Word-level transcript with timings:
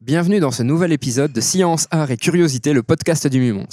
bienvenue 0.00 0.40
dans 0.40 0.50
ce 0.50 0.62
nouvel 0.62 0.92
épisode 0.92 1.32
de 1.32 1.40
Science, 1.40 1.86
Art 1.90 2.10
et 2.10 2.16
Curiosité, 2.16 2.72
le 2.72 2.82
podcast 2.82 3.26
du 3.26 3.38
Mumons. 3.40 3.66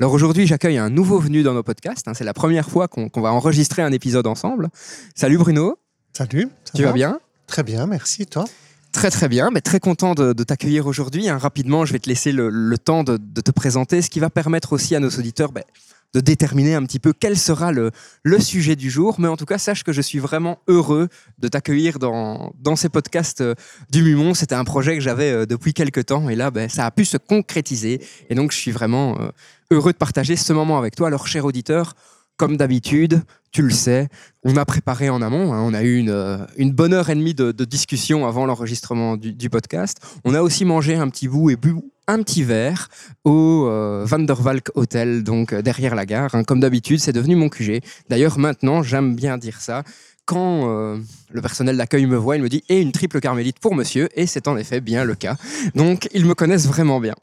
Alors 0.00 0.12
aujourd'hui, 0.12 0.46
j'accueille 0.46 0.78
un 0.78 0.90
nouveau 0.90 1.18
venu 1.18 1.42
dans 1.42 1.54
nos 1.54 1.62
podcasts. 1.62 2.06
hein. 2.08 2.14
C'est 2.14 2.24
la 2.24 2.34
première 2.34 2.68
fois 2.68 2.88
qu'on 2.88 3.08
va 3.20 3.32
enregistrer 3.32 3.82
un 3.82 3.92
épisode 3.92 4.26
ensemble. 4.26 4.68
Salut 5.14 5.38
Bruno, 5.38 5.78
Salut. 6.16 6.48
ça 6.64 6.72
tu 6.74 6.82
va 6.82 6.88
vas 6.88 6.94
bien? 6.94 7.20
Très 7.46 7.62
bien, 7.62 7.86
merci. 7.86 8.26
Toi? 8.26 8.44
Très 8.92 9.10
très 9.10 9.28
bien, 9.28 9.50
mais 9.50 9.60
très 9.60 9.80
content 9.80 10.14
de, 10.14 10.32
de 10.32 10.44
t'accueillir 10.44 10.86
aujourd'hui. 10.86 11.28
hein. 11.28 11.38
Rapidement, 11.38 11.84
je 11.84 11.92
vais 11.92 11.98
te 11.98 12.08
laisser 12.08 12.30
le, 12.32 12.48
le 12.50 12.78
temps 12.78 13.04
de, 13.04 13.16
de 13.16 13.40
te 13.40 13.50
présenter, 13.50 14.02
ce 14.02 14.10
qui 14.10 14.20
va 14.20 14.30
permettre 14.30 14.72
aussi 14.74 14.94
à 14.94 15.00
nos 15.00 15.08
auditeurs 15.10 15.50
ben, 15.52 15.64
de 16.14 16.20
déterminer 16.20 16.74
un 16.74 16.84
petit 16.84 16.98
peu 16.98 17.12
quel 17.12 17.38
sera 17.38 17.72
le, 17.72 17.90
sujet 18.38 18.76
du 18.76 18.90
jour. 18.90 19.16
Mais 19.18 19.28
en 19.28 19.36
tout 19.36 19.44
cas, 19.44 19.58
sache 19.58 19.84
que 19.84 19.92
je 19.92 20.00
suis 20.00 20.18
vraiment 20.18 20.58
heureux 20.68 21.08
de 21.38 21.48
t'accueillir 21.48 21.98
dans, 21.98 22.52
ces 22.76 22.88
podcasts 22.88 23.40
euh, 23.40 23.54
du 23.90 24.02
Mumon. 24.02 24.34
C'était 24.34 24.54
un 24.54 24.64
projet 24.64 24.94
que 24.94 25.00
j'avais 25.00 25.30
euh, 25.30 25.46
depuis 25.46 25.74
quelques 25.74 26.06
temps 26.06 26.28
et 26.28 26.34
là, 26.34 26.50
ben, 26.50 26.68
ça 26.68 26.86
a 26.86 26.90
pu 26.90 27.04
se 27.04 27.16
concrétiser. 27.16 28.00
Et 28.30 28.34
donc, 28.34 28.52
je 28.52 28.58
suis 28.58 28.70
vraiment 28.70 29.18
euh, 29.20 29.30
heureux 29.70 29.92
de 29.92 29.98
partager 29.98 30.36
ce 30.36 30.52
moment 30.52 30.78
avec 30.78 30.96
toi. 30.96 31.08
Alors, 31.08 31.26
cher 31.26 31.44
auditeur, 31.44 31.94
comme 32.36 32.56
d'habitude, 32.56 33.22
tu 33.52 33.62
le 33.62 33.70
sais, 33.70 34.08
on 34.42 34.56
a 34.56 34.64
préparé 34.64 35.10
en 35.10 35.22
amont. 35.22 35.52
hein. 35.52 35.60
on 35.60 35.74
a 35.74 35.82
eu 35.82 35.98
une, 35.98 36.72
bonne 36.72 36.94
heure 36.94 37.10
et 37.10 37.14
demie 37.14 37.34
de, 37.34 37.52
discussion 37.64 38.26
avant 38.26 38.46
l'enregistrement 38.46 39.16
du 39.16 39.50
podcast. 39.50 39.98
On 40.24 40.34
a 40.34 40.40
aussi 40.40 40.64
mangé 40.64 40.96
un 40.96 41.08
petit 41.08 41.28
bout 41.28 41.50
et 41.50 41.56
bu 41.56 41.74
un 42.12 42.22
petit 42.22 42.42
verre 42.42 42.88
au 43.24 43.66
euh, 43.66 44.04
Van 44.06 44.18
der 44.18 44.36
Valk 44.36 44.70
Hotel, 44.74 45.24
donc 45.24 45.52
euh, 45.52 45.62
derrière 45.62 45.94
la 45.94 46.04
gare. 46.04 46.34
hein. 46.34 46.44
Comme 46.44 46.60
d'habitude, 46.60 47.00
c'est 47.00 47.12
devenu 47.12 47.36
mon 47.36 47.48
QG. 47.48 47.80
D'ailleurs, 48.10 48.38
maintenant, 48.38 48.82
j'aime 48.82 49.16
bien 49.16 49.38
dire 49.38 49.60
ça. 49.60 49.82
Quand 50.26 50.68
euh, 50.68 50.98
le 51.30 51.40
personnel 51.40 51.76
d'accueil 51.76 52.06
me 52.06 52.16
voit, 52.16 52.36
il 52.36 52.42
me 52.42 52.48
dit 52.48 52.62
Et 52.68 52.80
une 52.80 52.92
triple 52.92 53.20
carmélite 53.20 53.58
pour 53.58 53.74
monsieur 53.74 54.08
Et 54.14 54.26
c'est 54.26 54.46
en 54.46 54.56
effet 54.56 54.80
bien 54.80 55.04
le 55.04 55.14
cas. 55.14 55.36
Donc, 55.74 56.08
ils 56.12 56.26
me 56.26 56.34
connaissent 56.34 56.66
vraiment 56.66 57.00
bien. 57.00 57.14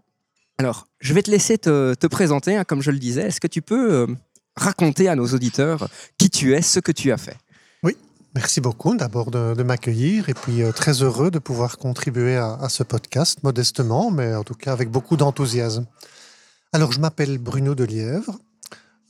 Alors, 0.58 0.88
je 1.00 1.14
vais 1.14 1.22
te 1.22 1.32
laisser 1.32 1.58
te, 1.58 1.94
te 1.94 2.08
présenter, 2.08 2.58
hein, 2.58 2.64
comme 2.64 2.82
je 2.82 2.92
le 2.92 3.00
disais. 3.00 3.28
Est-ce 3.28 3.40
que 3.40 3.48
tu 3.48 3.62
peux 3.62 4.08
raconter 4.56 5.08
à 5.08 5.16
nos 5.16 5.28
auditeurs 5.28 5.88
qui 6.18 6.30
tu 6.30 6.54
es, 6.54 6.62
ce 6.62 6.80
que 6.80 6.92
tu 6.92 7.12
as 7.12 7.18
fait? 7.18 7.38
Merci 8.36 8.62
beaucoup 8.62 8.96
d'abord 8.96 9.32
de, 9.32 9.64
m'accueillir 9.64 10.30
et 10.30 10.36
puis 10.36 10.62
euh, 10.62 10.72
très 10.72 11.02
heureux 11.02 11.32
de 11.32 11.40
pouvoir 11.40 11.80
contribuer 11.80 12.36
à, 12.36 12.70
ce 12.70 12.84
podcast 12.84 13.42
modestement, 13.42 14.12
mais 14.12 14.36
en 14.36 14.44
tout 14.44 14.54
cas 14.54 14.72
avec 14.72 14.92
beaucoup 14.92 15.18
d'enthousiasme. 15.18 15.88
Alors, 16.72 16.92
je 16.92 17.00
m'appelle 17.00 17.40
Bruno 17.40 17.74
Delièvre. 17.74 18.38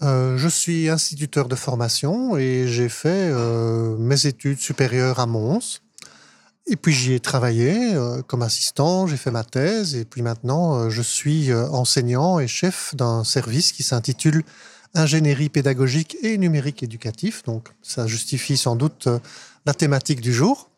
Euh, 0.03 0.37
je 0.37 0.47
suis 0.47 0.87
instituteur 0.87 1.49
de 1.49 1.55
formation 1.55 2.37
et 2.37 2.65
j'ai 2.67 2.87
fait 2.87 3.09
euh, 3.29 3.97
mes 3.97 4.25
études 4.25 4.59
supérieures 4.59 5.19
à 5.19 5.25
Mons. 5.25 5.81
Et 6.65 6.77
puis 6.77 6.93
j'y 6.93 7.13
ai 7.13 7.19
travaillé 7.19 7.95
comme 8.27 8.43
assistant, 8.43 9.07
j'ai 9.07 9.17
fait 9.17 9.31
ma 9.31 9.43
thèse 9.43 9.95
et 9.95 10.05
puis 10.05 10.21
maintenant 10.21 10.87
je 10.91 11.01
suis 11.01 11.51
enseignant 11.51 12.37
et 12.37 12.47
chef 12.47 12.93
d'un 12.93 13.23
service 13.23 13.71
qui 13.71 13.81
s'intitule 13.81 14.43
ingénierie 14.93 15.49
pédagogique 15.49 16.17
et 16.21 16.37
numérique 16.37 16.83
éducatif. 16.83 17.43
Donc, 17.43 17.69
ça 17.81 18.07
justifie 18.07 18.57
sans 18.57 18.75
doute 18.75 19.07
euh, 19.07 19.19
la 19.65 19.73
thématique 19.73 20.21
du 20.21 20.33
jour. 20.33 20.69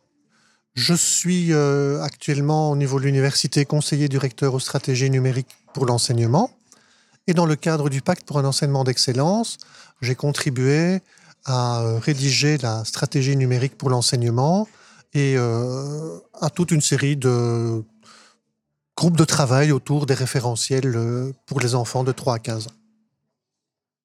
Je 0.74 0.94
suis 0.94 1.52
euh, 1.52 2.02
actuellement 2.02 2.72
au 2.72 2.76
niveau 2.76 3.00
de 3.00 3.06
l'université 3.06 3.66
conseiller 3.66 4.08
du 4.08 4.18
recteur 4.18 4.54
aux 4.54 4.60
stratégies 4.60 5.10
numériques 5.10 5.56
pour 5.74 5.86
l'enseignement. 5.86 6.52
Et 7.28 7.34
dans 7.34 7.46
le 7.46 7.56
cadre 7.56 7.90
du 7.90 8.02
pacte 8.02 8.24
pour 8.26 8.40
un 8.40 8.46
enseignement 8.46 8.84
d'excellence, 8.84 9.58
j'ai 10.02 10.16
contribué 10.16 11.02
à 11.46 11.82
euh, 11.82 12.00
rédiger 12.00 12.58
la 12.58 12.86
stratégie 12.86 13.36
numérique 13.36 13.78
pour 13.78 13.90
l'enseignement 13.90 14.68
et 15.14 15.36
à 15.36 16.50
toute 16.50 16.72
une 16.72 16.80
série 16.80 17.18
de 17.18 17.84
groupes 18.96 19.18
de 19.18 19.26
travail 19.26 19.74
autour 19.74 20.06
des 20.06 20.14
référentiels 20.14 21.34
pour 21.48 21.60
les 21.60 21.76
enfants 21.76 22.06
de 22.06 22.14
3 22.14 22.36
à 22.36 22.40
15 22.40 22.68
ans. 22.68 22.81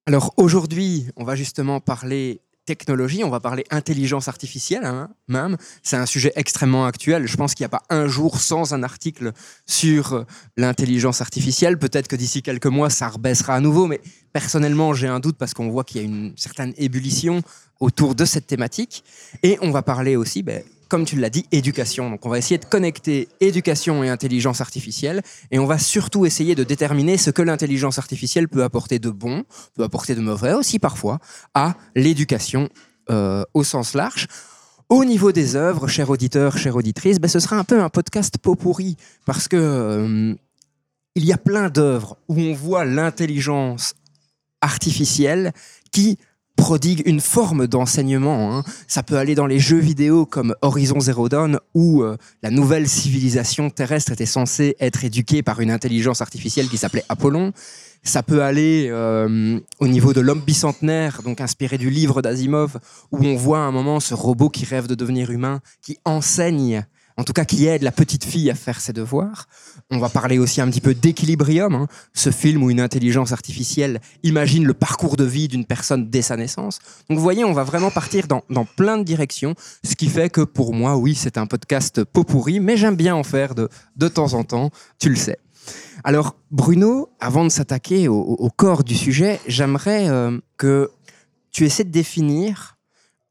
Alors 0.08 0.32
aujourd'hui, 0.36 1.08
on 1.16 1.24
va 1.24 1.34
justement 1.34 1.80
parler 1.80 2.40
technologie, 2.64 3.24
on 3.24 3.28
va 3.28 3.40
parler 3.40 3.64
intelligence 3.70 4.28
artificielle 4.28 4.84
hein, 4.84 5.10
même. 5.26 5.56
C'est 5.82 5.96
un 5.96 6.06
sujet 6.06 6.32
extrêmement 6.36 6.86
actuel. 6.86 7.26
Je 7.26 7.36
pense 7.36 7.54
qu'il 7.54 7.64
n'y 7.64 7.66
a 7.66 7.70
pas 7.70 7.82
un 7.90 8.06
jour 8.06 8.38
sans 8.38 8.72
un 8.72 8.84
article 8.84 9.32
sur 9.66 10.24
l'intelligence 10.56 11.20
artificielle. 11.20 11.76
Peut-être 11.76 12.06
que 12.06 12.14
d'ici 12.14 12.40
quelques 12.42 12.66
mois, 12.66 12.88
ça 12.88 13.08
rebaissera 13.08 13.54
à 13.56 13.60
nouveau, 13.60 13.88
mais 13.88 14.00
personnellement, 14.32 14.94
j'ai 14.94 15.08
un 15.08 15.18
doute 15.18 15.38
parce 15.38 15.54
qu'on 15.54 15.70
voit 15.70 15.82
qu'il 15.82 16.00
y 16.00 16.04
a 16.04 16.06
une 16.06 16.34
certaine 16.36 16.72
ébullition 16.76 17.42
autour 17.80 18.14
de 18.14 18.24
cette 18.24 18.46
thématique. 18.46 19.02
Et 19.42 19.58
on 19.60 19.72
va 19.72 19.82
parler 19.82 20.14
aussi, 20.14 20.44
ben, 20.44 20.62
comme 20.88 21.04
tu 21.04 21.16
l'as 21.16 21.30
dit, 21.30 21.46
éducation. 21.52 22.10
Donc 22.10 22.26
on 22.26 22.28
va 22.28 22.38
essayer 22.38 22.58
de 22.58 22.64
connecter 22.64 23.28
éducation 23.40 24.04
et 24.04 24.08
intelligence 24.08 24.60
artificielle 24.60 25.22
et 25.50 25.58
on 25.58 25.66
va 25.66 25.78
surtout 25.78 26.26
essayer 26.26 26.54
de 26.54 26.64
déterminer 26.64 27.18
ce 27.18 27.30
que 27.30 27.42
l'intelligence 27.42 27.98
artificielle 27.98 28.48
peut 28.48 28.62
apporter 28.62 28.98
de 28.98 29.10
bon, 29.10 29.44
peut 29.74 29.84
apporter 29.84 30.14
de 30.14 30.20
mauvais 30.20 30.52
aussi 30.52 30.78
parfois, 30.78 31.18
à 31.54 31.74
l'éducation 31.94 32.68
euh, 33.10 33.44
au 33.54 33.64
sens 33.64 33.94
large. 33.94 34.28
Au 34.88 35.04
niveau 35.04 35.32
des 35.32 35.56
œuvres, 35.56 35.88
chers 35.88 36.10
auditeurs, 36.10 36.58
chères 36.58 36.76
auditrices, 36.76 37.18
ben, 37.18 37.28
ce 37.28 37.40
sera 37.40 37.56
un 37.56 37.64
peu 37.64 37.82
un 37.82 37.88
podcast 37.88 38.38
pot 38.38 38.54
pourri 38.54 38.96
parce 39.24 39.48
que 39.48 39.56
euh, 39.56 40.34
il 41.16 41.24
y 41.24 41.32
a 41.32 41.38
plein 41.38 41.70
d'œuvres 41.70 42.16
où 42.28 42.38
on 42.38 42.54
voit 42.54 42.84
l'intelligence 42.84 43.94
artificielle 44.60 45.52
qui 45.90 46.18
prodigue 46.56 47.02
une 47.06 47.20
forme 47.20 47.66
d'enseignement. 47.66 48.56
hein. 48.56 48.64
Ça 48.88 49.02
peut 49.02 49.16
aller 49.16 49.34
dans 49.34 49.46
les 49.46 49.58
jeux 49.58 49.78
vidéo 49.78 50.26
comme 50.26 50.54
Horizon 50.62 50.98
Zero 51.00 51.28
Dawn, 51.28 51.60
où 51.74 52.02
euh, 52.02 52.16
la 52.42 52.50
nouvelle 52.50 52.88
civilisation 52.88 53.70
terrestre 53.70 54.12
était 54.12 54.26
censée 54.26 54.76
être 54.80 55.04
éduquée 55.04 55.42
par 55.42 55.60
une 55.60 55.70
intelligence 55.70 56.22
artificielle 56.22 56.68
qui 56.68 56.78
s'appelait 56.78 57.04
Apollon. 57.08 57.52
Ça 58.02 58.22
peut 58.22 58.42
aller 58.42 58.88
euh, 58.90 59.58
au 59.80 59.88
niveau 59.88 60.12
de 60.12 60.20
l'homme 60.20 60.40
bicentenaire, 60.40 61.22
donc 61.22 61.40
inspiré 61.40 61.76
du 61.76 61.90
livre 61.90 62.22
d'Asimov, 62.22 62.78
où 63.12 63.24
on 63.24 63.36
voit 63.36 63.58
à 63.58 63.62
un 63.62 63.72
moment 63.72 64.00
ce 64.00 64.14
robot 64.14 64.48
qui 64.48 64.64
rêve 64.64 64.86
de 64.86 64.94
devenir 64.94 65.30
humain, 65.30 65.60
qui 65.82 65.98
enseigne, 66.04 66.86
en 67.16 67.24
tout 67.24 67.32
cas 67.32 67.44
qui 67.44 67.66
aide 67.66 67.82
la 67.82 67.92
petite 67.92 68.24
fille 68.24 68.50
à 68.50 68.54
faire 68.54 68.80
ses 68.80 68.92
devoirs. 68.92 69.48
On 69.90 69.98
va 69.98 70.08
parler 70.08 70.38
aussi 70.38 70.60
un 70.60 70.68
petit 70.68 70.80
peu 70.80 70.94
d'Equilibrium, 70.94 71.74
hein, 71.74 71.86
ce 72.12 72.30
film 72.30 72.62
où 72.62 72.70
une 72.70 72.80
intelligence 72.80 73.32
artificielle 73.32 74.00
imagine 74.22 74.64
le 74.64 74.74
parcours 74.74 75.16
de 75.16 75.24
vie 75.24 75.48
d'une 75.48 75.64
personne 75.64 76.10
dès 76.10 76.22
sa 76.22 76.36
naissance. 76.36 76.78
Donc 77.08 77.18
vous 77.18 77.24
voyez, 77.24 77.44
on 77.44 77.52
va 77.52 77.64
vraiment 77.64 77.90
partir 77.90 78.26
dans, 78.26 78.42
plein 78.76 78.98
de 78.98 79.04
directions, 79.04 79.54
ce 79.84 79.94
qui 79.94 80.08
fait 80.08 80.28
que 80.30 80.42
pour 80.42 80.74
moi, 80.74 80.96
oui, 80.96 81.14
c'est 81.14 81.38
un 81.38 81.46
podcast 81.46 82.04
pot 82.04 82.24
pourri, 82.24 82.60
mais 82.60 82.76
j'aime 82.76 82.96
bien 82.96 83.14
en 83.14 83.22
faire 83.22 83.54
de, 83.54 83.68
de 83.96 84.08
temps 84.08 84.34
en 84.34 84.44
temps, 84.44 84.70
tu 84.98 85.08
le 85.08 85.16
sais. 85.16 85.38
Alors 86.04 86.36
Bruno, 86.50 87.08
avant 87.18 87.44
de 87.44 87.48
s'attaquer 87.48 88.08
au, 88.08 88.20
au 88.20 88.50
corps 88.50 88.84
du 88.84 88.94
sujet, 88.94 89.40
j'aimerais 89.48 90.08
euh, 90.08 90.38
que 90.56 90.90
tu 91.50 91.64
essaies 91.64 91.84
de 91.84 91.90
définir 91.90 92.76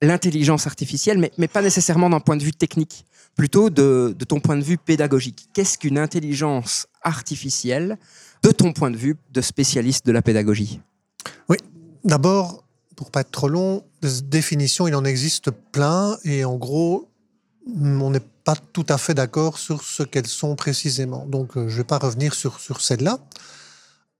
l'intelligence 0.01 0.67
artificielle, 0.67 1.17
mais, 1.17 1.31
mais 1.37 1.47
pas 1.47 1.61
nécessairement 1.61 2.09
d'un 2.09 2.19
point 2.19 2.37
de 2.37 2.43
vue 2.43 2.53
technique, 2.53 3.05
plutôt 3.35 3.69
de, 3.69 4.15
de 4.17 4.25
ton 4.25 4.39
point 4.39 4.57
de 4.57 4.63
vue 4.63 4.77
pédagogique. 4.77 5.49
Qu'est-ce 5.53 5.77
qu'une 5.77 5.97
intelligence 5.97 6.87
artificielle 7.01 7.97
de 8.43 8.51
ton 8.51 8.73
point 8.73 8.91
de 8.91 8.97
vue 8.97 9.17
de 9.31 9.41
spécialiste 9.41 10.05
de 10.05 10.11
la 10.11 10.21
pédagogie? 10.21 10.79
D'abord, 12.05 12.63
pour 12.95 13.09
pas 13.09 13.21
être 13.21 13.31
trop 13.31 13.49
long, 13.49 13.83
des 14.03 14.21
définitions, 14.21 14.87
il 14.87 14.93
en 14.93 15.03
existe 15.03 15.49
plein 15.49 16.17
et 16.23 16.45
en 16.45 16.55
gros, 16.55 17.09
on 17.67 18.11
n'est 18.11 18.19
pas 18.43 18.55
tout 18.55 18.85
à 18.89 18.99
fait 18.99 19.15
d'accord 19.15 19.57
sur 19.57 19.81
ce 19.81 20.03
qu'elles 20.03 20.27
sont 20.27 20.55
précisément. 20.55 21.25
Donc, 21.25 21.57
euh, 21.57 21.67
je 21.67 21.73
ne 21.73 21.77
vais 21.77 21.83
pas 21.83 21.97
revenir 21.97 22.35
sur, 22.35 22.59
sur 22.59 22.79
celle-là. 22.79 23.17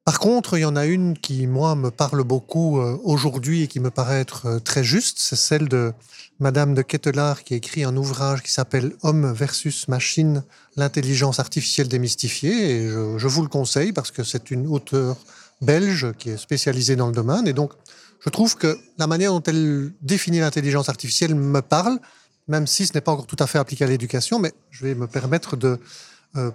Par 0.06 0.20
contre, 0.20 0.56
il 0.56 0.62
y 0.62 0.66
en 0.66 0.76
a 0.76 0.86
une 0.86 1.18
qui, 1.18 1.48
moi, 1.48 1.76
me 1.76 1.90
parle 1.90 2.24
beaucoup 2.24 2.80
euh, 2.80 2.96
aujourd'hui 3.04 3.64
et 3.64 3.68
qui 3.68 3.80
me 3.80 3.90
paraît 3.90 4.20
être 4.20 4.46
euh, 4.46 4.60
très 4.60 4.84
juste. 4.84 5.18
C'est 5.20 5.36
celle 5.36 5.68
de 5.68 5.94
Madame 6.40 6.76
de 6.76 6.84
Kettelard 6.84 7.44
qui 7.44 7.56
a 7.56 7.58
écrit 7.58 7.84
un 7.84 7.98
ouvrage 7.98 8.44
qui 8.44 8.52
s'appelle 8.52 8.94
Homme 9.02 9.34
versus 9.34 9.88
machine, 9.88 10.44
l'intelligence 10.76 11.40
artificielle 11.40 11.88
démystifiée. 11.88 12.70
Et 12.70 12.88
je, 12.88 13.18
je 13.18 13.28
vous 13.28 13.42
le 13.42 13.48
conseille 13.48 13.94
parce 13.94 14.12
que 14.12 14.24
c'est 14.24 14.52
une 14.52 14.68
auteure 14.68 15.18
belge 15.62 16.14
qui 16.20 16.30
est 16.30 16.38
spécialisée 16.38 16.96
dans 16.96 17.08
le 17.08 17.14
domaine. 17.14 17.48
Et 17.48 17.54
donc, 17.54 17.74
je 18.20 18.30
trouve 18.30 18.58
que 18.58 18.78
la 19.00 19.08
manière 19.08 19.32
dont 19.32 19.42
elle 19.42 19.92
définit 20.04 20.40
l'intelligence 20.40 20.88
artificielle 20.88 21.34
me 21.34 21.62
parle, 21.62 21.98
même 22.48 22.68
si 22.68 22.86
ce 22.86 22.94
n'est 22.94 23.02
pas 23.02 23.14
encore 23.14 23.26
tout 23.26 23.38
à 23.40 23.48
fait 23.48 23.58
appliqué 23.58 23.84
à 23.84 23.88
l'éducation, 23.88 24.38
mais 24.38 24.54
je 24.70 24.86
vais 24.86 24.94
me 24.94 25.08
permettre 25.08 25.56
de 25.58 25.80
euh, 26.36 26.52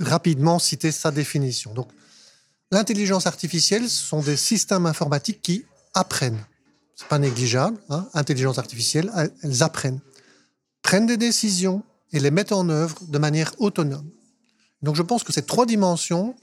rapidement 0.00 0.58
citer 0.58 0.92
sa 0.92 1.10
définition. 1.10 1.72
Donc, 1.72 1.88
l'intelligence 2.70 3.26
artificielle, 3.26 3.88
ce 3.88 4.04
sont 4.04 4.20
des 4.20 4.36
systèmes 4.36 4.86
informatiques 4.86 5.42
qui 5.42 5.64
apprennent. 5.94 6.44
C'est 6.94 7.08
pas 7.08 7.18
négligeable. 7.18 7.78
Hein. 7.88 8.08
Intelligence 8.14 8.58
artificielle, 8.58 9.10
elles 9.42 9.62
apprennent, 9.62 10.00
prennent 10.82 11.06
des 11.06 11.16
décisions 11.16 11.82
et 12.12 12.20
les 12.20 12.30
mettent 12.30 12.52
en 12.52 12.68
œuvre 12.68 12.98
de 13.08 13.18
manière 13.18 13.52
autonome. 13.58 14.10
Donc 14.82 14.96
je 14.96 15.02
pense 15.02 15.24
que 15.24 15.32
ces 15.32 15.42
trois 15.42 15.66
dimensions 15.66 16.34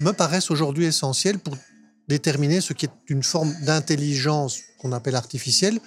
me 0.00 0.12
paraissent 0.12 0.50
aujourd'hui 0.50 0.86
essentielles 0.86 1.38
pour 1.38 1.56
déterminer 2.08 2.60
ce 2.60 2.72
qui 2.72 2.86
est 2.86 2.92
une 3.08 3.22
forme 3.22 3.54
d'intelligence 3.62 4.60
qu'on 4.78 4.92
appelle 4.92 5.16
artificielle 5.16 5.78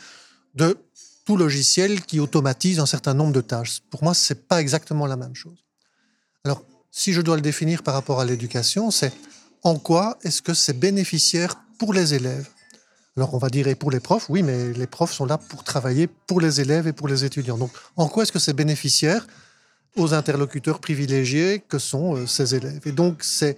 de 0.55 0.77
tout 1.25 1.37
logiciel 1.37 2.01
qui 2.01 2.19
automatise 2.19 2.79
un 2.79 2.85
certain 2.85 3.13
nombre 3.13 3.33
de 3.33 3.41
tâches. 3.41 3.79
Pour 3.89 4.03
moi, 4.03 4.13
ce 4.13 4.33
n'est 4.33 4.39
pas 4.39 4.61
exactement 4.61 5.05
la 5.07 5.15
même 5.15 5.35
chose. 5.35 5.65
Alors, 6.43 6.63
si 6.91 7.13
je 7.13 7.21
dois 7.21 7.35
le 7.35 7.41
définir 7.41 7.81
par 7.81 7.93
rapport 7.93 8.19
à 8.19 8.25
l'éducation, 8.25 8.91
c'est 8.91 9.13
en 9.63 9.77
quoi 9.79 10.17
est-ce 10.23 10.41
que 10.41 10.53
c'est 10.53 10.77
bénéficiaire 10.77 11.55
pour 11.77 11.93
les 11.93 12.13
élèves? 12.13 12.49
Alors, 13.15 13.33
on 13.35 13.37
va 13.37 13.49
dire 13.49 13.67
et 13.67 13.75
pour 13.75 13.91
les 13.91 13.99
profs, 13.99 14.29
oui, 14.29 14.41
mais 14.41 14.73
les 14.73 14.87
profs 14.87 15.13
sont 15.13 15.25
là 15.25 15.37
pour 15.37 15.63
travailler 15.63 16.07
pour 16.07 16.41
les 16.41 16.61
élèves 16.61 16.87
et 16.87 16.93
pour 16.93 17.07
les 17.07 17.25
étudiants. 17.25 17.57
Donc, 17.57 17.71
en 17.95 18.07
quoi 18.07 18.23
est-ce 18.23 18.31
que 18.31 18.39
c'est 18.39 18.53
bénéficiaire 18.53 19.27
aux 19.95 20.15
interlocuteurs 20.15 20.79
privilégiés 20.79 21.63
que 21.67 21.77
sont 21.77 22.15
euh, 22.15 22.25
ces 22.25 22.55
élèves? 22.55 22.81
Et 22.85 22.91
donc, 22.91 23.23
c'est, 23.23 23.55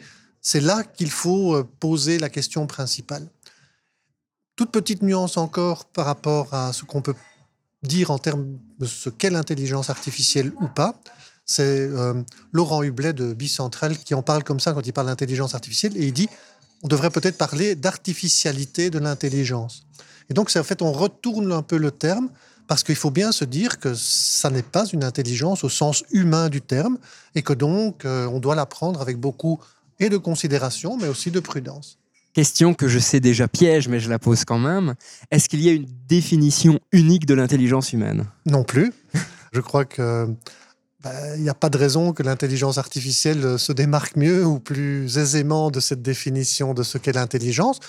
là 0.55 0.83
qu'il 0.83 1.09
faut 1.09 1.55
euh, 1.55 1.67
poser 1.79 2.19
la 2.19 2.29
question 2.29 2.67
principale. 2.67 3.25
Toute 4.57 4.71
petite 4.71 5.01
nuance 5.01 5.37
encore 5.37 5.85
par 5.85 6.05
rapport 6.05 6.53
à 6.53 6.73
ce 6.73 6.83
qu'on 6.83 7.01
peut 7.01 7.15
dire 7.81 8.11
en 8.11 8.17
termes 8.17 8.57
de 8.79 8.85
ce 8.85 9.09
qu'est 9.09 9.29
l'intelligence 9.29 9.89
artificielle 9.89 10.51
ou 10.59 10.67
pas. 10.67 10.99
C'est 11.45 11.63
euh, 11.63 12.13
Laurent 12.51 12.81
Hublet 12.83 13.13
de 13.13 13.33
Bicentral 13.33 13.97
qui 13.97 14.13
en 14.13 14.23
parle 14.23 14.43
comme 14.43 14.59
ça 14.59 14.73
quand 14.73 14.85
il 14.85 14.93
parle 14.93 15.07
d'intelligence 15.07 15.53
artificielle 15.53 15.95
et 15.95 16.05
il 16.07 16.13
dit 16.13 16.27
on 16.83 16.87
devrait 16.87 17.09
peut-être 17.09 17.37
parler 17.37 17.75
d'artificialité 17.75 18.89
de 18.89 18.99
l'intelligence. 18.99 19.85
Et 20.29 20.33
donc, 20.33 20.49
c'est 20.49 20.59
en 20.59 20.63
fait, 20.63 20.81
on 20.81 20.91
retourne 20.91 21.51
un 21.51 21.61
peu 21.61 21.77
le 21.77 21.91
terme 21.91 22.29
parce 22.67 22.83
qu'il 22.83 22.95
faut 22.95 23.11
bien 23.11 23.31
se 23.31 23.45
dire 23.45 23.79
que 23.79 23.93
ça 23.93 24.49
n'est 24.49 24.63
pas 24.63 24.85
une 24.85 25.03
intelligence 25.03 25.63
au 25.63 25.69
sens 25.69 26.03
humain 26.11 26.49
du 26.49 26.61
terme 26.61 26.97
et 27.35 27.41
que 27.41 27.53
donc 27.53 28.05
euh, 28.05 28.27
on 28.27 28.39
doit 28.39 28.55
la 28.55 28.65
prendre 28.65 29.01
avec 29.01 29.17
beaucoup 29.17 29.59
et 29.99 30.09
de 30.09 30.17
considération, 30.17 30.97
mais 30.97 31.07
aussi 31.07 31.31
de 31.31 31.39
prudence. 31.39 31.97
Question 32.33 32.73
que 32.73 32.87
je 32.87 32.99
sais 32.99 33.19
déjà 33.19 33.47
piège, 33.47 33.87
mais 33.87 33.99
je 33.99 34.09
la 34.09 34.19
pose 34.19 34.43
quand 34.43 34.59
même. 34.59 34.95
Est-ce 35.31 35.47
qu'il 35.47 35.61
y 35.61 35.69
a 35.69 35.71
une 35.71 35.87
définition 36.07 36.79
unique 36.91 37.25
de 37.25 37.33
l'intelligence 37.33 37.93
humaine? 37.93 38.25
Non 38.45 38.63
plus. 38.63 38.91
je 39.53 39.61
crois 39.61 39.85
que 39.85 40.27
il 41.35 41.43
n'y 41.43 41.49
a 41.49 41.53
pas 41.53 41.69
de 41.69 41.77
raison 41.77 42.13
que 42.13 42.23
l'intelligence 42.23 42.77
artificielle 42.77 43.59
se 43.59 43.71
démarque 43.71 44.15
mieux 44.15 44.45
ou 44.45 44.59
plus 44.59 45.17
aisément 45.17 45.71
de 45.71 45.79
cette 45.79 46.01
définition 46.01 46.73
de 46.73 46.83
ce 46.83 46.97
qu'est 46.97 47.13
l'intelligence. 47.13 47.79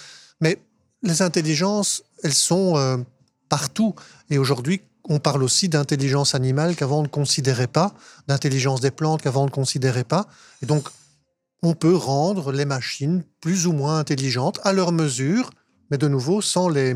Mais 0.40 0.58
les 1.02 1.22
intelligences, 1.22 2.02
elles 2.22 2.34
sont 2.34 2.76
euh, 2.76 2.98
partout. 3.48 3.94
Et 4.30 4.38
aujourd'hui, 4.38 4.80
on 5.08 5.18
parle 5.18 5.42
aussi 5.42 5.68
d'intelligence 5.68 6.34
animale 6.34 6.74
qu'avant 6.74 7.00
on 7.00 7.02
ne 7.02 7.08
considérait 7.08 7.68
pas, 7.68 7.94
d'intelligence 8.26 8.80
des 8.80 8.90
plantes 8.90 9.22
qu'avant 9.22 9.42
on 9.42 9.46
ne 9.46 9.50
considérait 9.50 10.04
pas. 10.04 10.26
Et 10.62 10.66
donc, 10.66 10.88
on 11.62 11.74
peut 11.74 11.94
rendre 11.94 12.52
les 12.52 12.64
machines 12.64 13.22
plus 13.40 13.66
ou 13.66 13.72
moins 13.72 13.98
intelligentes 13.98 14.60
à 14.64 14.72
leur 14.72 14.92
mesure, 14.92 15.50
mais 15.90 15.98
de 15.98 16.08
nouveau 16.08 16.42
sans 16.42 16.68
les 16.68 16.94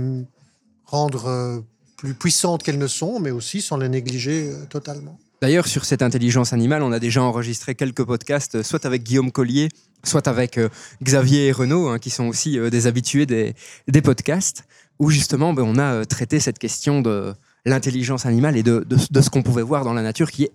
rendre 0.85 1.27
euh, 1.27 1.61
plus 1.97 2.15
puissantes 2.15 2.63
qu'elles 2.63 2.79
ne 2.79 2.87
sont, 2.87 3.21
mais 3.21 3.31
aussi 3.31 3.63
sans 3.63 3.77
les 3.77 3.89
négliger 3.89 4.51
euh, 4.51 4.67
totalement. 4.67 5.19
D'ailleurs, 5.43 5.67
sur 5.67 5.85
cette 5.85 6.03
intelligence 6.03 6.53
animale, 6.53 6.83
on 6.83 6.93
a 6.93 6.99
déjà 6.99 7.23
enregistré 7.23 7.75
quelques 7.75 8.05
podcasts, 8.05 8.57
euh, 8.57 8.63
soit 8.63 8.85
avec 8.85 9.03
Guillaume 9.03 9.33
Collier, 9.33 9.69
soit 10.05 10.29
avec 10.29 10.59
Xavier 11.03 11.49
et 11.49 11.53
Renaud, 11.53 11.89
hein, 11.89 11.99
qui 11.99 12.11
sont 12.11 12.25
aussi 12.25 12.59
des 12.71 12.87
habitués 12.87 13.27
des, 13.27 13.55
podcasts, 14.03 14.65
où 14.99 15.11
justement 15.11 15.53
ben, 15.53 15.63
on 15.63 15.79
a 15.79 16.07
traité 16.07 16.41
cette 16.41 16.59
question 16.59 17.03
de 17.03 17.35
l'intelligence 17.65 18.27
animale 18.27 18.57
et 18.57 18.63
de, 18.63 18.85
ce 18.99 19.31
qu'on 19.31 19.43
pouvait 19.43 19.63
voir 19.63 19.85
dans 19.85 19.93
la 19.93 20.03
nature, 20.03 20.31
qui 20.31 20.45
est 20.45 20.53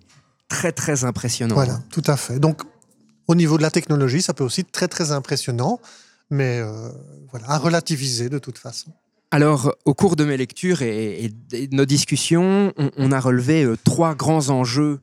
très 0.48 0.72
très 0.72 1.04
impressionnant. 1.04 1.54
Voilà, 1.54 1.80
tout 1.90 2.02
à 2.06 2.16
fait. 2.16 2.38
Donc 2.38 2.62
au 3.28 3.34
niveau 3.34 3.56
de 3.56 3.62
la 3.62 3.70
technologie, 3.70 4.22
ça 4.22 4.34
peut 4.34 4.44
aussi 4.44 4.60
être 4.62 4.72
très 4.72 4.88
très 4.88 5.12
impressionnant, 5.12 5.80
mais 6.30 6.60
euh, 6.60 6.88
voilà, 7.30 7.50
à 7.50 7.58
relativiser 7.58 8.28
de 8.28 8.38
toute 8.38 8.58
façon. 8.58 8.92
Alors, 9.36 9.74
au 9.84 9.92
cours 9.92 10.16
de 10.16 10.24
mes 10.24 10.38
lectures 10.38 10.80
et, 10.80 11.30
de 11.50 11.76
nos 11.76 11.84
discussions, 11.84 12.72
on, 12.96 13.12
a 13.12 13.20
relevé 13.20 13.64
euh, 13.64 13.76
trois 13.84 14.14
grands 14.14 14.48
enjeux 14.48 15.00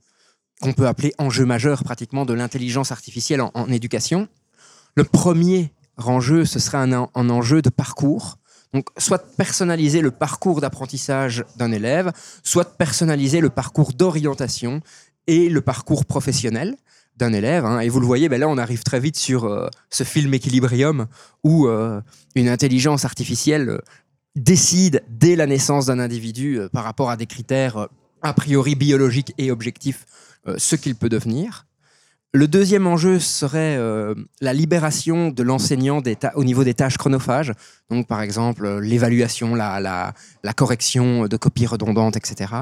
qu'on 0.59 0.73
peut 0.73 0.87
appeler 0.87 1.13
enjeux 1.19 1.45
majeurs 1.45 1.83
pratiquement 1.83 2.25
de 2.25 2.33
l'intelligence 2.33 2.91
artificielle 2.91 3.41
en, 3.41 3.67
éducation. 3.67 4.27
Le 4.95 5.03
premier 5.03 5.71
enjeu, 5.97 6.45
ce 6.45 6.57
serait 6.57 6.79
un, 6.79 7.09
enjeu 7.13 7.61
de 7.61 7.69
parcours. 7.69 8.39
Donc, 8.73 8.87
soit 8.97 9.23
personnaliser 9.37 10.01
le 10.01 10.09
parcours 10.09 10.61
d'apprentissage 10.61 11.45
d'un 11.57 11.71
élève, 11.71 12.11
soit 12.41 12.75
personnaliser 12.75 13.39
le 13.39 13.51
parcours 13.51 13.93
d'orientation 13.93 14.81
et 15.27 15.47
le 15.47 15.61
parcours 15.61 16.05
professionnel 16.05 16.75
d'un 17.17 17.33
élève. 17.33 17.65
Hein. 17.65 17.81
Et 17.81 17.89
vous 17.89 17.99
le 17.99 18.07
voyez, 18.07 18.29
ben 18.29 18.39
là, 18.39 18.47
on 18.49 18.57
arrive 18.57 18.81
très 18.81 18.99
vite 18.99 19.15
sur 19.15 19.45
euh, 19.45 19.67
ce 19.91 20.03
film 20.03 20.33
Equilibrium 20.33 21.05
où 21.43 21.67
euh, 21.67 22.01
une 22.35 22.49
intelligence 22.49 23.05
artificielle 23.05 23.79
décide 24.35 25.03
dès 25.09 25.35
la 25.35 25.45
naissance 25.45 25.87
d'un 25.87 25.99
individu 25.99 26.59
par 26.71 26.83
rapport 26.83 27.09
à 27.09 27.17
des 27.17 27.25
critères 27.25 27.87
a 28.21 28.33
priori 28.33 28.75
biologiques 28.75 29.33
et 29.37 29.51
objectifs 29.51 30.05
ce 30.57 30.75
qu'il 30.75 30.95
peut 30.95 31.09
devenir. 31.09 31.65
Le 32.35 32.47
deuxième 32.47 32.87
enjeu 32.87 33.19
serait 33.19 33.77
la 34.41 34.53
libération 34.53 35.29
de 35.29 35.43
l'enseignant 35.43 36.01
au 36.33 36.43
niveau 36.43 36.63
des 36.63 36.73
tâches 36.73 36.97
chronophages, 36.97 37.51
donc 37.91 38.07
par 38.07 38.23
exemple 38.23 38.79
l'évaluation, 38.79 39.53
la, 39.53 39.79
la, 39.79 40.53
correction 40.53 41.27
de 41.27 41.37
copies 41.37 41.67
redondantes, 41.67 42.17
etc. 42.17 42.53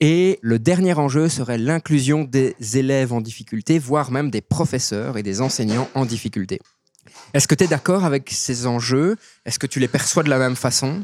Et 0.00 0.38
le 0.42 0.58
dernier 0.58 0.94
enjeu 0.94 1.28
serait 1.28 1.58
l'inclusion 1.58 2.24
des 2.24 2.56
élèves 2.74 3.12
en 3.12 3.20
difficulté, 3.20 3.78
voire 3.78 4.10
même 4.10 4.30
des 4.30 4.40
professeurs 4.40 5.18
et 5.18 5.22
des 5.22 5.40
enseignants 5.40 5.88
en 5.94 6.04
difficulté. 6.04 6.60
Est-ce 7.34 7.48
que 7.48 7.56
tu 7.56 7.64
es 7.64 7.66
d'accord 7.66 8.04
avec 8.04 8.30
ces 8.30 8.68
enjeux? 8.68 9.16
Est-ce 9.44 9.58
que 9.58 9.66
tu 9.66 9.80
les 9.80 9.88
perçois 9.88 10.22
de 10.22 10.30
la 10.30 10.38
même 10.38 10.54
façon? 10.54 11.02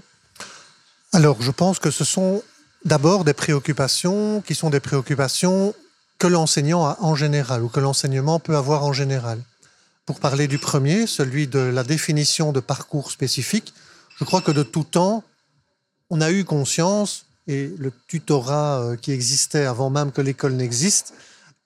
Alors, 1.13 1.43
je 1.43 1.51
pense 1.51 1.81
que 1.81 1.91
ce 1.91 2.05
sont 2.05 2.45
d'abord 2.85 3.25
des 3.25 3.35
préoccupations 3.35 4.41
qui 4.41 4.55
sont 4.55 4.71
des 4.71 4.79
préoccupations 4.79 5.75
que 6.19 6.29
l'enseignant 6.29 6.87
a 6.87 6.97
en 7.01 7.17
général 7.17 7.65
ou 7.65 7.69
que 7.69 7.81
l'enseignement 7.81 8.39
peut 8.39 8.57
avoir 8.57 8.85
en 8.85 8.93
général. 8.93 9.43
Pour 10.07 10.21
parler 10.21 10.47
du 10.47 10.59
premier, 10.59 11.09
celui 11.09 11.49
de 11.49 11.59
la 11.59 11.83
définition 11.83 12.53
de 12.53 12.61
parcours 12.61 13.11
spécifique, 13.11 13.75
je 14.17 14.25
crois 14.25 14.41
que 14.41 14.53
de 14.53 14.63
tout 14.63 14.85
temps, 14.85 15.25
on 16.11 16.21
a 16.21 16.31
eu 16.31 16.45
conscience 16.45 17.27
et 17.49 17.73
le 17.77 17.91
tutorat 18.07 18.83
euh, 18.83 18.97
qui 18.97 19.11
existait 19.11 19.65
avant 19.65 19.91
même 19.91 20.13
que 20.13 20.21
l'école 20.21 20.53
n'existe, 20.53 21.13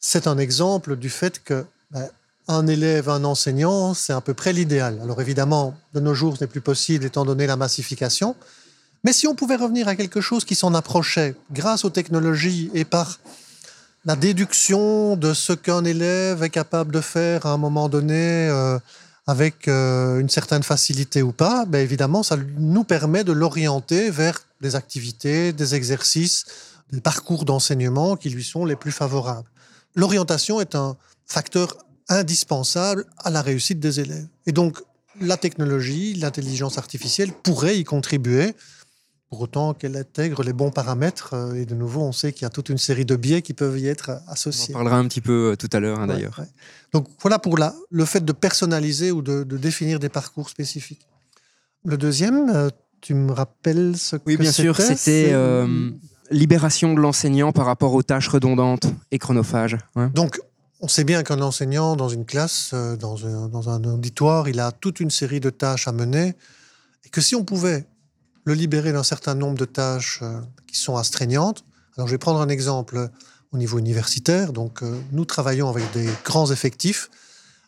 c'est 0.00 0.26
un 0.26 0.38
exemple 0.38 0.96
du 0.96 1.10
fait 1.10 1.42
que 1.44 1.66
ben, 1.90 2.08
un 2.48 2.66
élève, 2.66 3.08
un 3.08 3.24
enseignant, 3.24 3.94
c'est 3.94 4.12
à 4.12 4.20
peu 4.20 4.34
près 4.34 4.52
l'idéal. 4.52 5.00
Alors 5.02 5.20
évidemment, 5.20 5.74
de 5.94 6.00
nos 6.00 6.14
jours, 6.14 6.36
ce 6.36 6.44
n'est 6.44 6.48
plus 6.48 6.60
possible 6.60 7.04
étant 7.04 7.24
donné 7.24 7.46
la 7.46 7.56
massification. 7.56 8.36
Mais 9.02 9.12
si 9.12 9.26
on 9.26 9.34
pouvait 9.34 9.56
revenir 9.56 9.88
à 9.88 9.96
quelque 9.96 10.20
chose 10.20 10.44
qui 10.44 10.54
s'en 10.54 10.74
approchait 10.74 11.34
grâce 11.52 11.84
aux 11.84 11.90
technologies 11.90 12.70
et 12.74 12.84
par 12.84 13.18
la 14.04 14.16
déduction 14.16 15.16
de 15.16 15.32
ce 15.32 15.52
qu'un 15.52 15.84
élève 15.84 16.42
est 16.42 16.50
capable 16.50 16.92
de 16.92 17.00
faire 17.00 17.46
à 17.46 17.52
un 17.52 17.56
moment 17.56 17.88
donné 17.88 18.48
euh, 18.48 18.78
avec 19.26 19.68
euh, 19.68 20.20
une 20.20 20.28
certaine 20.28 20.62
facilité 20.62 21.22
ou 21.22 21.32
pas, 21.32 21.64
ben 21.64 21.80
évidemment, 21.80 22.22
ça 22.22 22.36
nous 22.58 22.84
permet 22.84 23.24
de 23.24 23.32
l'orienter 23.32 24.10
vers 24.10 24.40
des 24.60 24.76
activités, 24.76 25.52
des 25.54 25.74
exercices, 25.74 26.44
des 26.92 27.00
parcours 27.00 27.46
d'enseignement 27.46 28.16
qui 28.16 28.28
lui 28.28 28.44
sont 28.44 28.66
les 28.66 28.76
plus 28.76 28.92
favorables. 28.92 29.48
L'orientation 29.94 30.60
est 30.60 30.74
un 30.74 30.96
facteur 31.26 31.76
indispensable 32.08 33.04
à 33.18 33.30
la 33.30 33.42
réussite 33.42 33.80
des 33.80 34.00
élèves. 34.00 34.26
Et 34.46 34.52
donc, 34.52 34.78
la 35.20 35.36
technologie, 35.36 36.14
l'intelligence 36.14 36.78
artificielle 36.78 37.32
pourrait 37.32 37.78
y 37.78 37.84
contribuer, 37.84 38.54
pour 39.30 39.40
autant 39.40 39.74
qu'elle 39.74 39.96
intègre 39.96 40.44
les 40.44 40.52
bons 40.52 40.70
paramètres. 40.70 41.34
Euh, 41.34 41.54
et 41.54 41.66
de 41.66 41.74
nouveau, 41.74 42.02
on 42.02 42.12
sait 42.12 42.32
qu'il 42.32 42.42
y 42.42 42.44
a 42.44 42.50
toute 42.50 42.68
une 42.68 42.78
série 42.78 43.04
de 43.04 43.16
biais 43.16 43.42
qui 43.42 43.52
peuvent 43.52 43.78
y 43.78 43.88
être 43.88 44.20
associés. 44.28 44.74
On 44.74 44.78
en 44.78 44.80
parlera 44.80 44.98
un 44.98 45.08
petit 45.08 45.20
peu 45.20 45.52
euh, 45.52 45.56
tout 45.56 45.68
à 45.72 45.80
l'heure, 45.80 45.98
hein, 45.98 46.06
d'ailleurs. 46.06 46.40
Donc 46.92 47.08
voilà 47.20 47.40
pour 47.40 47.58
la, 47.58 47.74
le 47.90 48.04
fait 48.04 48.24
de 48.24 48.32
personnaliser 48.32 49.10
ou 49.10 49.22
de, 49.22 49.42
de 49.42 49.56
définir 49.56 49.98
des 49.98 50.08
parcours 50.08 50.48
spécifiques. 50.48 51.08
Le 51.84 51.96
deuxième, 51.96 52.48
euh, 52.54 52.70
tu 53.00 53.14
me 53.14 53.32
rappelles 53.32 53.96
ce 53.98 54.16
oui, 54.24 54.36
que 54.36 54.42
bien 54.42 54.52
sûr, 54.52 54.76
c'était 54.76 55.30
euh, 55.32 55.90
libération 56.30 56.94
de 56.94 57.00
l'enseignant 57.00 57.52
par 57.52 57.66
rapport 57.66 57.92
aux 57.92 58.02
tâches 58.02 58.28
redondantes 58.28 58.86
et 59.10 59.18
chronophages. 59.18 59.76
Donc, 60.14 60.40
on 60.80 60.88
sait 60.88 61.04
bien 61.04 61.22
qu'un 61.22 61.40
enseignant 61.40 61.96
dans 61.96 62.08
une 62.08 62.24
classe, 62.24 62.70
euh, 62.74 62.96
dans 62.96 63.24
un, 63.26 63.84
auditoire, 63.84 64.48
il 64.48 64.60
a 64.60 64.72
toute 64.72 65.00
une 65.00 65.10
série 65.10 65.40
de 65.40 65.50
tâches 65.50 65.88
à 65.88 65.92
mener, 65.92 66.34
et 67.04 67.08
que 67.08 67.20
si 67.20 67.34
on 67.34 67.44
pouvait 67.44 67.86
le 68.44 68.54
libérer 68.54 68.92
d'un 68.92 69.02
certain 69.02 69.34
nombre 69.34 69.56
de 69.56 69.64
tâches 69.64 70.20
euh, 70.22 70.40
qui 70.66 70.78
sont 70.78 70.96
astreignantes, 70.96 71.64
alors 71.96 72.08
je 72.08 72.12
vais 72.12 72.18
prendre 72.18 72.40
un 72.40 72.48
exemple 72.48 73.08
au 73.52 73.58
niveau 73.58 73.78
universitaire, 73.78 74.52
donc 74.52 74.82
nous 75.12 75.24
travaillons 75.24 75.68
avec 75.68 75.88
des 75.92 76.08
grands 76.24 76.50
effectifs, 76.50 77.08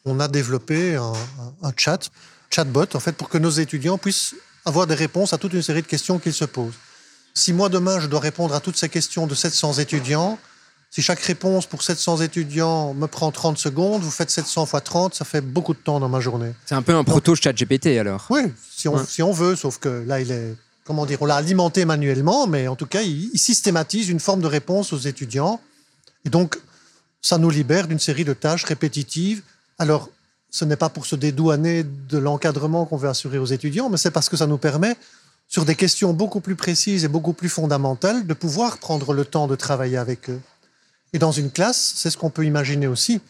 on 0.05 0.19
a 0.19 0.27
développé 0.27 0.97
un, 0.97 1.13
un 1.63 1.73
chat, 1.77 2.11
chatbot, 2.51 2.87
en 2.95 3.01
fait, 3.01 3.13
pour 3.13 3.29
que 3.29 3.39
nos 3.39 3.51
étudiants 3.51 3.97
puissent 3.97 4.35
avoir 4.65 4.89
des 4.89 4.97
réponses 4.97 5.33
à 5.33 5.39
toute 5.39 5.53
une 5.53 5.63
série 5.63 5.83
de 5.83 5.87
questions 5.87 6.19
qu'ils 6.19 6.35
se 6.35 6.45
posent. 6.45 6.75
Si 7.35 7.53
moi, 7.53 7.69
demain, 7.69 8.01
je 8.01 8.09
dois 8.09 8.19
répondre 8.19 8.55
à 8.55 8.61
toutes 8.61 8.77
ces 8.77 8.89
questions 8.89 9.27
de 9.27 9.35
700 9.35 9.75
étudiants, 9.75 10.39
si 10.97 11.03
chaque 11.03 11.21
réponse 11.21 11.67
pour 11.67 11.83
700 11.83 12.23
étudiants 12.23 12.95
me 12.95 13.07
prend 13.07 13.31
30 13.31 13.59
secondes, 13.59 14.01
vous 14.01 14.11
faites 14.11 14.31
700 14.31 14.65
fois 14.65 14.81
30, 14.81 15.15
ça 15.15 15.27
fait 15.27 15.43
beaucoup 15.43 15.75
de 15.75 15.79
temps 15.79 16.01
dans 16.01 16.09
ma 16.09 16.21
journée. 16.21 16.55
C'est 16.65 16.75
un 16.75 16.81
peu 16.81 16.95
un 16.95 17.05
proto 17.05 17.35
chat 17.35 17.53
GPT 17.53 17.99
alors. 17.99 18.27
Oui, 18.31 18.41
si 18.75 18.89
on, 18.89 18.95
Ouais. 18.97 19.03
si 19.07 19.23
on 19.23 19.31
veut, 19.31 19.57
sauf 19.57 19.77
que 19.77 19.91
là, 20.07 20.23
il 20.23 20.31
est, 20.33 20.57
comment 20.87 21.05
dire, 21.05 21.19
on 21.21 21.27
l'a 21.27 21.35
alimenté 21.37 21.85
manuellement, 21.85 22.47
mais 22.47 22.67
en 22.67 22.77
tout 22.77 22.87
cas, 22.87 23.03
il, 23.03 23.29
il 23.35 23.39
systématise 23.39 24.09
une 24.09 24.21
forme 24.21 24.41
de 24.41 24.47
réponse 24.47 24.95
aux 24.95 24.99
étudiants. 24.99 25.61
Et 26.25 26.31
donc, 26.31 26.57
ça 27.21 27.37
nous 27.37 27.51
libère 27.51 27.89
d'une 27.89 27.99
série 28.01 28.25
de 28.25 28.33
tâches 28.33 28.65
répétitives. 28.65 29.43
Alors, 29.79 30.09
ce 30.49 30.65
n'est 30.65 30.77
pas 30.77 30.89
pour 30.89 31.05
se 31.05 31.15
dédouaner 31.15 31.85
de 31.85 32.17
l'encadrement 32.17 32.87
qu'on 32.87 32.97
veut 32.97 33.11
assurer 33.11 33.37
aux 33.37 33.45
étudiants, 33.45 33.91
mais 33.91 33.99
c'est 33.99 34.13
parce 34.13 34.31
que 34.31 34.39
ça 34.39 34.47
nous 34.47 34.57
permet, 34.57 34.97
sur 35.47 35.67
des 35.67 35.75
questions 35.75 36.15
beaucoup 36.15 36.41
plus 36.41 36.57
précises 36.57 37.05
et 37.05 37.09
beaucoup 37.09 37.35
plus 37.35 37.51
fondamentales, 37.51 38.27
de 38.27 38.33
pouvoir 38.33 38.79
prendre 38.79 39.13
le 39.13 39.27
temps 39.27 39.47
de 39.47 39.57
travailler 39.57 39.99
avec 39.99 40.31
eux. 40.31 40.41
Et 41.13 41.19
dans 41.19 41.33
une 41.33 41.51
classe, 41.51 41.95
c'est 41.97 42.11
ce 42.11 42.17
qu'on 42.17 42.31
peut 42.31 42.45
imaginer 42.45 42.87
aussi. 42.87 43.21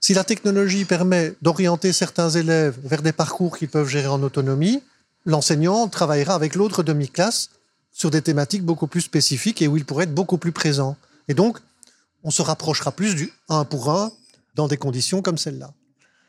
Si 0.00 0.14
la 0.14 0.24
technologie 0.24 0.84
permet 0.84 1.34
d'orienter 1.42 1.92
certains 1.92 2.30
élèves 2.30 2.78
vers 2.84 3.02
des 3.02 3.12
parcours 3.12 3.56
qu'ils 3.56 3.68
peuvent 3.68 3.88
gérer 3.88 4.08
en 4.08 4.22
autonomie, 4.22 4.82
l'enseignant 5.24 5.88
travaillera 5.88 6.34
avec 6.34 6.54
l'autre 6.54 6.82
demi-classe 6.82 7.50
sur 7.92 8.10
des 8.10 8.22
thématiques 8.22 8.64
beaucoup 8.64 8.86
plus 8.86 9.00
spécifiques 9.00 9.62
et 9.62 9.68
où 9.68 9.76
il 9.76 9.84
pourrait 9.84 10.04
être 10.04 10.14
beaucoup 10.14 10.36
plus 10.36 10.52
présent. 10.52 10.96
Et 11.28 11.34
donc, 11.34 11.58
on 12.22 12.30
se 12.30 12.42
rapprochera 12.42 12.92
plus 12.92 13.14
du 13.14 13.32
un 13.48 13.64
pour 13.64 13.90
un 13.90 14.12
dans 14.54 14.68
des 14.68 14.76
conditions 14.76 15.22
comme 15.22 15.38
celle-là. 15.38 15.70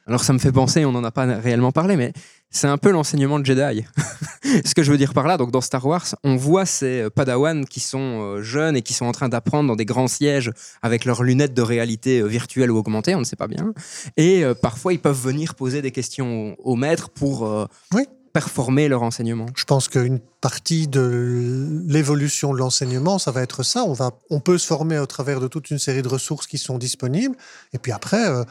Alors 0.08 0.24
ça 0.24 0.34
me 0.34 0.40
fait 0.40 0.52
penser, 0.52 0.86
on 0.86 0.92
n'en 0.92 1.04
a 1.04 1.12
pas 1.12 1.26
réellement 1.26 1.72
parlé, 1.72 1.96
mais 1.96 2.14
c'est 2.52 2.68
un 2.68 2.78
peu 2.78 2.92
l'enseignement 2.92 3.40
de 3.40 3.46
Jedi. 3.46 3.84
Ce 4.66 4.74
que 4.74 4.84
je 4.84 4.92
veux 4.92 4.98
dire 4.98 5.14
par 5.14 5.28
là, 5.28 5.38
donc 5.38 5.52
dans 5.52 5.62
Star 5.62 5.86
Wars, 5.86 6.06
on 6.24 6.36
voit 6.36 6.66
ces 6.66 7.02
euh, 7.02 7.10
Padawan 7.10 7.66
qui 7.66 7.80
sont 7.80 8.22
euh, 8.22 8.42
jeunes 8.42 8.78
et 8.78 8.82
qui 8.82 8.94
sont 8.94 9.06
en 9.06 9.12
train 9.12 9.28
d'apprendre 9.28 9.68
dans 9.68 9.76
des 9.76 9.86
grands 9.86 10.08
sièges 10.08 10.52
avec 10.82 11.04
leurs 11.06 11.24
lunettes 11.24 11.54
de 11.54 11.62
réalité 11.62 12.20
euh, 12.20 12.28
virtuelle 12.28 12.72
ou 12.72 12.78
augmentée, 12.78 13.16
on 13.16 13.20
ne 13.20 13.26
sait 13.26 13.36
pas 13.36 13.48
bien. 13.48 13.74
Et 14.18 14.44
parfois, 14.62 14.94
ils 14.94 15.00
peuvent 15.00 15.20
venir 15.20 15.56
poser 15.56 15.82
des 15.82 15.92
questions 15.92 16.56
au, 16.64 16.74
au 16.74 16.76
maître 16.76 17.10
pour 17.10 17.46
euh, 17.46 17.66
Oui. 17.94 18.04
performer 18.34 18.88
leur 18.88 19.04
enseignement. 19.04 19.48
Je 19.56 19.64
pense 19.66 19.88
qu'une 19.88 20.20
partie 20.42 20.88
de 20.88 21.82
l'évolution 21.88 22.54
de 22.54 22.60
l'enseignement, 22.60 23.18
ça 23.20 23.32
va 23.32 23.42
être 23.42 23.64
ça. 23.64 23.84
On, 23.86 23.94
va, 23.94 24.12
on 24.30 24.40
peut 24.40 24.58
se 24.58 24.68
former 24.68 25.00
au 25.00 25.06
travers 25.08 25.40
de 25.40 25.48
toute 25.48 25.72
une 25.72 25.80
série 25.80 26.02
de 26.02 26.08
ressources 26.08 26.46
qui 26.48 26.58
sont 26.58 26.78
disponibles. 26.78 27.36
Et 27.74 27.80
puis 27.80 27.92
après, 27.92 28.28
euh, 28.30 28.44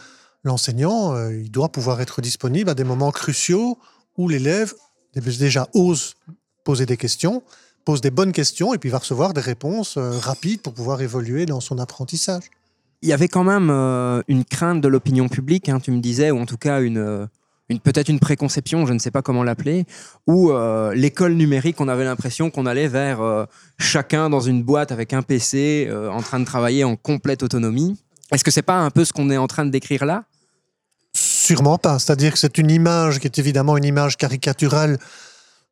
l'enseignant, 0.44 1.14
euh, 1.14 1.34
il 1.34 1.50
doit 1.50 1.70
pouvoir 1.70 2.00
être 2.00 2.20
disponible 2.20 2.70
à 2.70 2.74
des 2.74 2.84
moments 2.84 3.10
cruciaux 3.10 3.78
où 4.16 4.28
l'élève 4.28 4.74
déjà 5.14 5.68
ose 5.74 6.14
poser 6.64 6.86
des 6.86 6.96
questions, 6.96 7.42
pose 7.84 8.00
des 8.00 8.10
bonnes 8.10 8.32
questions 8.32 8.74
et 8.74 8.78
puis 8.78 8.90
va 8.90 8.98
recevoir 8.98 9.32
des 9.32 9.40
réponses 9.40 9.96
euh, 9.96 10.18
rapides 10.18 10.60
pour 10.60 10.74
pouvoir 10.74 11.00
évoluer 11.02 11.46
dans 11.46 11.60
son 11.60 11.78
apprentissage. 11.78 12.44
Il 13.02 13.08
y 13.08 13.12
avait 13.12 13.28
quand 13.28 13.44
même 13.44 13.70
euh, 13.70 14.22
une 14.28 14.44
crainte 14.44 14.80
de 14.80 14.88
l'opinion 14.88 15.28
publique, 15.28 15.68
hein, 15.68 15.80
tu 15.80 15.90
me 15.90 16.00
disais, 16.00 16.30
ou 16.30 16.38
en 16.38 16.46
tout 16.46 16.56
cas 16.56 16.80
une, 16.80 17.28
peut-être 17.82 18.08
une 18.08 18.18
préconception, 18.18 18.86
je 18.86 18.92
ne 18.92 18.98
sais 18.98 19.10
pas 19.10 19.20
comment 19.20 19.44
l'appeler, 19.44 19.84
où 20.26 20.52
l'école 20.94 21.34
numérique, 21.34 21.80
on 21.80 21.88
avait 21.88 22.04
l'impression 22.04 22.50
qu'on 22.50 22.64
allait 22.64 22.88
vers 22.88 23.46
chacun 23.78 24.30
dans 24.30 24.40
une 24.40 24.62
boîte 24.62 24.90
avec 24.90 25.12
un 25.12 25.20
PC, 25.20 25.90
en 25.92 26.22
train 26.22 26.40
de 26.40 26.46
travailler 26.46 26.84
en 26.84 26.96
complète 26.96 27.42
autonomie. 27.42 27.98
Est-ce 28.32 28.44
que 28.44 28.50
c'est 28.50 28.62
pas 28.62 28.78
un 28.78 28.90
peu 28.90 29.04
ce 29.04 29.12
qu'on 29.12 29.30
est 29.30 29.36
en 29.36 29.48
train 29.48 29.66
de 29.66 29.70
décrire 29.70 30.06
là? 30.06 30.24
Sûrement 31.44 31.76
pas. 31.76 31.98
C'est-à-dire 31.98 32.32
que 32.32 32.38
c'est 32.38 32.56
une 32.56 32.70
image 32.70 33.18
qui 33.18 33.26
est 33.26 33.38
évidemment 33.38 33.76
une 33.76 33.84
image 33.84 34.16
caricaturale, 34.16 34.96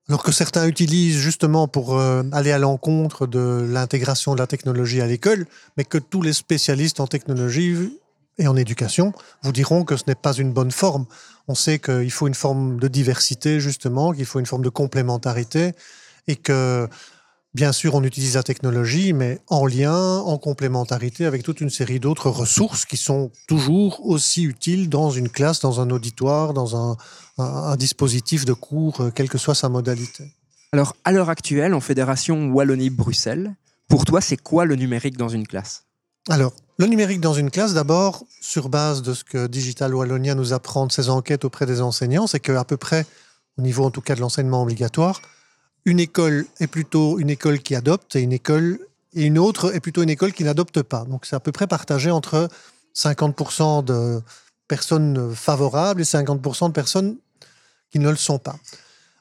alors 0.06 0.22
que 0.22 0.30
certains 0.30 0.66
utilisent 0.66 1.16
justement 1.16 1.66
pour 1.66 1.98
euh, 1.98 2.22
aller 2.30 2.52
à 2.52 2.58
l'encontre 2.58 3.26
de 3.26 3.66
l'intégration 3.70 4.34
de 4.34 4.38
la 4.38 4.46
technologie 4.46 5.00
à 5.00 5.06
l'école, 5.06 5.46
mais 5.78 5.84
que 5.84 5.96
tous 5.96 6.20
les 6.20 6.34
spécialistes 6.34 7.00
en 7.00 7.06
technologie 7.06 7.98
et 8.36 8.46
en 8.48 8.54
éducation 8.54 9.14
vous 9.42 9.52
diront 9.52 9.84
que 9.84 9.96
ce 9.96 10.02
n'est 10.06 10.14
pas 10.14 10.34
une 10.34 10.52
bonne 10.52 10.72
forme. 10.72 11.06
On 11.48 11.54
sait 11.54 11.78
qu'il 11.78 12.10
faut 12.10 12.26
une 12.26 12.34
forme 12.34 12.78
de 12.78 12.88
diversité, 12.88 13.58
justement, 13.58 14.12
qu'il 14.12 14.26
faut 14.26 14.40
une 14.40 14.46
forme 14.46 14.64
de 14.64 14.68
complémentarité, 14.68 15.72
et 16.28 16.36
que 16.36 16.86
Bien 17.54 17.72
sûr, 17.72 17.94
on 17.94 18.02
utilise 18.02 18.34
la 18.36 18.42
technologie, 18.42 19.12
mais 19.12 19.38
en 19.48 19.66
lien, 19.66 19.94
en 20.20 20.38
complémentarité 20.38 21.26
avec 21.26 21.42
toute 21.42 21.60
une 21.60 21.68
série 21.68 22.00
d'autres 22.00 22.30
ressources 22.30 22.86
qui 22.86 22.96
sont 22.96 23.30
toujours 23.46 24.06
aussi 24.06 24.44
utiles 24.44 24.88
dans 24.88 25.10
une 25.10 25.28
classe, 25.28 25.60
dans 25.60 25.78
un 25.78 25.90
auditoire, 25.90 26.54
dans 26.54 26.76
un, 26.76 26.96
un- 27.36 27.44
un 27.44 27.76
dispositif 27.76 28.46
de 28.46 28.54
cours, 28.54 29.02
euh, 29.02 29.10
quelle 29.10 29.28
que 29.28 29.36
soit 29.36 29.54
sa 29.54 29.68
modalité. 29.68 30.32
Alors, 30.72 30.96
à 31.04 31.12
l'heure 31.12 31.28
actuelle, 31.28 31.74
en 31.74 31.80
Fédération 31.80 32.46
Wallonie-Bruxelles, 32.50 33.54
pour 33.86 34.06
toi, 34.06 34.22
c'est 34.22 34.38
quoi 34.38 34.64
le 34.64 34.74
numérique 34.76 35.18
dans 35.18 35.28
une 35.28 35.46
classe? 35.46 35.84
Alors, 36.30 36.54
le 36.78 36.86
numérique 36.86 37.20
dans 37.20 37.34
une 37.34 37.50
classe, 37.50 37.74
d'abord, 37.74 38.24
sur 38.40 38.70
base 38.70 39.02
de 39.02 39.12
ce 39.12 39.24
que 39.24 39.46
Digital 39.46 39.94
Wallonia 39.94 40.34
nous 40.34 40.54
apprend 40.54 40.86
de 40.86 40.92
ses 40.92 41.10
enquêtes 41.10 41.44
auprès 41.44 41.66
des 41.66 41.82
enseignants, 41.82 42.26
c'est 42.26 42.40
qu'à 42.40 42.64
peu 42.64 42.78
près, 42.78 43.04
au 43.58 43.62
niveau 43.62 43.84
en 43.84 43.90
tout 43.90 44.00
cas 44.00 44.14
de 44.14 44.20
l'enseignement 44.20 44.62
obligatoire, 44.62 45.20
une 45.84 46.00
école 46.00 46.46
est 46.60 46.66
plutôt 46.66 47.18
une 47.18 47.30
école 47.30 47.60
qui 47.60 47.74
adopte 47.74 48.16
et 48.16 48.20
une 48.20 48.32
école 48.32 48.78
et 49.14 49.24
une 49.24 49.38
autre 49.38 49.74
est 49.74 49.80
plutôt 49.80 50.02
une 50.02 50.10
école 50.10 50.32
qui 50.32 50.44
n'adopte 50.44 50.82
pas. 50.82 51.04
Donc 51.04 51.26
c'est 51.26 51.36
à 51.36 51.40
peu 51.40 51.52
près 51.52 51.66
partagé 51.66 52.10
entre 52.10 52.48
50% 52.94 53.84
de 53.84 54.22
personnes 54.68 55.34
favorables 55.34 56.00
et 56.00 56.04
50% 56.04 56.68
de 56.68 56.72
personnes 56.72 57.16
qui 57.90 57.98
ne 57.98 58.08
le 58.08 58.16
sont 58.16 58.38
pas. 58.38 58.56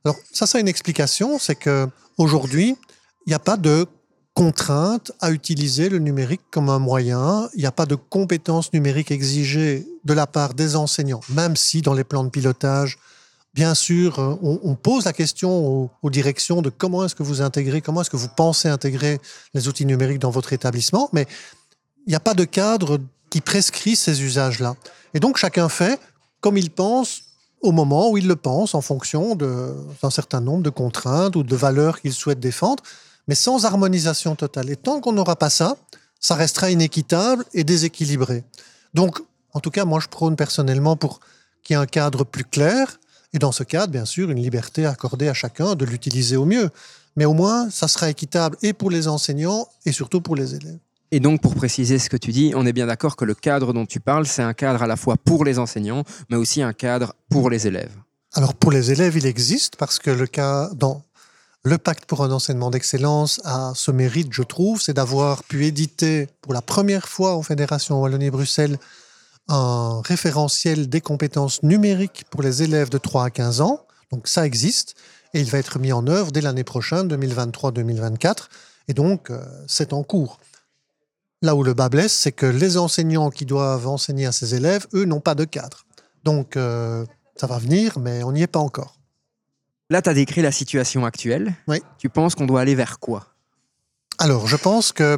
Alors 0.05 0.17
ça, 0.31 0.47
ça 0.47 0.57
a 0.57 0.61
une 0.61 0.67
explication, 0.67 1.37
c'est 1.39 1.55
que 1.55 1.87
aujourd'hui, 2.17 2.77
il 3.25 3.29
n'y 3.29 3.33
a 3.33 3.39
pas 3.39 3.57
de 3.57 3.85
contrainte 4.33 5.11
à 5.19 5.31
utiliser 5.31 5.89
le 5.89 5.99
numérique 5.99 6.41
comme 6.51 6.69
un 6.69 6.79
moyen. 6.79 7.49
Il 7.53 7.59
n'y 7.59 7.65
a 7.65 7.71
pas 7.71 7.85
de 7.85 7.95
compétences 7.95 8.71
numériques 8.73 9.11
exigées 9.11 9.85
de 10.05 10.13
la 10.13 10.25
part 10.25 10.53
des 10.53 10.75
enseignants, 10.75 11.21
même 11.29 11.55
si 11.55 11.81
dans 11.81 11.93
les 11.93 12.03
plans 12.03 12.23
de 12.23 12.29
pilotage, 12.29 12.97
bien 13.53 13.73
sûr, 13.75 14.19
euh, 14.19 14.35
on, 14.41 14.75
pose 14.75 15.05
la 15.05 15.13
question 15.13 15.51
aux, 15.51 15.91
aux 16.01 16.09
directions 16.09 16.61
de 16.61 16.69
comment 16.69 17.05
est-ce 17.05 17.15
que 17.15 17.23
vous 17.23 17.41
intégrez, 17.41 17.81
comment 17.81 18.01
est-ce 18.01 18.09
que 18.09 18.17
vous 18.17 18.29
pensez 18.29 18.69
intégrer 18.69 19.19
les 19.53 19.67
outils 19.67 19.85
numériques 19.85 20.19
dans 20.19 20.31
votre 20.31 20.53
établissement, 20.53 21.09
mais 21.13 21.27
il 22.07 22.09
n'y 22.09 22.15
a 22.15 22.19
pas 22.19 22.33
de 22.33 22.45
cadre 22.45 22.99
qui 23.29 23.41
prescrit 23.41 23.95
ces 23.95 24.21
usages-là. 24.23 24.75
Et 25.13 25.19
donc 25.19 25.37
chacun 25.37 25.69
fait 25.69 25.99
comme 26.41 26.57
il 26.57 26.71
pense 26.71 27.23
au 27.61 27.71
moment 27.71 28.09
où 28.09 28.17
il 28.17 28.27
le 28.27 28.35
pense, 28.35 28.73
en 28.73 28.81
fonction 28.81 29.35
d'un 29.35 30.09
certain 30.09 30.41
nombre 30.41 30.63
de 30.63 30.69
contraintes 30.69 31.35
ou 31.35 31.43
de 31.43 31.55
valeurs 31.55 32.01
qu'il 32.01 32.13
souhaite 32.13 32.39
défendre, 32.39 32.83
mais 33.27 33.35
sans 33.35 33.65
harmonisation 33.65 34.35
totale. 34.35 34.69
Et 34.71 34.75
tant 34.75 34.99
qu'on 34.99 35.13
n'aura 35.13 35.35
pas 35.35 35.51
ça, 35.51 35.77
ça 36.19 36.35
restera 36.35 36.71
inéquitable 36.71 37.45
et 37.53 37.63
déséquilibré. 37.63 38.43
Donc, 38.93 39.19
en 39.53 39.59
tout 39.59 39.69
cas, 39.69 39.85
moi, 39.85 39.99
je 39.99 40.07
prône 40.07 40.35
personnellement 40.35 40.95
pour 40.95 41.19
qu'il 41.63 41.75
y 41.75 41.79
ait 41.79 41.81
un 41.81 41.85
cadre 41.85 42.23
plus 42.23 42.45
clair, 42.45 42.99
et 43.33 43.39
dans 43.39 43.51
ce 43.51 43.63
cadre, 43.63 43.91
bien 43.91 44.05
sûr, 44.05 44.29
une 44.29 44.41
liberté 44.41 44.85
accordée 44.85 45.29
à 45.29 45.33
chacun 45.33 45.75
de 45.75 45.85
l'utiliser 45.85 46.35
au 46.35 46.45
mieux. 46.45 46.69
Mais 47.15 47.25
au 47.25 47.33
moins, 47.33 47.69
ça 47.69 47.87
sera 47.87 48.09
équitable 48.09 48.57
et 48.61 48.73
pour 48.73 48.89
les 48.89 49.07
enseignants 49.07 49.67
et 49.85 49.91
surtout 49.91 50.21
pour 50.21 50.35
les 50.35 50.55
élèves. 50.55 50.79
Et 51.11 51.19
donc, 51.19 51.41
pour 51.41 51.55
préciser 51.55 51.99
ce 51.99 52.09
que 52.09 52.15
tu 52.15 52.31
dis, 52.31 52.53
on 52.55 52.65
est 52.65 52.71
bien 52.71 52.87
d'accord 52.87 53.17
que 53.17 53.25
le 53.25 53.35
cadre 53.35 53.73
dont 53.73 53.85
tu 53.85 53.99
parles, 53.99 54.25
c'est 54.25 54.41
un 54.41 54.53
cadre 54.53 54.83
à 54.83 54.87
la 54.87 54.95
fois 54.95 55.17
pour 55.17 55.43
les 55.43 55.59
enseignants, 55.59 56.05
mais 56.29 56.37
aussi 56.37 56.61
un 56.61 56.71
cadre 56.71 57.13
pour 57.29 57.49
les 57.49 57.67
élèves. 57.67 57.91
Alors 58.33 58.53
pour 58.53 58.71
les 58.71 58.91
élèves, 58.93 59.17
il 59.17 59.25
existe 59.25 59.75
parce 59.75 59.99
que 59.99 60.09
le 60.09 60.25
cas 60.25 60.69
dans 60.73 61.03
le 61.63 61.77
pacte 61.77 62.05
pour 62.05 62.23
un 62.23 62.31
enseignement 62.31 62.71
d'excellence 62.71 63.41
a 63.43 63.73
ce 63.75 63.91
mérite, 63.91 64.29
je 64.31 64.41
trouve, 64.41 64.81
c'est 64.81 64.93
d'avoir 64.93 65.43
pu 65.43 65.65
éditer 65.65 66.29
pour 66.41 66.53
la 66.53 66.61
première 66.61 67.09
fois 67.09 67.35
en 67.35 67.43
Fédération 67.43 68.01
Wallonie-Bruxelles 68.01 68.79
un 69.47 70.01
référentiel 70.03 70.87
des 70.87 71.01
compétences 71.01 71.63
numériques 71.63 72.25
pour 72.29 72.41
les 72.41 72.63
élèves 72.63 72.89
de 72.89 72.97
3 72.97 73.25
à 73.25 73.29
15 73.29 73.61
ans. 73.61 73.85
Donc 74.11 74.27
ça 74.27 74.45
existe 74.45 74.95
et 75.33 75.39
il 75.39 75.49
va 75.49 75.57
être 75.57 75.79
mis 75.79 75.93
en 75.93 76.07
œuvre 76.07 76.31
dès 76.31 76.41
l'année 76.41 76.63
prochaine, 76.63 77.07
2023-2024. 77.07 78.47
Et 78.87 78.93
donc 78.93 79.29
euh, 79.29 79.43
c'est 79.67 79.93
en 79.93 80.03
cours. 80.03 80.39
Là 81.41 81.55
où 81.55 81.63
le 81.63 81.73
bas 81.73 81.89
blesse, 81.89 82.13
c'est 82.13 82.31
que 82.31 82.45
les 82.45 82.77
enseignants 82.77 83.31
qui 83.31 83.45
doivent 83.45 83.87
enseigner 83.87 84.27
à 84.27 84.31
ces 84.31 84.53
élèves, 84.53 84.85
eux, 84.93 85.05
n'ont 85.05 85.21
pas 85.21 85.35
de 85.35 85.45
cadre. 85.45 85.85
Donc 86.23 86.55
euh, 86.55 87.05
ça 87.35 87.47
va 87.47 87.57
venir, 87.57 87.97
mais 87.99 88.23
on 88.23 88.31
n'y 88.31 88.43
est 88.43 88.47
pas 88.47 88.59
encore. 88.59 88.95
Là, 89.89 90.01
tu 90.01 90.09
as 90.09 90.13
décrit 90.13 90.41
la 90.41 90.53
situation 90.53 91.03
actuelle. 91.05 91.53
Oui. 91.67 91.81
Tu 91.97 92.07
penses 92.07 92.35
qu'on 92.35 92.45
doit 92.45 92.61
aller 92.61 92.75
vers 92.75 92.99
quoi? 92.99 93.27
Alors, 94.19 94.47
je 94.47 94.55
pense 94.55 94.93
que 94.93 95.17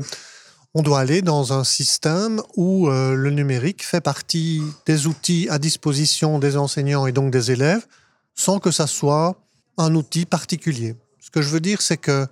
on 0.74 0.82
doit 0.82 1.00
aller 1.00 1.22
dans 1.22 1.54
un 1.54 1.64
système 1.64 2.42
où 2.56 2.90
euh, 2.90 3.14
le 3.14 3.30
numérique 3.30 3.86
fait 3.86 4.02
partie 4.02 4.62
des 4.86 5.06
outils 5.06 5.48
à 5.50 5.60
disposition 5.60 6.40
des 6.40 6.58
enseignants 6.58 7.06
et 7.06 7.12
donc 7.12 7.32
des 7.32 7.52
élèves, 7.52 7.86
sans 8.34 8.60
que 8.60 8.72
ça 8.72 8.88
soit 8.88 9.36
un 9.78 9.94
outil 9.94 10.26
particulier. 10.26 10.96
Ce 11.20 11.30
que 11.30 11.42
je 11.42 11.50
veux 11.50 11.60
dire, 11.60 11.82
c'est 11.82 11.98
que 11.98 12.28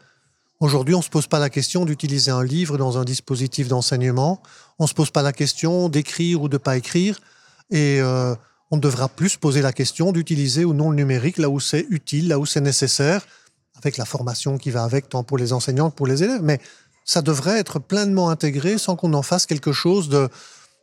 aujourd'hui, 0.60 0.96
on 0.96 1.00
ne 1.00 1.04
se 1.04 1.10
pose 1.10 1.28
pas 1.28 1.40
la 1.40 1.50
question 1.50 1.86
d'utiliser 1.86 2.32
un 2.32 2.44
livre 2.44 2.78
dans 2.78 2.98
un 2.98 3.04
dispositif 3.04 3.68
d'enseignement. 3.68 4.42
On 4.80 4.86
ne 4.86 4.90
se 4.90 4.94
pose 4.94 5.12
pas 5.12 5.22
la 5.22 5.34
question 5.34 5.88
d'écrire 5.88 6.42
ou 6.42 6.50
de 6.50 6.58
pas 6.58 6.78
écrire. 6.78 7.20
Et 7.70 8.00
euh, 8.02 8.36
on 8.72 8.78
devra 8.78 9.08
plus 9.08 9.38
poser 9.38 9.62
la 9.62 9.72
question 9.72 10.12
d'utiliser 10.12 10.66
ou 10.66 10.74
non 10.74 10.90
le 10.90 10.96
numérique 10.96 11.38
là 11.38 11.50
où 11.50 11.60
c'est 11.60 11.86
utile, 11.90 12.30
là 12.30 12.40
où 12.40 12.46
c'est 12.46 12.62
nécessaire, 12.62 13.26
avec 13.78 13.98
la 13.98 14.06
formation 14.06 14.58
qui 14.58 14.72
va 14.72 14.84
avec, 14.84 15.10
tant 15.10 15.24
pour 15.24 15.38
les 15.38 15.54
enseignants 15.54 15.92
que 15.92 15.96
pour 15.96 16.08
les 16.08 16.24
élèves. 16.24 16.42
Mais 16.42 16.60
ça 17.06 17.22
devrait 17.22 17.60
être 17.60 17.80
pleinement 17.80 18.30
intégré 18.30 18.78
sans 18.78 18.96
qu'on 18.96 19.14
en 19.14 19.22
fasse 19.22 19.46
quelque 19.46 19.72
chose 19.72 20.10
de 20.10 20.30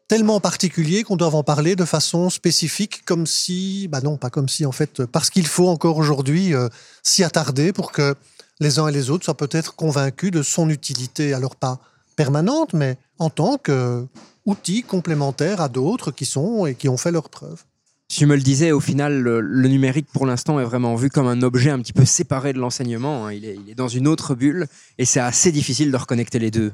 tellement 0.08 0.40
particulier 0.40 1.04
qu'on 1.04 1.16
doit 1.16 1.34
en 1.34 1.42
parler 1.42 1.76
de 1.76 1.84
façon 1.84 2.30
spécifique, 2.30 3.04
comme 3.04 3.26
si, 3.26 3.88
bah 3.88 4.00
non, 4.00 4.16
pas 4.16 4.30
comme 4.30 4.48
si 4.48 4.64
en 4.64 4.72
fait, 4.72 5.04
parce 5.04 5.28
qu'il 5.30 5.46
faut 5.46 5.68
encore 5.68 5.98
aujourd'hui 5.98 6.54
euh, 6.54 6.68
s'y 7.02 7.22
attarder 7.22 7.72
pour 7.72 7.92
que 7.92 8.14
les 8.58 8.78
uns 8.78 8.88
et 8.88 8.92
les 8.92 9.10
autres 9.10 9.24
soient 9.24 9.36
peut-être 9.36 9.76
convaincus 9.76 10.30
de 10.30 10.42
son 10.42 10.70
utilité, 10.70 11.34
alors 11.34 11.56
pas 11.56 11.78
permanente, 12.16 12.72
mais 12.72 12.96
en 13.18 13.30
tant 13.30 13.58
qu'outil 13.58 14.82
complémentaire 14.82 15.60
à 15.60 15.68
d'autres 15.68 16.10
qui 16.10 16.24
sont 16.24 16.66
et 16.66 16.74
qui 16.74 16.88
ont 16.88 16.96
fait 16.96 17.12
leurs 17.12 17.28
preuves. 17.28 17.62
Tu 18.08 18.24
me 18.24 18.34
le 18.34 18.40
disais, 18.40 18.72
au 18.72 18.80
final, 18.80 19.20
le, 19.20 19.68
numérique 19.68 20.08
pour 20.10 20.24
l'instant 20.24 20.58
est 20.58 20.64
vraiment 20.64 20.94
vu 20.94 21.10
comme 21.10 21.26
un 21.26 21.42
objet 21.42 21.70
un 21.70 21.78
petit 21.78 21.92
peu 21.92 22.06
séparé 22.06 22.54
de 22.54 22.58
l'enseignement. 22.58 23.26
Hein. 23.26 23.34
Il, 23.34 23.44
est, 23.44 23.74
dans 23.74 23.88
une 23.88 24.08
autre 24.08 24.34
bulle 24.34 24.66
et 24.96 25.04
c'est 25.04 25.20
assez 25.20 25.52
difficile 25.52 25.92
de 25.92 25.96
reconnecter 25.96 26.38
les 26.38 26.50
deux. 26.50 26.72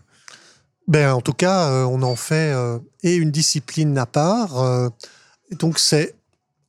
Ben, 0.87 1.13
en 1.13 1.21
tout 1.21 1.33
cas, 1.33 1.71
euh, 1.71 1.85
on 1.85 2.03
en 2.03 2.15
fait 2.15 2.53
euh, 2.53 2.79
et 3.03 3.17
une 3.17 3.33
discipline 3.33 3.99
à 3.99 4.07
part. 4.07 4.63
Euh, 4.63 4.89
donc 5.59 5.81
c'est 5.81 6.15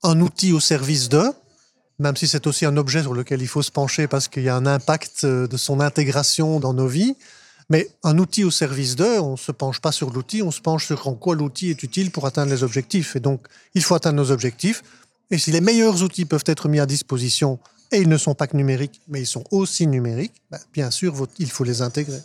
un 0.01 0.19
outil 0.19 0.51
au 0.51 0.60
service 0.60 1.10
de, 1.10 1.24
même 2.00 2.15
si 2.15 2.27
c'est 2.27 2.48
aussi 2.48 2.65
un 2.65 2.77
objet 2.77 3.01
sur 3.01 3.13
lequel 3.13 3.41
il 3.41 3.48
faut 3.48 3.62
se 3.62 3.72
pencher 3.72 4.07
parce 4.07 4.27
qu'il 4.27 4.43
y 4.43 4.50
a 4.50 4.55
un 4.55 4.65
impact 4.65 5.25
de 5.25 5.57
son 5.57 5.79
intégration 5.79 6.60
dans 6.60 6.74
nos 6.74 6.88
vies. 6.88 7.15
Mais 7.69 7.89
un 8.03 8.17
outil 8.17 8.43
au 8.43 8.51
service 8.51 8.95
d'eux, 8.95 9.19
on 9.19 9.31
ne 9.31 9.38
se 9.38 9.51
penche 9.51 9.79
pas 9.79 9.91
sur 9.91 10.12
l'outil, 10.12 10.41
on 10.43 10.51
se 10.51 10.62
penche 10.62 10.86
sur 10.86 11.07
en 11.07 11.15
quoi 11.15 11.36
l'outil 11.36 11.69
est 11.69 11.84
utile 11.84 12.12
pour 12.12 12.27
atteindre 12.27 12.51
les 12.51 12.63
objectifs. 12.63 13.15
Et 13.15 13.19
donc, 13.19 13.48
il 13.74 13.84
faut 13.84 13.95
atteindre 13.95 14.17
nos 14.17 14.31
objectifs. 14.31 14.84
Et 15.31 15.38
si 15.38 15.51
les 15.51 15.62
meilleurs 15.62 16.03
outils 16.03 16.25
peuvent 16.25 16.43
être 16.45 16.69
mis 16.69 16.79
à 16.79 16.86
disposition, 16.86 17.60
et 17.91 17.98
ils 17.98 18.10
ne 18.10 18.17
sont 18.17 18.36
pas 18.36 18.48
que 18.48 18.57
numériques, 18.57 19.01
mais 19.07 19.22
ils 19.22 19.27
sont 19.27 19.43
aussi 19.51 19.88
numériques, 19.88 20.41
ben, 20.51 20.60
bien 20.74 20.91
sûr, 20.91 21.27
il 21.39 21.50
faut 21.50 21.63
les 21.63 21.81
intégrer. 21.81 22.19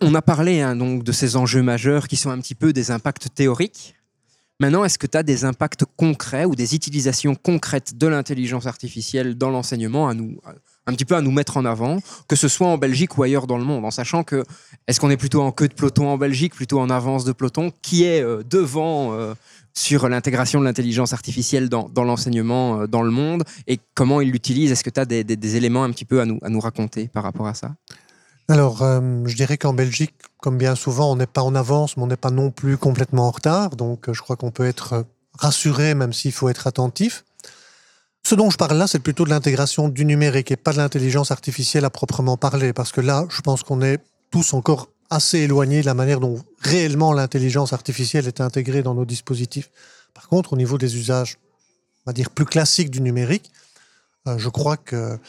On 0.00 0.14
a 0.14 0.22
parlé 0.22 0.60
hein, 0.60 0.76
donc 0.76 1.04
de 1.04 1.12
ces 1.12 1.36
enjeux 1.36 1.62
majeurs 1.62 2.08
qui 2.08 2.16
sont 2.16 2.30
un 2.30 2.38
petit 2.40 2.54
peu 2.54 2.72
des 2.72 2.90
impacts 2.90 3.28
théoriques. 3.34 3.94
Maintenant, 4.58 4.84
est-ce 4.84 4.98
que 4.98 5.06
tu 5.06 5.16
as 5.16 5.22
des 5.22 5.44
impacts 5.44 5.84
concrets 5.96 6.44
ou 6.44 6.54
des 6.54 6.74
utilisations 6.74 7.34
concrètes 7.34 7.96
de 7.96 8.06
l'intelligence 8.06 8.66
artificielle 8.66 9.36
dans 9.36 9.50
l'enseignement 9.50 10.08
à 10.08 10.14
nous, 10.14 10.40
un 10.86 10.92
petit 10.92 11.04
peu 11.04 11.16
à 11.16 11.20
nous 11.20 11.32
mettre 11.32 11.56
en 11.56 11.64
avant, 11.64 11.98
que 12.28 12.36
ce 12.36 12.48
soit 12.48 12.68
en 12.68 12.78
Belgique 12.78 13.18
ou 13.18 13.22
ailleurs 13.22 13.46
dans 13.46 13.58
le 13.58 13.64
monde, 13.64 13.84
en 13.84 13.90
sachant 13.90 14.22
que 14.22 14.44
est-ce 14.86 15.00
qu'on 15.00 15.10
est 15.10 15.16
plutôt 15.16 15.42
en 15.42 15.50
queue 15.50 15.68
de 15.68 15.74
peloton 15.74 16.08
en 16.08 16.18
Belgique, 16.18 16.54
plutôt 16.54 16.80
en 16.80 16.90
avance 16.90 17.24
de 17.24 17.32
peloton, 17.32 17.72
qui 17.82 18.04
est 18.04 18.22
euh, 18.22 18.42
devant 18.48 19.12
euh, 19.12 19.34
sur 19.74 20.08
l'intégration 20.08 20.60
de 20.60 20.64
l'intelligence 20.64 21.12
artificielle 21.12 21.68
dans, 21.68 21.90
l'enseignement 21.96 22.82
euh, 22.82 22.86
dans 22.86 23.02
le 23.02 23.10
monde 23.10 23.42
et 23.66 23.80
comment 23.94 24.20
il 24.20 24.30
l'utilise? 24.30 24.70
Est-ce 24.70 24.84
que 24.84 24.90
tu 24.90 25.00
as 25.00 25.04
des, 25.04 25.56
éléments 25.56 25.82
un 25.82 25.90
petit 25.90 26.04
peu 26.04 26.20
à 26.20 26.24
nous, 26.24 26.38
à 26.42 26.48
nous 26.48 26.60
raconter 26.60 27.08
par 27.08 27.24
rapport 27.24 27.48
à 27.48 27.54
ça? 27.54 27.74
Alors, 28.48 28.78
je 28.78 29.34
dirais 29.34 29.58
qu'en 29.58 29.72
Belgique, 29.72 30.14
comme 30.38 30.56
bien 30.56 30.76
souvent, 30.76 31.10
on 31.10 31.16
n'est 31.16 31.26
pas 31.26 31.42
en 31.42 31.56
avance, 31.56 31.96
mais 31.96 32.04
on 32.04 32.06
n'est 32.06 32.16
pas 32.16 32.30
non 32.30 32.52
plus 32.52 32.76
complètement 32.76 33.26
en 33.26 33.32
retard. 33.32 33.74
Donc, 33.74 34.12
je 34.12 34.20
crois 34.22 34.36
qu'on 34.36 34.52
peut 34.52 34.66
être 34.66 35.04
rassuré, 35.36 35.94
même 35.94 36.12
s'il 36.12 36.30
faut 36.30 36.48
être 36.48 36.68
attentif. 36.68 37.24
Ce 38.28 38.34
dont 38.34 38.50
je 38.50 38.56
parle 38.56 38.76
là, 38.76 38.88
c'est 38.88 38.98
plutôt 38.98 39.22
de 39.22 39.30
l'intégration 39.30 39.88
du 39.88 40.04
numérique 40.04 40.50
et 40.50 40.56
pas 40.56 40.72
de 40.72 40.78
l'intelligence 40.78 41.30
artificielle 41.30 41.84
à 41.84 41.90
proprement 41.90 42.36
parler, 42.36 42.72
parce 42.72 42.90
que 42.90 43.00
là, 43.00 43.24
je 43.30 43.40
pense 43.40 43.62
qu'on 43.62 43.82
est 43.82 44.00
tous 44.32 44.52
encore 44.52 44.88
assez 45.10 45.38
éloignés 45.38 45.80
de 45.80 45.86
la 45.86 45.94
manière 45.94 46.18
dont 46.18 46.42
réellement 46.58 47.12
l'intelligence 47.12 47.72
artificielle 47.72 48.26
est 48.26 48.40
intégrée 48.40 48.82
dans 48.82 48.94
nos 48.94 49.04
dispositifs. 49.04 49.70
Par 50.12 50.26
contre, 50.26 50.54
au 50.54 50.56
niveau 50.56 50.76
des 50.76 50.96
usages, 50.96 51.38
on 52.04 52.10
va 52.10 52.12
dire 52.12 52.30
plus 52.30 52.46
classiques 52.46 52.90
du 52.90 53.00
numérique, 53.00 53.52
euh, 54.26 54.36
je 54.38 54.48
crois 54.48 54.76
que 54.76 55.20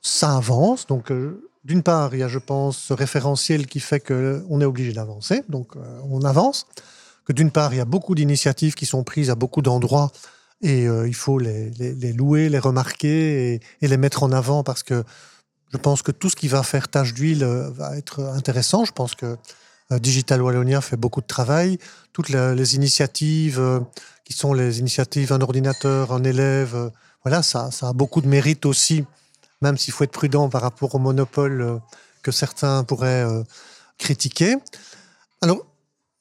ça 0.00 0.34
avance. 0.34 0.86
Donc, 0.86 1.12
euh, 1.12 1.50
d'une 1.64 1.82
part, 1.82 2.14
il 2.14 2.20
y 2.20 2.22
a, 2.22 2.28
je 2.28 2.38
pense, 2.38 2.78
ce 2.78 2.94
référentiel 2.94 3.66
qui 3.66 3.80
fait 3.80 4.00
qu'on 4.00 4.60
est 4.62 4.64
obligé 4.64 4.94
d'avancer, 4.94 5.42
donc 5.50 5.76
euh, 5.76 6.00
on 6.10 6.22
avance. 6.22 6.66
Que 7.26 7.34
d'une 7.34 7.50
part, 7.50 7.74
il 7.74 7.76
y 7.76 7.80
a 7.80 7.84
beaucoup 7.84 8.14
d'initiatives 8.14 8.72
qui 8.72 8.86
sont 8.86 9.04
prises 9.04 9.28
à 9.28 9.34
beaucoup 9.34 9.60
d'endroits 9.60 10.10
et 10.60 10.88
euh, 10.88 11.06
il 11.06 11.14
faut 11.14 11.38
les, 11.38 11.70
louer, 12.12 12.48
les 12.48 12.58
remarquer 12.58 13.60
et, 13.80 13.88
les 13.88 13.96
mettre 13.96 14.22
en 14.22 14.32
avant 14.32 14.64
parce 14.64 14.82
que 14.82 15.04
je 15.72 15.76
pense 15.76 16.02
que 16.02 16.10
tout 16.10 16.30
ce 16.30 16.36
qui 16.36 16.48
va 16.48 16.62
faire 16.62 16.88
tâche 16.88 17.14
d'huile 17.14 17.44
euh, 17.44 17.70
va 17.70 17.96
être 17.96 18.20
intéressant. 18.20 18.84
Je 18.84 18.92
pense 18.92 19.14
que 19.14 19.36
euh, 19.92 19.98
Digital 19.98 20.42
Wallonia 20.42 20.80
fait 20.80 20.96
beaucoup 20.96 21.20
de 21.20 21.26
travail. 21.26 21.78
Toutes 22.12 22.30
les, 22.30 22.74
initiatives 22.74 23.80
qui 24.24 24.32
sont 24.32 24.52
les 24.52 24.80
initiatives 24.80 25.32
un 25.32 25.40
ordinateur, 25.40 26.12
un 26.12 26.24
élève, 26.24 26.90
voilà, 27.24 27.42
ça 27.42 27.70
a 27.82 27.92
beaucoup 27.92 28.20
de 28.20 28.26
mérite 28.26 28.66
aussi, 28.66 29.04
même 29.62 29.78
s'il 29.78 29.94
faut 29.94 30.04
être 30.04 30.12
prudent 30.12 30.48
par 30.48 30.62
rapport 30.62 30.94
au 30.94 30.98
monopole 30.98 31.80
que 32.22 32.32
certains 32.32 32.82
pourraient 32.82 33.24
critiquer. 33.98 34.56
Alors, 35.40 35.64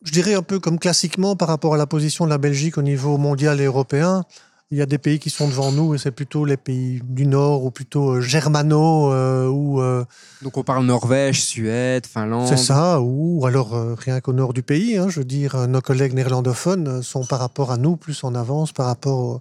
je 0.03 0.11
dirais 0.11 0.33
un 0.33 0.43
peu 0.43 0.59
comme 0.59 0.79
classiquement 0.79 1.35
par 1.35 1.47
rapport 1.47 1.73
à 1.73 1.77
la 1.77 1.87
position 1.87 2.25
de 2.25 2.29
la 2.29 2.37
Belgique 2.37 2.77
au 2.77 2.81
niveau 2.81 3.17
mondial 3.17 3.59
et 3.61 3.65
européen. 3.65 4.23
Il 4.69 4.77
y 4.77 4.81
a 4.81 4.85
des 4.85 4.97
pays 4.97 5.17
qui 5.17 5.29
sont 5.29 5.47
devant 5.47 5.71
nous 5.71 5.95
et 5.95 5.97
c'est 5.97 6.11
plutôt 6.11 6.43
les 6.43 6.57
pays 6.57 7.01
du 7.01 7.25
Nord 7.25 7.63
ou 7.63 7.71
plutôt 7.71 8.15
euh, 8.15 8.21
germano 8.21 9.13
euh, 9.13 9.47
ou. 9.47 9.81
Euh, 9.81 10.03
Donc 10.41 10.57
on 10.57 10.63
parle 10.63 10.85
Norvège, 10.85 11.41
Suède, 11.41 12.05
Finlande. 12.05 12.47
C'est 12.49 12.57
ça, 12.57 12.99
ou 12.99 13.45
alors 13.45 13.95
rien 13.97 14.19
qu'au 14.19 14.33
nord 14.33 14.51
du 14.51 14.63
pays. 14.63 14.97
Hein, 14.97 15.07
je 15.07 15.19
veux 15.19 15.25
dire, 15.25 15.67
nos 15.69 15.79
collègues 15.79 16.13
néerlandophones 16.13 17.01
sont 17.01 17.23
par 17.23 17.39
rapport 17.39 17.71
à 17.71 17.77
nous 17.77 17.95
plus 17.95 18.25
en 18.25 18.35
avance 18.35 18.73
par 18.73 18.87
rapport 18.87 19.39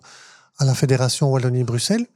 à 0.59 0.65
la 0.65 0.75
Fédération 0.75 1.29
Wallonie-Bruxelles. 1.33 2.07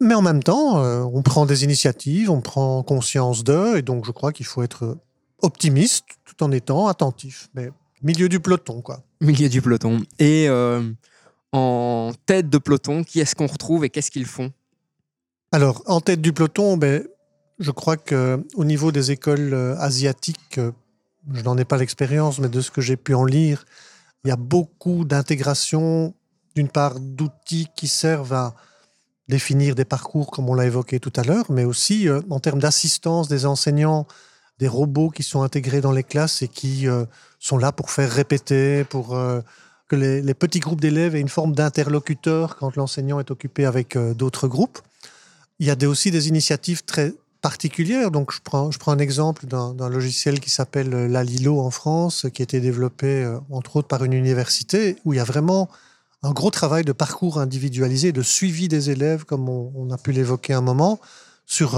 Mais 0.00 0.14
en 0.14 0.22
même 0.22 0.42
temps, 0.42 0.82
on 0.82 1.22
prend 1.22 1.46
des 1.46 1.64
initiatives, 1.64 2.30
on 2.30 2.40
prend 2.40 2.82
conscience 2.82 3.42
d'eux 3.42 3.78
et 3.78 3.82
donc 3.82 4.04
je 4.04 4.10
crois 4.10 4.32
qu'il 4.32 4.46
faut 4.46 4.62
être 4.62 4.98
optimiste 5.42 6.06
tout 6.24 6.42
en 6.42 6.52
étant 6.52 6.86
attentif. 6.86 7.50
Mais 7.54 7.70
milieu 8.02 8.28
du 8.28 8.40
peloton, 8.40 8.80
quoi. 8.80 9.02
Milieu 9.20 9.48
du 9.48 9.60
peloton. 9.60 10.02
Et 10.18 10.48
euh, 10.48 10.82
en 11.52 12.12
tête 12.26 12.48
de 12.48 12.58
peloton, 12.58 13.04
qui 13.04 13.20
est-ce 13.20 13.34
qu'on 13.34 13.46
retrouve 13.46 13.84
et 13.84 13.90
qu'est-ce 13.90 14.10
qu'ils 14.10 14.26
font? 14.26 14.52
Alors, 15.52 15.82
en 15.86 16.00
tête 16.00 16.20
du 16.20 16.32
peloton, 16.32 16.76
ben, 16.76 17.04
je 17.58 17.70
crois 17.70 17.96
qu'au 17.96 18.64
niveau 18.64 18.90
des 18.92 19.10
écoles 19.10 19.52
euh, 19.52 19.76
asiatiques, 19.78 20.58
euh, 20.58 20.72
je 21.32 21.42
n'en 21.42 21.58
ai 21.58 21.64
pas 21.64 21.76
l'expérience, 21.76 22.38
mais 22.38 22.48
de 22.48 22.60
ce 22.60 22.70
que 22.70 22.80
j'ai 22.80 22.96
pu 22.96 23.14
en 23.14 23.24
lire, 23.24 23.64
il 24.24 24.28
y 24.28 24.32
a 24.32 24.36
beaucoup 24.36 25.04
d'intégration, 25.04 26.14
d'une 26.56 26.68
part, 26.68 26.98
d'outils 26.98 27.68
qui 27.76 27.88
servent 27.88 28.32
à 28.32 28.54
définir 29.28 29.74
des 29.74 29.84
parcours, 29.84 30.30
comme 30.30 30.48
on 30.48 30.54
l'a 30.54 30.66
évoqué 30.66 30.98
tout 31.00 31.12
à 31.16 31.22
l'heure, 31.22 31.46
mais 31.50 31.64
aussi 31.64 32.08
en 32.28 32.40
termes 32.40 32.58
d'assistance 32.58 33.28
des 33.28 33.46
enseignants 33.46 34.06
des 34.62 34.68
robots 34.68 35.10
qui 35.10 35.24
sont 35.24 35.42
intégrés 35.42 35.80
dans 35.80 35.90
les 35.90 36.04
classes 36.04 36.40
et 36.42 36.46
qui 36.46 36.86
euh, 36.86 37.04
sont 37.40 37.58
là 37.58 37.72
pour 37.72 37.90
faire 37.90 38.08
répéter, 38.08 38.84
pour 38.84 39.16
euh, 39.16 39.40
que 39.88 39.96
les, 39.96 40.34
petits 40.34 40.60
groupes 40.60 40.80
d'élèves 40.80 41.16
aient 41.16 41.20
une 41.20 41.28
forme 41.28 41.52
d'interlocuteur 41.52 42.54
quand 42.54 42.76
l'enseignant 42.76 43.18
est 43.18 43.32
occupé 43.32 43.64
avec 43.64 43.96
euh, 43.96 44.14
d'autres 44.14 44.46
groupes. 44.46 44.78
Il 45.58 45.66
y 45.66 45.72
a 45.72 45.88
aussi 45.88 46.12
des 46.12 46.28
initiatives 46.28 46.84
très 46.84 47.12
particulières. 47.40 48.12
Donc, 48.12 48.32
je 48.32 48.38
prends, 48.40 48.70
je 48.70 48.78
prends 48.78 48.92
un 48.92 49.00
exemple 49.00 49.46
d'un 49.46 49.88
logiciel 49.88 50.38
qui 50.38 50.50
s'appelle 50.50 50.90
Lalilo 50.90 51.58
en 51.58 51.72
France, 51.72 52.26
qui 52.32 52.42
a 52.42 52.44
été 52.44 52.60
développé 52.60 53.10
entre 53.50 53.76
autres 53.76 53.88
par 53.88 54.04
une 54.04 54.12
université, 54.12 54.96
où 55.04 55.12
il 55.12 55.16
y 55.16 55.20
a 55.20 55.24
vraiment 55.24 55.68
un 56.22 56.30
gros 56.30 56.50
travail 56.50 56.84
de 56.84 56.92
parcours 56.92 57.38
individualisé, 57.38 58.12
de 58.12 58.22
suivi 58.22 58.68
des 58.68 58.90
élèves, 58.90 59.24
comme 59.24 59.48
on, 59.48 59.72
on 59.74 59.90
a 59.90 59.98
pu 59.98 60.12
l'évoquer 60.12 60.52
un 60.52 60.60
moment, 60.60 61.00
sur 61.46 61.76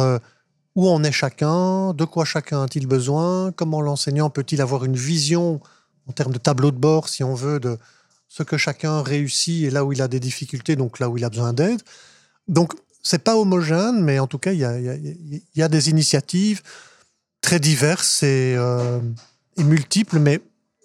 où 0.74 0.88
en 0.88 1.04
est 1.04 1.12
chacun, 1.12 1.92
de 1.94 2.04
quoi 2.04 2.24
chacun 2.24 2.62
a-t-il 2.62 2.87
besoin, 2.87 3.52
comment 3.52 3.80
l'enseignant 3.80 4.30
peut-il 4.30 4.60
avoir 4.60 4.84
une 4.84 4.96
vision 4.96 5.60
en 6.06 6.12
termes 6.12 6.32
de 6.32 6.38
tableau 6.38 6.70
de 6.70 6.76
bord, 6.76 7.08
si 7.08 7.22
on 7.22 7.34
veut, 7.34 7.60
de 7.60 7.78
ce 8.28 8.42
que 8.42 8.56
chacun 8.56 9.02
réussit 9.02 9.64
et 9.64 9.70
là 9.70 9.84
où 9.84 9.92
il 9.92 10.02
a 10.02 10.08
des 10.08 10.20
difficultés, 10.20 10.76
donc 10.76 10.98
là 10.98 11.08
où 11.08 11.16
il 11.16 11.24
a 11.24 11.30
besoin 11.30 11.52
d'aide? 11.52 11.80
Donc, 12.48 12.72
c'est 13.02 13.22
pas 13.22 13.37
homogène, 13.37 14.02
mais 14.02 14.18
en 14.18 14.26
tout 14.26 14.38
cas, 14.38 14.52
il 14.52 14.58
y 14.58 15.62
a, 15.62 15.68
des 15.68 15.90
initiatives 15.90 16.62
très 17.40 17.60
diverses 17.60 18.22
et, 18.22 18.54
euh, 18.56 19.00
multiples, 19.58 20.18
mais 20.18 20.34
elles 20.34 20.40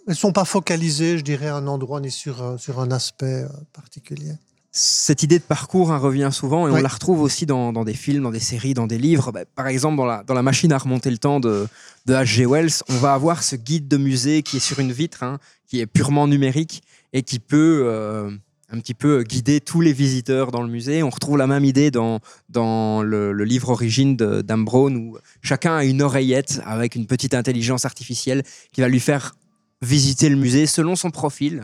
ne 0.07 0.13
sont 0.13 0.33
pas 0.33 0.45
focalisées, 0.45 1.17
je 1.17 1.23
dirais, 1.23 1.47
à 1.47 1.55
un 1.55 1.67
endroit 1.67 1.99
ni 2.01 2.11
sur, 2.11 2.41
euh, 2.41 2.57
sur 2.57 2.79
un 2.79 2.91
aspect 2.91 3.43
euh, 3.43 3.49
particulier 3.73 4.33
cette 4.71 5.23
idée 5.23 5.39
de 5.39 5.43
parcours 5.43 5.91
hein, 5.91 5.97
revient 5.97 6.29
souvent 6.31 6.67
et 6.67 6.71
on 6.71 6.75
la 6.75 6.87
retrouve 6.87 7.21
aussi 7.21 7.45
dans, 7.45 7.71
des 7.83 7.93
films, 7.93 8.23
dans 8.23 8.31
des 8.31 8.39
séries, 8.39 8.73
dans 8.73 8.87
des 8.87 8.99
livres. 8.99 9.31
Bah, 9.31 9.45
par 9.55 9.67
exemple, 9.67 9.97
dans 9.97 10.05
la, 10.05 10.23
dans 10.23 10.35
la, 10.35 10.43
machine 10.43 10.71
à 10.71 10.77
remonter 10.77 11.09
le 11.09 11.17
temps 11.17 11.39
de, 11.39 11.67
de 12.05 12.13
H.G. 12.13 12.45
Wells, 12.45 12.83
on 12.89 12.97
va 12.97 13.13
avoir 13.13 13.41
ce 13.41 13.55
guide 13.55 13.87
de 13.87 13.97
musée 13.97 14.43
qui 14.43 14.57
est 14.57 14.61
sur 14.61 14.79
une 14.79 14.91
vitre, 14.91 15.23
hein, 15.23 15.39
qui 15.67 15.79
est 15.79 15.87
purement 15.87 16.27
numérique 16.27 16.83
et 17.13 17.23
qui 17.23 17.39
peut 17.39 17.83
euh, 17.85 18.29
un 18.71 18.79
petit 18.79 18.93
peu 18.93 19.23
guider 19.23 19.59
tous 19.59 19.81
les 19.81 19.93
visiteurs 19.93 20.51
dans 20.51 20.61
le 20.61 20.69
musée. 20.69 21.01
On 21.03 21.09
retrouve 21.09 21.37
la 21.37 21.47
même 21.47 21.65
idée 21.65 21.91
dans, 21.91 22.19
dans 22.49 23.01
le, 23.01 23.31
livre 23.43 23.69
Origine 23.69 24.15
d'Am 24.15 24.65
Brown 24.65 24.95
où 24.95 25.17
chacun 25.41 25.75
a 25.75 25.83
une 25.83 26.01
oreillette 26.01 26.61
avec 26.65 26.95
une 26.95 27.07
petite 27.07 27.33
intelligence 27.33 27.85
artificielle 27.85 28.43
qui 28.71 28.81
va 28.81 28.87
lui 28.87 28.99
faire 28.99 29.35
visiter 29.81 30.29
le 30.29 30.35
musée 30.35 30.67
selon 30.67 30.95
son 30.95 31.09
profil. 31.09 31.63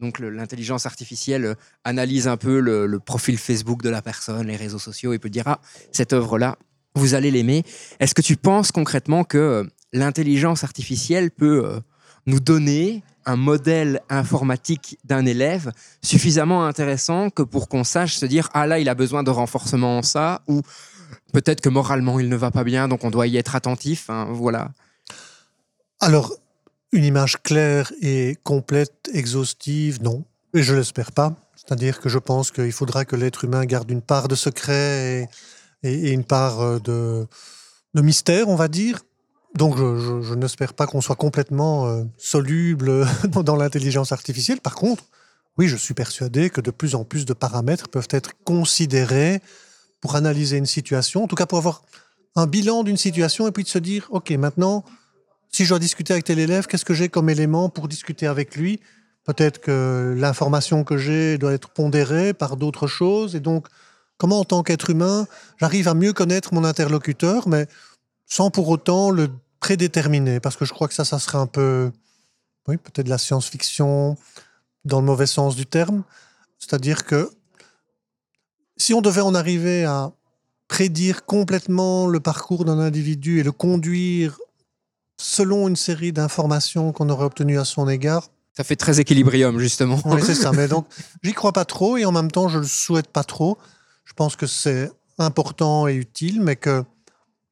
Donc 0.00 0.18
l'intelligence 0.18 0.86
artificielle 0.86 1.44
euh, 1.44 1.54
analyse 1.84 2.26
un 2.26 2.36
peu 2.36 2.60
le, 2.60 2.98
profil 2.98 3.36
Facebook 3.36 3.82
de 3.82 3.90
la 3.90 4.00
personne, 4.00 4.46
les 4.46 4.56
réseaux 4.56 4.78
sociaux, 4.78 5.12
et 5.12 5.18
peut 5.18 5.28
dire 5.28 5.44
ah 5.46 5.60
cette 5.92 6.12
œuvre-là, 6.12 6.56
vous 6.94 7.14
allez 7.14 7.30
l'aimer. 7.30 7.64
Est-ce 8.00 8.14
que 8.14 8.22
tu 8.22 8.36
penses 8.36 8.72
concrètement 8.72 9.24
que 9.24 9.38
euh, 9.38 9.64
l'intelligence 9.92 10.64
artificielle 10.64 11.30
peut 11.30 11.64
euh, 11.64 11.80
nous 12.26 12.40
donner 12.40 13.02
un 13.26 13.36
modèle 13.36 14.00
informatique 14.08 14.98
d'un 15.04 15.26
élève 15.26 15.72
suffisamment 16.02 16.64
intéressant 16.64 17.28
que 17.28 17.42
pour 17.42 17.68
qu'on 17.68 17.84
sache 17.84 18.16
se 18.16 18.24
dire 18.24 18.48
ah 18.54 18.66
là 18.66 18.78
il 18.78 18.88
a 18.88 18.94
besoin 18.94 19.22
de 19.22 19.30
renforcement 19.30 19.98
en 19.98 20.02
ça 20.02 20.40
ou 20.48 20.62
peut-être 21.34 21.60
que 21.60 21.68
moralement 21.68 22.18
il 22.18 22.30
ne 22.30 22.36
va 22.36 22.50
pas 22.50 22.64
bien 22.64 22.88
donc 22.88 23.04
on 23.04 23.10
doit 23.10 23.26
y 23.26 23.36
être 23.36 23.54
attentif. 23.54 24.08
Hein, 24.08 24.28
voilà. 24.30 24.70
Alors 26.00 26.32
une 26.92 27.04
image 27.04 27.40
claire 27.42 27.92
et 28.00 28.36
complète, 28.42 29.10
exhaustive, 29.12 30.02
non. 30.02 30.24
Et 30.54 30.62
je 30.62 30.74
l'espère 30.74 31.12
pas. 31.12 31.34
C'est-à-dire 31.54 32.00
que 32.00 32.08
je 32.08 32.18
pense 32.18 32.50
qu'il 32.50 32.72
faudra 32.72 33.04
que 33.04 33.16
l'être 33.16 33.44
humain 33.44 33.64
garde 33.64 33.90
une 33.90 34.02
part 34.02 34.28
de 34.28 34.34
secret 34.34 35.28
et, 35.82 36.10
une 36.12 36.24
part 36.24 36.60
euh, 36.60 36.78
de, 36.80 37.26
mystère, 37.94 38.48
on 38.48 38.56
va 38.56 38.68
dire. 38.68 39.00
Donc 39.54 39.76
je, 39.76 40.34
n'espère 40.34 40.74
pas 40.74 40.86
qu'on 40.86 41.00
soit 41.00 41.16
complètement 41.16 41.86
euh, 41.86 42.04
soluble 42.16 43.06
dans 43.28 43.56
l'intelligence 43.56 44.12
artificielle. 44.12 44.60
Par 44.60 44.74
contre, 44.74 45.04
oui, 45.58 45.68
je 45.68 45.76
suis 45.76 45.94
persuadé 45.94 46.50
que 46.50 46.60
de 46.60 46.70
plus 46.70 46.94
en 46.94 47.04
plus 47.04 47.24
de 47.24 47.32
paramètres 47.32 47.88
peuvent 47.88 48.08
être 48.10 48.32
considérés 48.44 49.40
pour 50.00 50.16
analyser 50.16 50.56
une 50.56 50.66
situation, 50.66 51.24
en 51.24 51.26
tout 51.26 51.36
cas 51.36 51.46
pour 51.46 51.58
avoir 51.58 51.82
un 52.36 52.46
bilan 52.46 52.84
d'une 52.84 52.96
situation 52.96 53.46
et 53.46 53.52
puis 53.52 53.64
de 53.64 53.68
se 53.68 53.78
dire, 53.78 54.08
OK, 54.10 54.30
maintenant, 54.30 54.84
si 55.50 55.64
je 55.64 55.70
dois 55.70 55.78
discuter 55.78 56.12
avec 56.12 56.24
tel 56.24 56.38
élève, 56.38 56.66
qu'est-ce 56.66 56.84
que 56.84 56.94
j'ai 56.94 57.08
comme 57.08 57.28
élément 57.28 57.68
pour 57.68 57.88
discuter 57.88 58.26
avec 58.26 58.56
lui? 58.56 58.80
Peut-être 59.24 59.60
que 59.60 60.14
l'information 60.16 60.84
que 60.84 60.96
j'ai 60.96 61.38
doit 61.38 61.52
être 61.52 61.70
pondérée 61.70 62.32
par 62.32 62.56
d'autres 62.56 62.86
choses. 62.86 63.34
Et 63.36 63.40
donc, 63.40 63.66
comment 64.16 64.40
en 64.40 64.44
tant 64.44 64.62
qu'être 64.62 64.90
humain, 64.90 65.26
j'arrive 65.58 65.88
à 65.88 65.94
mieux 65.94 66.12
connaître 66.12 66.54
mon 66.54 66.64
interlocuteur, 66.64 67.48
mais 67.48 67.66
sans 68.26 68.50
pour 68.50 68.68
autant 68.68 69.10
le 69.10 69.28
prédéterminer? 69.60 70.40
Parce 70.40 70.56
que 70.56 70.64
je 70.64 70.72
crois 70.72 70.88
que 70.88 70.94
ça, 70.94 71.04
ça 71.04 71.18
serait 71.18 71.38
un 71.38 71.46
peu, 71.46 71.90
oui, 72.66 72.76
peut-être 72.76 73.08
la 73.08 73.18
science-fiction 73.18 74.16
dans 74.84 75.00
le 75.00 75.06
mauvais 75.06 75.26
sens 75.26 75.56
du 75.56 75.66
terme. 75.66 76.04
C'est-à-dire 76.58 77.04
que 77.04 77.30
si 78.76 78.94
on 78.94 79.02
devait 79.02 79.20
en 79.20 79.34
arriver 79.34 79.84
à 79.84 80.12
prédire 80.68 81.24
complètement 81.24 82.06
le 82.06 82.20
parcours 82.20 82.64
d'un 82.64 82.78
individu 82.78 83.40
et 83.40 83.42
le 83.42 83.52
conduire 83.52 84.38
selon 85.20 85.68
une 85.68 85.76
série 85.76 86.12
d'informations 86.12 86.92
qu'on 86.92 87.08
aurait 87.10 87.26
obtenues 87.26 87.58
à 87.58 87.64
son 87.64 87.88
égard. 87.88 88.28
Ça 88.56 88.64
fait 88.64 88.76
très 88.76 89.00
équilibrium, 89.00 89.58
justement. 89.58 90.00
Oui, 90.06 90.20
c'est 90.24 90.34
ça. 90.46 90.52
Mais 90.52 90.66
donc, 90.66 90.86
j'y 91.22 91.32
crois 91.32 91.52
pas 91.52 91.64
trop 91.64 91.96
et 91.96 92.04
en 92.04 92.12
même 92.12 92.30
temps, 92.30 92.48
je 92.48 92.58
le 92.58 92.66
souhaite 92.66 93.08
pas 93.08 93.24
trop. 93.24 93.58
Je 94.04 94.14
pense 94.14 94.34
que 94.34 94.46
c'est 94.46 94.90
important 95.18 95.86
et 95.86 95.94
utile, 95.94 96.40
mais 96.40 96.56
qu'il 96.56 96.84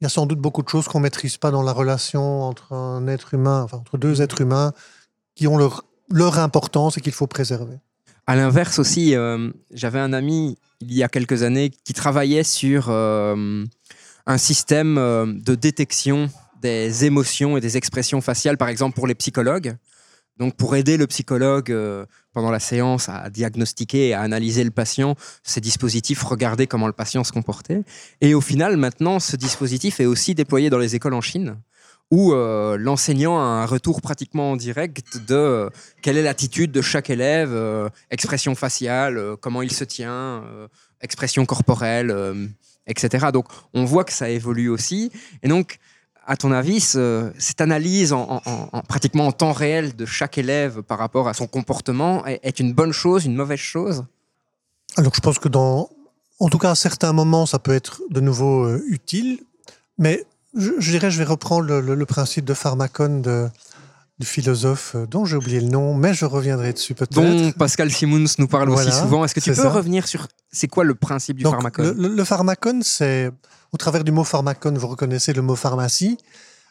y 0.01 0.07
a 0.07 0.09
sans 0.09 0.27
doute 0.27 0.39
beaucoup 0.39 0.63
de 0.63 0.69
choses 0.69 0.89
qu'on 0.89 1.01
maîtrise 1.01 1.37
pas 1.37 1.51
dans 1.51 1.63
la 1.63 1.73
relation 1.73 2.43
entre 2.43 2.73
un 2.73 3.07
être 3.07 3.35
humain, 3.35 3.63
enfin, 3.63 3.77
entre 3.77 3.99
deux 3.99 4.23
êtres 4.23 4.41
humains 4.41 4.73
qui 5.35 5.47
ont 5.47 5.59
leur, 5.59 5.85
leur 6.11 6.39
importance 6.39 6.97
et 6.97 7.01
qu'il 7.01 7.13
faut 7.13 7.27
préserver. 7.27 7.79
À 8.27 8.35
l'inverse 8.35 8.79
aussi, 8.79 9.15
euh, 9.15 9.51
j'avais 9.73 10.01
un 10.01 10.13
ami 10.13 10.59
il 10.81 10.95
y 10.95 11.03
a 11.03 11.09
quelques 11.09 11.43
années 11.43 11.71
qui 11.85 11.93
travaillait 11.93 12.45
sur 12.45 12.87
euh, 12.89 13.65
un 14.27 14.39
système 14.39 14.99
euh, 14.99 15.27
de 15.27 15.55
détection 15.55 16.31
des 16.61 17.05
émotions 17.05 17.57
et 17.57 17.61
des 17.61 17.77
expressions 17.77 18.21
faciales, 18.21 18.57
par 18.57 18.69
exemple 18.69 18.95
pour 18.95 19.07
les 19.07 19.15
psychologues. 19.15 19.77
Donc 20.39 20.55
pour 20.55 20.77
aider 20.77 20.97
le 20.97 21.07
psychologue 21.09 21.73
euh, 21.73 22.07
pendant 22.33 22.53
la 22.53 22.61
séance 22.61 23.09
à 23.09 23.29
diagnostiquer 23.29 24.09
et 24.09 24.15
à 24.15 24.21
analyser 24.21 24.63
le 24.63 24.71
patient, 24.71 25.17
ces 25.43 25.61
dispositifs 25.61 26.23
regardaient 26.23 26.69
comment 26.69 26.87
le 26.87 26.93
patient 26.93 27.25
se 27.25 27.33
comportait. 27.33 27.83
Et 28.21 28.35
au 28.35 28.41
final, 28.41 28.77
maintenant, 28.77 29.19
ce 29.19 29.35
dispositif 29.37 29.99
est 29.99 30.07
aussi 30.07 30.35
déployé 30.35 30.71
dans 30.71 30.79
les 30.79 30.95
écoles 30.95 31.15
en 31.15 31.21
Chine, 31.21 31.57
où 32.13 32.33
euh, 32.33 32.77
l'enseignant 32.79 33.37
a 33.39 33.43
un 33.43 33.67
retour 33.67 34.01
pratiquement 34.01 34.53
en 34.53 34.57
direct 34.57 35.19
de 35.27 35.35
euh, 35.35 35.71
quelle 36.03 36.17
est 36.17 36.23
l'attitude 36.23 36.71
de 36.71 36.83
chaque 36.83 37.11
élève, 37.11 37.91
expression 38.13 38.55
faciale, 38.55 39.37
comment 39.41 39.63
il 39.63 39.73
se 39.73 39.85
tient, 39.85 40.45
expression 41.01 41.47
corporelle, 41.47 42.15
etc. 42.87 43.27
Donc 43.33 43.47
on 43.75 43.85
voit 43.85 44.05
que 44.05 44.13
ça 44.13 44.31
évolue 44.31 44.69
aussi. 44.69 45.11
Et 45.43 45.49
donc 45.49 45.79
à 46.29 46.37
ton 46.37 46.53
avis, 46.53 46.81
cette 46.81 47.61
analyse 47.63 48.13
en, 48.13 48.43
pratiquement 48.87 49.27
en 49.27 49.33
temps 49.33 49.53
réel 49.53 49.97
de 49.97 50.05
chaque 50.05 50.37
élève 50.37 50.83
par 50.83 50.99
rapport 50.99 51.27
à 51.27 51.33
son 51.33 51.47
comportement 51.47 52.25
est, 52.27 52.61
une 52.61 52.75
bonne 52.75 52.93
chose, 52.93 53.25
une 53.25 53.35
mauvaise 53.35 53.59
chose? 53.59 54.05
Alors, 54.99 55.15
je 55.15 55.21
pense 55.21 55.39
que 55.39 55.49
dans, 55.49 55.89
en 56.39 56.49
tout 56.51 56.59
cas, 56.59 56.73
à 56.73 56.75
certains 56.75 57.15
moments, 57.15 57.47
ça 57.47 57.59
peut 57.59 57.73
être 57.73 58.03
de 58.11 58.21
nouveau 58.21 58.65
euh, 58.65 58.85
utile, 58.89 59.41
mais 59.97 60.27
je, 60.55 60.91
dirais, 60.91 61.11
je 61.11 61.17
vais 61.17 61.25
reprendre 61.25 61.67
le, 61.81 62.07
principe 62.07 62.45
de 62.45 62.55
pharmacone 62.55 63.23
de, 63.23 63.49
du 64.19 64.27
philosophe 64.27 64.97
euh, 64.97 65.07
dont 65.07 65.25
j'ai 65.25 65.37
oublié 65.37 65.61
le 65.61 65.69
nom, 65.69 65.95
mais 65.95 66.13
je 66.13 66.27
reviendrai 66.27 66.75
dessus 66.75 66.95
peut-être. 66.95 67.15
Dont 67.15 67.53
Pascal 67.53 67.91
Simons 67.91 68.27
nous 68.39 68.49
parle 68.49 68.69
aussi 68.69 68.93
souvent. 68.93 69.25
Est-ce 69.25 69.35
que 69.35 69.41
tu 69.41 69.53
peux 69.55 69.67
revenir 69.67 70.07
sur 70.07 70.29
c'est 70.53 70.69
quoi 70.69 70.85
le 70.85 70.95
principe 70.95 71.39
du 71.39 71.45
pharmacone 71.45 71.97
le, 71.97 72.09
le, 72.09 72.25
pharmacone, 72.25 72.83
c'est 72.83 73.31
au 73.73 73.77
travers 73.77 74.05
du 74.05 74.13
mot 74.13 74.25
pharmacone, 74.25 74.79
vous 74.79 74.89
reconnaissez 74.89 75.33
le 75.33 75.43
mot 75.43 75.57
pharmacie. 75.57 76.19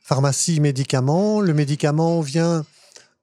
Pharmacie, 0.03 0.59
médicament. 0.59 1.41
Le 1.41 1.53
médicament 1.53 2.21
vient 2.21 2.65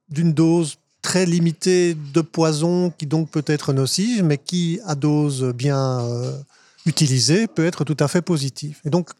d'une 0.08 0.32
dose 0.32 0.76
très 1.02 1.26
limitée 1.26 1.94
de 1.94 2.20
poison 2.20 2.90
qui 2.90 3.06
donc 3.06 3.30
peut 3.30 3.44
être 3.46 3.72
nocive, 3.72 4.22
mais 4.22 4.38
qui, 4.38 4.80
à 4.86 4.94
dose 4.94 5.52
bien 5.54 6.00
euh, 6.00 6.38
utilisée, 6.86 7.46
peut 7.46 7.66
être 7.66 7.84
tout 7.84 7.96
à 8.00 8.08
fait 8.08 8.22
positive. 8.22 8.78
Et 8.84 8.90
donc, 8.90 9.10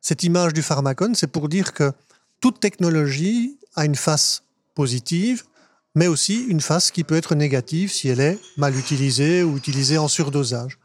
cette 0.00 0.22
image 0.22 0.52
du 0.52 0.62
pharmacone, 0.62 1.14
c'est 1.14 1.26
pour 1.26 1.48
dire 1.48 1.72
que 1.72 1.92
toute 2.40 2.60
technologie 2.60 3.56
a 3.74 3.84
une 3.84 3.94
face 3.94 4.42
positive, 4.74 5.44
mais 5.94 6.08
aussi 6.08 6.44
une 6.44 6.60
face 6.60 6.90
qui 6.90 7.04
peut 7.04 7.16
être 7.16 7.34
négative 7.34 7.90
si 7.90 8.08
elle 8.08 8.20
est 8.20 8.38
mal 8.56 8.76
utilisée 8.76 9.42
ou 9.42 9.56
utilisée 9.56 9.98
en 9.98 10.08
surdosage. 10.08 10.78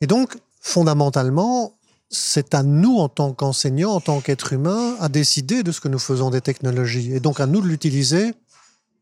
Et 0.00 0.06
donc, 0.06 0.36
fondamentalement, 0.60 1.74
c'est 2.12 2.54
à 2.54 2.62
nous, 2.62 2.98
en 2.98 3.08
tant 3.08 3.32
qu'enseignants, 3.32 3.92
en 3.92 4.00
tant 4.00 4.20
qu'êtres 4.20 4.52
humains, 4.52 4.96
à 5.00 5.08
décider 5.08 5.62
de 5.62 5.72
ce 5.72 5.80
que 5.80 5.88
nous 5.88 5.98
faisons 5.98 6.28
des 6.28 6.42
technologies. 6.42 7.14
Et 7.14 7.20
donc 7.20 7.40
à 7.40 7.46
nous 7.46 7.62
de 7.62 7.66
l'utiliser 7.66 8.34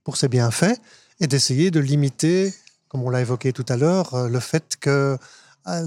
pour 0.04 0.16
ses 0.16 0.28
bienfaits 0.28 0.80
et 1.18 1.26
d'essayer 1.26 1.72
de 1.72 1.80
limiter, 1.80 2.54
comme 2.88 3.02
on 3.02 3.10
l'a 3.10 3.20
évoqué 3.20 3.52
tout 3.52 3.66
à 3.68 3.76
l'heure, 3.76 4.14
euh, 4.14 4.28
le 4.28 4.38
fait 4.38 4.76
qu'elle 4.80 5.18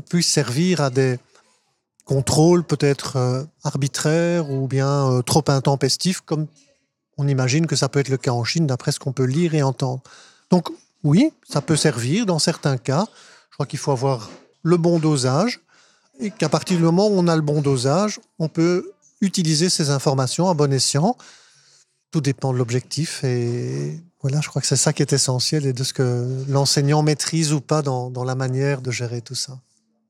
puisse 0.10 0.28
servir 0.28 0.82
à 0.82 0.90
des 0.90 1.18
contrôles 2.04 2.66
peut-être 2.66 3.16
euh, 3.16 3.44
arbitraires 3.64 4.52
ou 4.52 4.68
bien 4.68 5.10
euh, 5.10 5.22
trop 5.22 5.46
intempestifs, 5.48 6.20
comme 6.20 6.48
on 7.18 7.28
imagine 7.30 7.68
que 7.68 7.78
ça 7.78 7.88
peut 7.88 8.00
être 8.00 8.10
le 8.10 8.18
cas 8.18 8.32
en 8.32 8.44
Chine, 8.44 8.68
d'après 8.68 8.92
ce 8.92 9.00
qu'on 9.00 9.14
peut 9.14 9.24
lire 9.24 9.56
et 9.56 9.64
entendre. 9.64 10.04
Donc 10.50 10.70
oui, 11.06 11.32
ça 11.48 11.62
peut 11.62 11.78
servir 11.78 12.26
dans 12.26 12.40
certains 12.40 12.78
cas. 12.78 13.06
Je 13.50 13.56
crois 13.56 13.66
qu'il 13.66 13.80
faut 13.80 13.92
avoir 13.92 14.30
le 14.62 14.76
bon 14.76 15.00
dosage 15.00 15.62
et 16.20 16.32
qu'à 16.32 16.50
partir 16.50 16.78
du 16.78 16.84
moment 16.84 17.08
où 17.08 17.14
on 17.14 17.28
a 17.28 17.36
le 17.36 17.42
bon 17.42 17.62
dosage, 17.62 18.20
on 18.40 18.48
peut 18.48 18.92
utiliser 19.22 19.70
ces 19.70 19.90
informations 19.90 20.50
à 20.50 20.54
bon 20.54 20.72
escient. 20.72 21.18
Tout 22.12 22.22
dépend 22.22 22.54
de 22.54 22.58
l'objectif 22.58 23.24
et 23.24 24.00
voilà, 24.22 24.40
je 24.42 24.48
crois 24.48 24.62
que 24.62 24.68
c'est 24.68 24.76
ça 24.76 24.94
qui 24.94 25.02
est 25.02 25.14
essentiel 25.14 25.66
et 25.66 25.74
de 25.74 25.84
ce 25.84 25.94
que 25.94 26.46
l'enseignant 26.48 27.04
maîtrise 27.04 27.52
ou 27.52 27.62
pas 27.62 27.82
dans, 27.82 28.24
la 28.24 28.36
manière 28.36 28.82
de 28.82 28.92
gérer 28.92 29.22
tout 29.22 29.36
ça. 29.36 29.60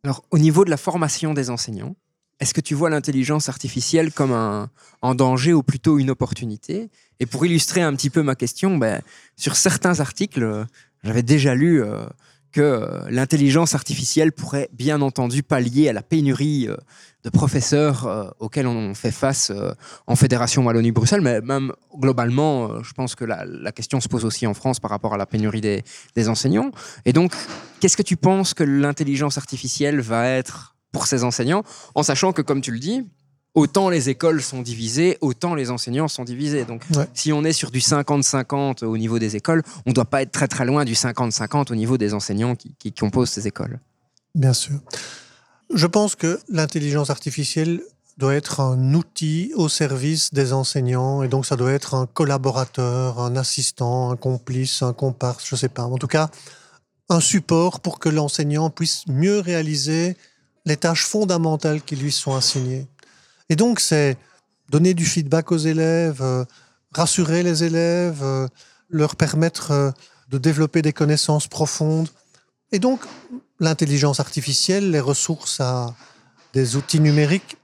Alors, 0.03 0.23
au 0.31 0.37
niveau 0.37 0.65
de 0.65 0.69
la 0.69 0.77
formation 0.77 1.33
des 1.33 1.49
enseignants, 1.49 1.95
est-ce 2.39 2.53
que 2.53 2.61
tu 2.61 2.75
vois 2.75 2.89
l'intelligence 2.89 3.47
artificielle 3.47 4.11
comme 4.11 4.33
un, 4.33 4.69
un, 5.01 5.15
danger 5.15 5.53
ou 5.53 5.63
plutôt 5.63 5.97
une 5.97 6.09
opportunité? 6.09 6.89
Et 7.19 7.25
pour 7.25 7.45
illustrer 7.45 7.81
un 7.81 7.95
petit 7.95 8.09
peu 8.09 8.21
ma 8.21 8.35
question, 8.35 8.77
ben, 8.77 9.01
sur 9.37 9.55
certains 9.55 9.99
articles, 10.01 10.65
j'avais 11.03 11.23
déjà 11.23 11.55
lu 11.55 11.81
euh, 11.81 12.05
que 12.53 12.61
euh, 12.61 13.09
l'intelligence 13.09 13.75
artificielle 13.75 14.31
pourrait 14.31 14.69
bien 14.71 15.01
entendu 15.01 15.43
pallier 15.43 15.89
à 15.89 15.93
la 15.93 16.03
pénurie 16.03 16.67
euh, 16.69 16.77
de 17.23 17.29
professeurs 17.29 18.05
euh, 18.05 18.29
auxquels 18.39 18.67
on 18.67 18.93
fait 18.93 19.11
face 19.11 19.51
en 20.07 20.15
Fédération 20.15 20.63
Wallonie-Bruxelles, 20.63 21.21
mais 21.21 21.41
même 21.41 21.73
globalement, 21.97 22.83
je 22.83 22.93
pense 22.93 23.15
que 23.15 23.25
la, 23.25 23.71
question 23.71 23.99
se 23.99 24.07
pose 24.07 24.23
aussi 24.23 24.45
en 24.45 24.53
France 24.53 24.79
par 24.79 24.91
rapport 24.91 25.13
à 25.13 25.17
la 25.17 25.25
pénurie 25.25 25.61
des, 25.61 25.83
des 26.15 26.29
enseignants. 26.29 26.71
Et 27.05 27.13
donc, 27.13 27.33
qu'est-ce 27.79 27.97
que 27.97 28.03
tu 28.03 28.17
penses 28.17 28.53
que 28.53 28.63
l'intelligence 28.63 29.37
artificielle 29.37 29.99
va 29.99 30.27
être 30.27 30.75
pour 30.91 31.07
ces 31.07 31.23
enseignants, 31.23 31.63
en 31.95 32.03
sachant 32.03 32.33
que, 32.33 32.41
comme 32.41 32.61
tu 32.61 32.71
le 32.71 32.79
dis, 32.79 33.07
autant 33.55 33.89
les 33.89 34.09
écoles 34.09 34.41
sont 34.41 34.61
divisées, 34.61 35.17
autant 35.21 35.55
les 35.55 35.69
enseignants 35.69 36.07
sont 36.07 36.23
divisés. 36.23 36.65
Donc, 36.65 36.83
si 37.13 37.31
on 37.31 37.43
est 37.43 37.53
sur 37.53 37.71
du 37.71 37.79
50-50 37.79 38.83
au 38.83 38.97
niveau 38.97 39.19
des 39.19 39.35
écoles, 39.35 39.63
on 39.85 39.91
ne 39.91 39.93
doit 39.93 40.05
pas 40.05 40.21
être 40.21 40.31
très 40.31 40.47
très 40.47 40.65
loin 40.65 40.85
du 40.85 40.93
50-50 40.93 41.71
au 41.71 41.75
niveau 41.75 41.97
des 41.97 42.13
enseignants 42.13 42.55
qui, 42.55 42.93
composent 42.93 43.29
ces 43.29 43.47
écoles. 43.47 43.79
Bien 44.35 44.53
sûr. 44.53 44.79
Je 45.73 45.87
pense 45.87 46.15
que 46.15 46.39
l'intelligence 46.49 47.09
artificielle 47.09 47.81
doit 48.17 48.35
être 48.35 48.59
un 48.59 48.93
outil 48.93 49.51
au 49.55 49.67
service 49.67 50.33
des 50.33 50.53
enseignants 50.53 51.23
et 51.23 51.27
donc 51.27 51.45
ça 51.45 51.55
doit 51.55 51.71
être 51.71 51.95
un 51.95 52.05
collaborateur, 52.05 53.19
un 53.19 53.35
assistant, 53.35 54.11
un 54.11 54.15
complice, 54.15 54.83
un 54.83 54.93
comparse, 54.93 55.45
je 55.47 55.55
ne 55.55 55.59
sais 55.59 55.69
pas. 55.69 55.83
En 55.83 55.97
tout 55.97 56.07
cas, 56.07 56.29
un 57.09 57.19
support 57.19 57.79
pour 57.79 57.99
que 57.99 58.09
l'enseignant 58.09 58.69
puisse 58.69 59.07
mieux 59.07 59.39
réaliser 59.39 60.15
les 60.65 60.77
tâches 60.77 61.05
fondamentales 61.05 61.81
qui 61.81 61.95
lui 61.95 62.11
sont 62.11 62.35
assignées. 62.35 62.87
Et 63.49 63.56
donc, 63.56 63.79
c'est 63.79 64.17
donner 64.69 64.93
du 64.93 65.06
feedback 65.06 65.51
aux 65.51 65.58
élèves, 65.58 66.21
euh, 66.21 66.45
rassurer 66.93 67.43
les 67.43 67.63
élèves, 67.63 68.21
euh, 68.23 68.47
leur 68.89 69.15
permettre 69.15 69.71
euh, 69.71 69.91
de 70.29 70.38
développer 70.38 70.82
des 70.82 70.93
connaissances 70.93 71.47
profondes. 71.47 72.10
Et 72.71 72.79
donc, 72.79 73.01
l'intelligence 73.60 74.19
artificielle, 74.19 74.91
les 74.91 74.99
ressources 74.99 75.60
à 75.60 75.93
des 76.53 76.75
outils 76.75 76.99
numériques 76.99 77.58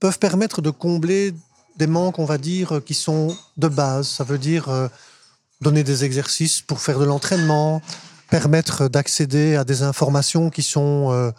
peuvent 0.00 0.18
permettre 0.18 0.60
de 0.60 0.70
combler 0.70 1.34
des 1.76 1.86
manques, 1.86 2.18
on 2.18 2.24
va 2.24 2.38
dire, 2.38 2.80
qui 2.84 2.94
sont 2.94 3.36
de 3.56 3.68
base. 3.68 4.08
Ça 4.08 4.24
veut 4.24 4.38
dire 4.38 4.68
donner 5.62 5.82
des 5.82 6.04
exercices 6.04 6.60
pour 6.60 6.80
faire 6.80 6.98
de 6.98 7.04
l'entraînement, 7.04 7.80
permettre 8.28 8.88
d'accéder 8.88 9.56
à 9.56 9.64
des 9.64 9.82
informations 9.82 10.50
qui 10.50 10.62
sont 10.62 11.32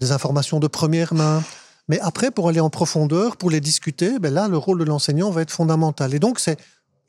des 0.00 0.12
informations 0.12 0.60
de 0.60 0.66
première 0.66 1.14
main. 1.14 1.42
Mais 1.88 2.00
après, 2.00 2.30
pour 2.30 2.48
aller 2.48 2.60
en 2.60 2.70
profondeur, 2.70 3.36
pour 3.36 3.50
les 3.50 3.60
discuter, 3.60 4.18
ben 4.18 4.32
là, 4.32 4.48
le 4.48 4.56
rôle 4.56 4.78
de 4.78 4.84
l'enseignant 4.84 5.30
va 5.30 5.42
être 5.42 5.50
fondamental. 5.50 6.14
Et 6.14 6.18
donc, 6.18 6.40
c'est 6.40 6.58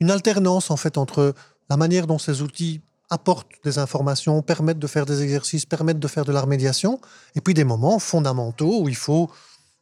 une 0.00 0.10
alternance, 0.10 0.70
en 0.70 0.76
fait, 0.76 0.98
entre 0.98 1.34
la 1.68 1.76
manière 1.76 2.06
dont 2.06 2.18
ces 2.18 2.42
outils 2.42 2.80
apportent 3.10 3.48
des 3.64 3.78
informations, 3.78 4.42
permettent 4.42 4.78
de 4.78 4.86
faire 4.86 5.06
des 5.06 5.22
exercices, 5.22 5.66
permettent 5.66 5.98
de 5.98 6.08
faire 6.08 6.24
de 6.24 6.32
la 6.32 6.42
remédiation, 6.42 7.00
et 7.34 7.40
puis 7.40 7.54
des 7.54 7.64
moments 7.64 7.98
fondamentaux 7.98 8.82
où 8.82 8.88
il 8.88 8.96
faut 8.96 9.30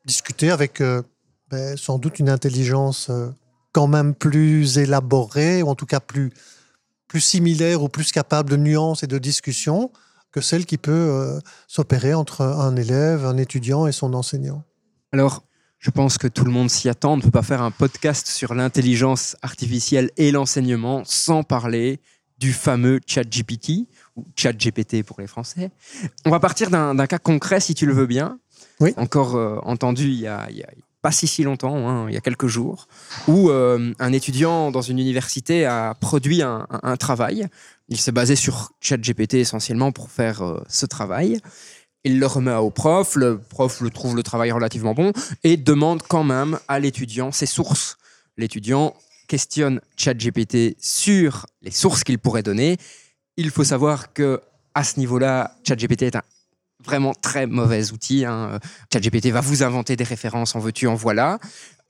discuter 0.04 0.50
avec 0.50 0.80
euh, 0.80 1.02
ben, 1.50 1.76
sans 1.76 1.98
doute 1.98 2.18
une 2.18 2.28
intelligence 2.28 3.08
euh, 3.10 3.28
quand 3.72 3.88
même 3.88 4.14
plus 4.14 4.78
élaborée, 4.78 5.62
ou 5.62 5.68
en 5.68 5.74
tout 5.74 5.86
cas 5.86 6.00
plus, 6.00 6.32
plus 7.08 7.20
similaire 7.20 7.82
ou 7.82 7.88
plus 7.88 8.12
capable 8.12 8.50
de 8.50 8.56
nuances 8.56 9.02
et 9.02 9.06
de 9.06 9.18
discussions 9.18 9.90
que 10.32 10.40
celle 10.40 10.66
qui 10.66 10.78
peut 10.78 10.92
euh, 10.92 11.40
s'opérer 11.66 12.14
entre 12.14 12.42
un 12.42 12.76
élève, 12.76 13.26
un 13.26 13.36
étudiant 13.36 13.86
et 13.86 13.92
son 13.92 14.14
enseignant. 14.14 14.64
Alors, 15.12 15.44
je 15.78 15.90
pense 15.90 16.18
que 16.18 16.26
tout 16.26 16.44
le 16.44 16.50
monde 16.50 16.70
s'y 16.70 16.88
attend. 16.88 17.12
On 17.14 17.16
ne 17.16 17.22
peut 17.22 17.30
pas 17.30 17.42
faire 17.42 17.62
un 17.62 17.70
podcast 17.70 18.26
sur 18.26 18.54
l'intelligence 18.54 19.36
artificielle 19.42 20.10
et 20.16 20.32
l'enseignement 20.32 21.02
sans 21.04 21.42
parler 21.42 22.00
du 22.38 22.52
fameux 22.52 23.00
ChatGPT, 23.06 23.88
ou 24.16 24.24
ChatGPT 24.36 25.02
pour 25.02 25.20
les 25.20 25.26
Français. 25.26 25.70
On 26.24 26.30
va 26.30 26.40
partir 26.40 26.70
d'un 26.70 27.06
cas 27.06 27.18
concret, 27.18 27.60
si 27.60 27.74
tu 27.74 27.86
le 27.86 27.94
veux 27.94 28.06
bien. 28.06 28.38
Oui. 28.80 28.92
Encore 28.96 29.36
euh, 29.36 29.58
entendu 29.62 30.04
il 30.04 30.20
y, 30.20 30.26
a, 30.26 30.48
pas 31.00 31.12
si 31.12 31.26
si 31.26 31.44
longtemps, 31.44 31.88
hein, 31.88 32.06
il 32.08 32.14
y 32.14 32.16
a 32.16 32.20
quelques 32.20 32.46
jours, 32.46 32.88
où 33.28 33.48
euh, 33.48 33.92
un 33.98 34.12
étudiant 34.12 34.70
dans 34.70 34.82
une 34.82 34.98
université 34.98 35.64
a 35.64 35.94
produit 35.94 36.42
un, 36.42 36.66
travail. 36.98 37.48
Il 37.88 38.00
s'est 38.00 38.12
basé 38.12 38.34
sur 38.34 38.72
ChatGPT 38.80 39.34
essentiellement 39.34 39.92
pour 39.92 40.10
faire 40.10 40.42
euh, 40.42 40.60
ce 40.68 40.84
travail. 40.84 41.38
Il 42.06 42.20
le 42.20 42.26
remet 42.26 42.54
au 42.54 42.70
prof, 42.70 43.16
le 43.16 43.36
prof 43.36 43.80
le 43.80 43.90
trouve 43.90 44.14
le 44.14 44.22
travail 44.22 44.52
relativement 44.52 44.94
bon 44.94 45.12
et 45.42 45.56
demande 45.56 46.02
quand 46.02 46.22
même 46.22 46.56
à 46.68 46.78
l'étudiant 46.78 47.32
ses 47.32 47.46
sources. 47.46 47.98
L'étudiant 48.36 48.94
questionne 49.26 49.80
ChatGPT 49.96 50.76
sur 50.78 51.46
les 51.62 51.72
sources 51.72 52.04
qu'il 52.04 52.20
pourrait 52.20 52.44
donner. 52.44 52.76
Il 53.36 53.50
faut 53.50 53.64
savoir 53.64 54.12
que 54.12 54.40
à 54.72 54.84
ce 54.84 55.00
niveau-là, 55.00 55.56
ChatGPT 55.66 56.02
est 56.02 56.14
un 56.14 56.22
vraiment 56.84 57.12
très 57.12 57.48
mauvais 57.48 57.90
outil. 57.90 58.24
Hein. 58.24 58.60
ChatGPT 58.92 59.32
va 59.32 59.40
vous 59.40 59.64
inventer 59.64 59.96
des 59.96 60.04
références, 60.04 60.54
en 60.54 60.60
veux-tu, 60.60 60.86
en 60.86 60.94
voilà. 60.94 61.40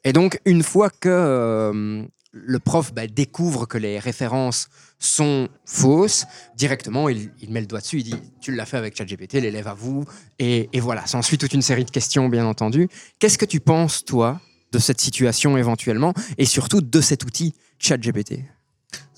Et 0.02 0.14
donc, 0.14 0.40
une 0.46 0.62
fois 0.62 0.88
que 0.88 1.11
euh, 1.11 2.02
le 2.44 2.59
prof 2.59 2.92
bah, 2.92 3.07
découvre 3.07 3.66
que 3.66 3.79
les 3.79 3.99
références 3.99 4.68
sont 4.99 5.49
fausses, 5.64 6.27
directement, 6.57 7.09
il, 7.09 7.31
met 7.49 7.61
le 7.61 7.66
doigt 7.66 7.81
dessus, 7.81 8.01
il 8.01 8.05
dit 8.05 8.16
Tu 8.40 8.55
l'as 8.55 8.66
fait 8.66 8.77
avec 8.77 8.96
ChatGPT, 8.96 9.35
l'élève 9.35 9.68
à 9.68 9.75
vous. 9.75 10.05
Et, 10.38 10.68
voilà, 10.81 11.07
s'ensuit 11.07 11.38
toute 11.38 11.53
une 11.53 11.62
série 11.62 11.85
de 11.85 11.90
questions, 11.90 12.29
bien 12.29 12.46
entendu. 12.46 12.88
Qu'est-ce 13.18 13.38
que 13.38 13.44
tu 13.44 13.61
penses, 13.61 14.05
toi, 14.05 14.40
de 14.72 14.79
cette 14.79 15.01
situation 15.01 15.57
éventuellement, 15.57 16.12
et 16.38 16.44
surtout 16.44 16.81
de 16.81 17.01
cet 17.01 17.25
outil 17.25 17.55
ChatGPT 17.79 18.40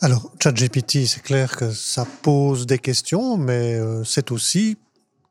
alors, 0.01 0.33
ChatGPT, 0.41 1.07
c'est 1.07 1.23
clair 1.23 1.57
que 1.57 1.73
ça 1.73 2.07
pose 2.23 2.67
des 2.67 2.79
questions, 2.79 3.37
mais 3.37 3.75
euh, 3.75 4.05
c'est 4.05 4.31
aussi, 4.31 4.77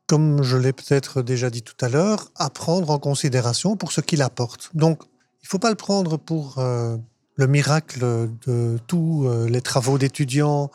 comme 0.06 0.42
je 0.42 0.58
l'ai 0.58 0.74
peut-être 0.74 1.22
déjà 1.22 1.48
dit 1.48 1.62
tout 1.62 1.82
à 1.82 1.88
l'heure, 1.88 2.30
à 2.36 2.50
prendre 2.50 2.90
en 2.90 2.98
considération 2.98 3.76
pour 3.76 3.92
ce 3.92 4.02
qu'il 4.02 4.20
apporte. 4.20 4.70
Donc, 4.74 5.02
il 5.42 5.46
ne 5.46 5.48
faut 5.48 5.58
pas 5.58 5.70
le 5.70 5.76
prendre 5.76 6.18
pour 6.18 6.58
euh, 6.58 6.98
le 7.38 7.46
miracle 7.46 8.00
de 8.46 8.78
tous 8.88 9.26
euh, 9.26 9.48
les 9.48 9.62
travaux 9.62 9.96
d'étudiants 9.96 10.70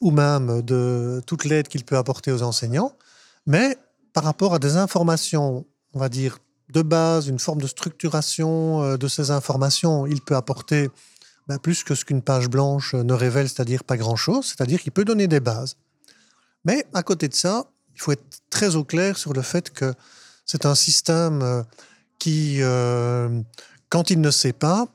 ou 0.00 0.10
même 0.10 0.60
de 0.62 1.22
toute 1.26 1.44
l'aide 1.44 1.68
qu'il 1.68 1.84
peut 1.84 1.96
apporter 1.96 2.30
aux 2.30 2.42
enseignants, 2.42 2.92
mais 3.46 3.78
par 4.12 4.24
rapport 4.24 4.54
à 4.54 4.58
des 4.58 4.76
informations, 4.76 5.64
on 5.94 5.98
va 5.98 6.10
dire, 6.10 6.38
de 6.68 6.82
base, 6.82 7.28
une 7.28 7.38
forme 7.38 7.62
de 7.62 7.66
structuration 7.66 8.82
euh, 8.82 8.96
de 8.98 9.08
ces 9.08 9.30
informations, 9.30 10.06
il 10.06 10.20
peut 10.20 10.36
apporter 10.36 10.90
ben, 11.48 11.58
plus 11.58 11.82
que 11.82 11.94
ce 11.94 12.04
qu'une 12.04 12.20
page 12.20 12.48
blanche 12.48 12.94
ne 12.94 13.14
révèle, 13.14 13.48
c'est-à-dire 13.48 13.82
pas 13.82 13.96
grand-chose, 13.96 14.46
c'est-à-dire 14.46 14.80
qu'il 14.82 14.92
peut 14.92 15.06
donner 15.06 15.28
des 15.28 15.40
bases. 15.40 15.76
Mais 16.66 16.84
à 16.92 17.02
côté 17.02 17.26
de 17.28 17.34
ça, 17.34 17.64
il 17.94 18.00
faut 18.00 18.12
être 18.12 18.24
très 18.50 18.76
au 18.76 18.84
clair 18.84 19.16
sur 19.16 19.32
le 19.32 19.42
fait 19.42 19.70
que 19.70 19.94
c'est 20.44 20.66
un 20.66 20.74
système 20.74 21.42
euh, 21.42 21.62
qui, 22.18 22.60
quand 23.88 24.10
il 24.10 24.20
ne 24.20 24.30
sait 24.30 24.52
pas, 24.52 24.86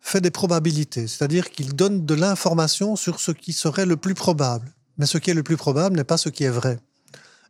fait 0.00 0.20
des 0.20 0.30
probabilités, 0.30 1.06
c'est-à-dire 1.06 1.50
qu'il 1.50 1.74
donne 1.74 2.06
de 2.06 2.14
l'information 2.14 2.96
sur 2.96 3.20
ce 3.20 3.32
qui 3.32 3.52
serait 3.52 3.86
le 3.86 3.96
plus 3.96 4.14
probable. 4.14 4.72
Mais 4.98 5.06
ce 5.06 5.18
qui 5.18 5.30
est 5.30 5.34
le 5.34 5.42
plus 5.42 5.56
probable 5.56 5.96
n'est 5.96 6.04
pas 6.04 6.16
ce 6.16 6.28
qui 6.28 6.44
est 6.44 6.50
vrai. 6.50 6.78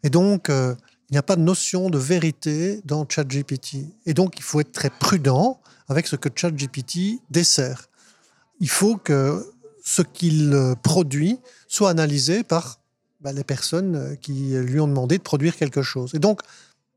Et 0.03 0.11
donc, 0.11 0.51
euh, 0.51 0.75
il 1.09 1.15
n'y 1.15 1.19
a 1.19 1.23
pas 1.23 1.37
de 1.37 1.43
notion 1.43 1.91
de 1.91 1.99
vérité 1.99 2.81
dans 2.85 3.07
ChatGPT. 3.09 3.87
Et 4.07 4.15
donc, 4.15 4.39
il 4.39 4.43
faut 4.43 4.61
être 4.61 4.73
très 4.73 4.91
prudent 4.91 5.61
avec 5.89 6.07
ce 6.07 6.17
que 6.17 6.29
ChatGPT 6.35 7.21
dessert. 7.31 7.89
Il 8.61 8.71
faut 8.71 8.97
que 8.97 9.45
ce 9.85 10.03
qu'il 10.03 10.53
euh, 10.53 10.75
produit 10.75 11.39
soit 11.67 11.91
analysé 11.91 12.45
par 12.45 12.81
bah, 13.21 13.33
les 13.33 13.45
personnes 13.45 13.97
euh, 13.97 14.15
qui 14.17 14.53
lui 14.55 14.81
ont 14.81 14.89
demandé 14.89 15.19
de 15.19 15.23
produire 15.23 15.57
quelque 15.57 15.83
chose. 15.83 16.13
Et 16.15 16.19
donc, 16.19 16.43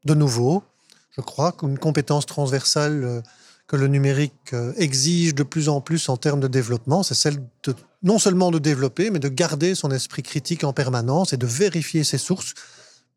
de 0.06 0.13
nouveau, 0.13 0.63
je 1.12 1.22
crois 1.22 1.52
qu'une 1.52 1.80
compétence 1.80 2.26
transversale 2.26 3.24
que 3.67 3.76
le 3.76 3.88
numérique 3.88 4.54
euh, 4.54 4.73
exige 4.78 5.34
de 5.36 5.43
plus 5.43 5.69
en 5.69 5.82
plus 5.82 6.10
en 6.10 6.17
termes 6.17 6.39
de 6.39 6.47
développement, 6.47 7.04
c'est 7.04 7.15
celle 7.15 7.38
de 7.63 7.76
non 8.02 8.19
seulement 8.19 8.52
de 8.52 8.60
développer, 8.60 9.10
mais 9.10 9.19
de 9.19 9.30
garder 9.30 9.76
son 9.76 9.89
esprit 9.91 10.23
critique 10.23 10.63
en 10.63 10.73
permanence 10.73 11.34
et 11.34 11.38
de 11.38 11.47
vérifier 11.47 12.04
ses 12.04 12.17
sources. 12.17 12.54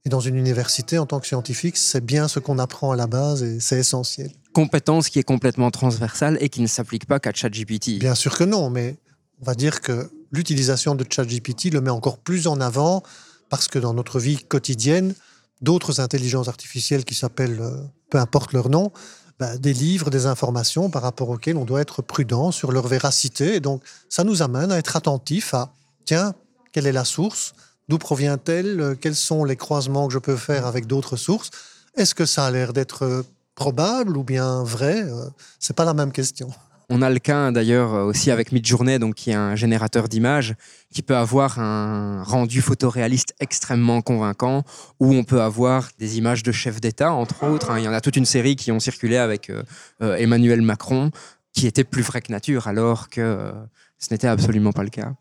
Et 0.04 0.09
dans 0.09 0.20
une 0.20 0.37
université, 0.37 0.98
en 0.98 1.06
tant 1.06 1.18
que 1.18 1.26
scientifique, 1.26 1.76
c'est 1.76 2.04
bien 2.04 2.28
ce 2.28 2.38
qu'on 2.38 2.61
apprend 2.61 2.92
à 2.92 2.96
la 2.96 3.09
base 3.09 3.42
et 3.42 3.59
c'est 3.59 3.78
essentiel. 3.78 4.30
Compétence 4.52 5.09
qui 5.09 5.18
est 5.18 5.24
complètement 5.24 5.72
transversale 5.72 6.38
et 6.40 6.48
qui 6.48 6.61
ne 6.61 6.68
s'applique 6.68 7.06
pas 7.06 7.18
qu'à 7.18 7.32
ChatGPT. 7.35 7.98
Bien 7.98 8.14
sûr 8.14 8.38
que 8.38 8.44
non, 8.44 8.70
mais 8.70 8.96
on 9.42 9.44
va 9.44 9.54
dire 9.54 9.80
que 9.80 10.09
l'utilisation 10.30 10.94
de 10.94 11.04
ChatGPT 11.09 11.72
le 11.72 11.80
met 11.80 11.90
encore 11.90 12.18
plus 12.18 12.46
en 12.46 12.61
avant 12.61 13.02
parce 13.48 13.66
que 13.66 13.80
dans 13.80 13.94
notre 13.94 14.20
vie 14.20 14.37
quotidienne, 14.37 15.14
d'autres 15.61 16.00
intelligences 16.00 16.48
artificielles 16.48 17.04
qui 17.04 17.14
s'appellent, 17.14 17.61
euh, 17.61 17.82
peu 18.11 18.18
importe 18.18 18.52
leur 18.52 18.68
nom, 18.68 18.92
bah, 19.38 19.59
des 19.59 19.72
livres, 19.72 20.11
des 20.11 20.27
informations 20.27 20.88
par 20.88 21.03
rapport 21.03 21.29
auxquelles 21.29 21.57
on 21.57 21.64
doit 21.64 21.81
être 21.81 22.03
prudent 22.03 22.53
sur 22.53 22.72
leur 22.72 22.87
véracité. 22.87 23.57
Et 23.57 23.61
donc, 23.61 23.83
ça 24.09 24.25
nous 24.25 24.42
amène 24.42 24.72
à 24.72 24.79
être 24.79 24.96
attentif 24.96 25.53
à, 25.55 25.72
tiens, 26.05 26.35
quelle 26.72 26.87
est 26.87 26.92
la 26.92 27.05
source? 27.05 27.55
D'où 27.88 27.99
provient-elle? 27.99 28.96
Quels 29.01 29.14
sont 29.14 29.44
les 29.44 29.57
croisements 29.57 30.09
que 30.09 30.14
je 30.14 30.18
peux 30.18 30.37
faire 30.37 30.66
avec 30.66 30.87
d'autres 30.87 31.16
sources? 31.16 31.51
Est-ce 31.96 32.14
que 32.14 32.27
ça 32.27 32.46
a 32.46 32.51
l'air 32.51 32.72
d'être 32.72 33.25
probable 33.55 34.16
ou 34.16 34.25
bien 34.25 34.62
vrai? 34.64 35.03
Euh, 35.03 35.29
C'est 35.59 35.77
pas 35.77 35.85
la 35.85 35.94
même 35.94 36.12
question. 36.12 36.51
On 36.88 37.03
a 37.03 37.11
le 37.11 37.18
cas 37.18 37.51
d'ailleurs 37.51 37.94
euh, 37.94 38.05
aussi 38.05 38.31
avec 38.31 38.53
Midjourney, 38.53 39.01
donc 39.01 39.16
qui 39.16 39.31
est 39.31 39.35
un 39.35 39.57
générateur 39.57 40.09
d'images, 40.09 40.55
qui 40.92 41.03
peut 41.03 41.16
avoir 41.16 41.59
un 41.59 42.22
rendu 42.22 42.62
photoréaliste 42.62 43.35
extrêmement 43.40 44.03
convaincant, 44.03 44.62
où 45.01 45.12
on 45.12 45.25
peut 45.25 45.42
avoir 45.42 45.88
des 45.99 46.18
images 46.18 46.44
de 46.44 46.53
chefs 46.53 46.81
d'État, 46.81 47.12
entre 47.12 47.42
autres. 47.44 47.72
Hein. 47.72 47.81
Il 47.81 47.85
y 47.85 47.88
en 47.88 47.92
a 47.92 48.01
toute 48.01 48.16
une 48.16 48.25
série 48.25 48.55
qui 48.55 48.70
ont 48.70 48.79
circulé 48.79 49.16
avec 49.16 49.51
euh, 49.51 49.64
euh, 50.01 50.14
Emmanuel 50.16 50.62
Macron, 50.62 51.11
qui 51.53 51.66
étaient 51.66 51.85
plus 51.85 52.03
vrais 52.03 52.22
que 52.22 52.31
nature, 52.31 52.68
alors 52.68 53.09
que 53.09 53.53
ce 53.99 54.12
n'était 54.12 54.29
absolument 54.29 54.72
pas 54.72 54.85
le 54.85 54.90
cas. 54.90 55.14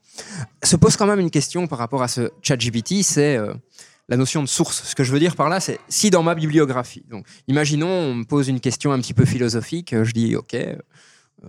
Se 0.64 0.76
pose 0.76 0.98
quand 0.98 1.08
même 1.08 1.22
une 1.22 1.32
question 1.32 1.66
par 1.66 1.80
rapport 1.80 2.04
à 2.04 2.10
ce 2.10 2.30
ChatGPT, 2.42 3.04
c'est 3.04 3.40
la 4.10 4.18
notion 4.18 4.44
de 4.44 4.48
source. 4.50 4.84
Ce 4.84 4.96
que 4.96 5.06
je 5.06 5.14
veux 5.14 5.20
dire 5.20 5.38
par 5.38 5.48
là, 5.48 5.62
c'est 5.62 5.80
si 5.88 6.10
dans 6.10 6.24
ma 6.24 6.36
bibliographie, 6.36 7.06
donc 7.10 7.26
imaginons 7.48 7.88
on 7.88 8.16
me 8.16 8.24
pose 8.26 8.50
une 8.50 8.60
question 8.60 8.92
un 8.92 9.00
petit 9.00 9.14
peu 9.14 9.24
philosophique, 9.24 9.96
je 10.04 10.12
dis 10.12 10.36
ok 10.36 10.58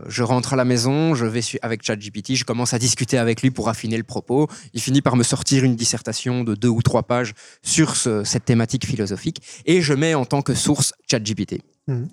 je 0.06 0.22
rentre 0.22 0.54
à 0.54 0.56
la 0.56 0.64
maison, 0.64 1.14
je 1.14 1.26
vais 1.26 1.40
avec 1.62 1.82
ChatGPT, 1.82 2.34
je 2.34 2.44
commence 2.44 2.74
à 2.74 2.78
discuter 2.78 3.18
avec 3.18 3.42
lui 3.42 3.50
pour 3.50 3.68
affiner 3.68 3.96
le 3.96 4.04
propos. 4.04 4.48
Il 4.74 4.80
finit 4.80 5.02
par 5.02 5.16
me 5.16 5.22
sortir 5.22 5.64
une 5.64 5.76
dissertation 5.76 6.44
de 6.44 6.54
deux 6.54 6.68
ou 6.68 6.82
trois 6.82 7.02
pages 7.04 7.34
sur 7.62 7.96
cette 7.96 8.44
thématique 8.44 8.86
philosophique 8.86 9.42
et 9.64 9.82
je 9.82 9.94
mets 9.94 10.14
en 10.14 10.24
tant 10.24 10.42
que 10.42 10.54
source 10.54 10.92
ChatGPT. 11.10 11.62
Mmh. 11.86 12.04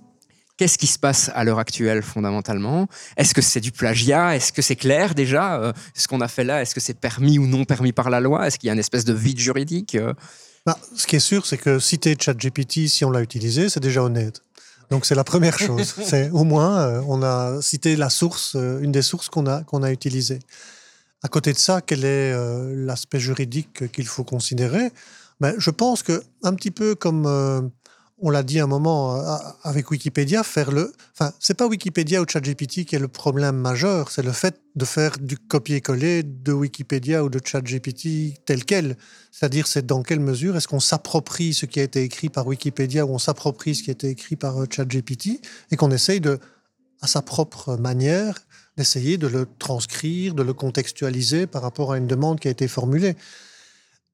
Qu'est-ce 0.57 0.77
qui 0.77 0.87
se 0.87 0.99
passe 0.99 1.31
à 1.33 1.43
l'heure 1.43 1.57
actuelle 1.57 2.03
fondamentalement? 2.03 2.87
Est-ce 3.17 3.33
que 3.33 3.41
c'est 3.41 3.59
du 3.59 3.71
plagiat? 3.71 4.35
Est-ce 4.35 4.53
que 4.53 4.61
c'est 4.61 4.75
clair 4.75 5.15
déjà? 5.15 5.59
Euh, 5.59 5.73
Ce 5.95 6.07
qu'on 6.07 6.21
a 6.21 6.27
fait 6.27 6.43
là, 6.43 6.61
est-ce 6.61 6.75
que 6.75 6.79
c'est 6.79 6.99
permis 6.99 7.39
ou 7.39 7.47
non 7.47 7.65
permis 7.65 7.91
par 7.91 8.11
la 8.11 8.19
loi? 8.19 8.45
Est-ce 8.45 8.59
qu'il 8.59 8.67
y 8.67 8.69
a 8.69 8.73
une 8.73 8.79
espèce 8.79 9.03
de 9.03 9.13
vide 9.13 9.39
juridique? 9.39 9.95
Euh? 9.95 10.13
bah, 10.65 10.77
Ce 10.95 11.07
qui 11.07 11.15
est 11.15 11.19
sûr, 11.19 11.47
c'est 11.47 11.57
que 11.57 11.79
citer 11.79 12.15
ChatGPT, 12.19 12.87
si 12.87 13.03
on 13.03 13.09
l'a 13.09 13.21
utilisé, 13.21 13.67
c'est 13.67 13.79
déjà 13.79 14.03
honnête. 14.03 14.41
Donc 14.89 15.05
c'est 15.05 15.15
la 15.15 15.23
première 15.23 15.57
chose. 15.67 15.95
c'est 16.03 16.29
au 16.31 16.43
moins, 16.43 16.79
euh, 16.81 17.01
on 17.07 17.23
a 17.23 17.61
cité 17.61 17.95
la 17.95 18.09
source, 18.09 18.55
une 18.55 18.91
des 18.91 19.01
sources 19.01 19.29
qu'on 19.29 19.47
a, 19.47 19.63
qu'on 19.63 19.83
a 19.83 19.91
utilisées. 19.91 20.39
À 21.23 21.27
côté 21.29 21.53
de 21.53 21.57
ça, 21.57 21.81
quel 21.81 22.03
est 22.03 22.33
l'aspect 22.75 23.19
juridique 23.19 23.91
qu'il 23.93 24.05
faut 24.07 24.25
considérer? 24.25 24.91
Ben, 25.39 25.55
Je 25.57 25.69
pense 25.69 26.03
que 26.03 26.21
un 26.43 26.53
petit 26.53 26.71
peu 26.71 26.95
comme 26.95 27.71
on 28.25 28.29
l'a 28.29 28.41
dit 28.41 28.61
un 28.61 28.67
moment 28.67 29.17
euh, 29.17 29.35
avec 29.63 29.91
Wikipédia, 29.91 30.43
faire 30.43 30.71
le. 30.71 30.93
Enfin, 31.11 31.33
c'est 31.39 31.55
pas 31.55 31.67
Wikipédia 31.67 32.21
ou 32.21 32.25
ChatGPT 32.25 32.85
qui 32.85 32.95
est 32.95 32.99
le 32.99 33.09
problème 33.09 33.57
majeur, 33.57 34.09
c'est 34.09 34.23
le 34.23 34.31
fait 34.31 34.61
de 34.75 34.85
faire 34.85 35.17
du 35.19 35.37
copier-coller 35.37 36.23
de 36.23 36.53
Wikipédia 36.53 37.25
ou 37.25 37.29
de 37.29 37.41
ChatGPT 37.43 38.41
tel 38.45 38.63
quel. 38.63 38.95
C'est-à-dire, 39.33 39.67
c'est 39.67 39.85
dans 39.85 40.03
quelle 40.03 40.21
mesure 40.21 40.55
est-ce 40.55 40.69
qu'on 40.69 40.79
s'approprie 40.79 41.53
ce 41.53 41.65
qui 41.65 41.81
a 41.81 41.83
été 41.83 42.01
écrit 42.01 42.29
par 42.29 42.47
Wikipédia 42.47 43.05
ou 43.05 43.09
on 43.09 43.19
s'approprie 43.19 43.75
ce 43.75 43.83
qui 43.83 43.89
a 43.89 43.93
été 43.93 44.07
écrit 44.07 44.37
par 44.37 44.57
euh, 44.57 44.67
ChatGPT 44.69 45.41
et 45.71 45.75
qu'on 45.75 45.91
essaye 45.91 46.21
de, 46.21 46.39
à 47.01 47.07
sa 47.07 47.21
propre 47.21 47.75
manière, 47.75 48.39
d'essayer 48.77 49.17
de 49.17 49.27
le 49.27 49.45
transcrire, 49.59 50.33
de 50.33 50.43
le 50.43 50.53
contextualiser 50.53 51.45
par 51.45 51.61
rapport 51.61 51.91
à 51.91 51.97
une 51.97 52.07
demande 52.07 52.39
qui 52.39 52.47
a 52.47 52.51
été 52.51 52.69
formulée. 52.69 53.17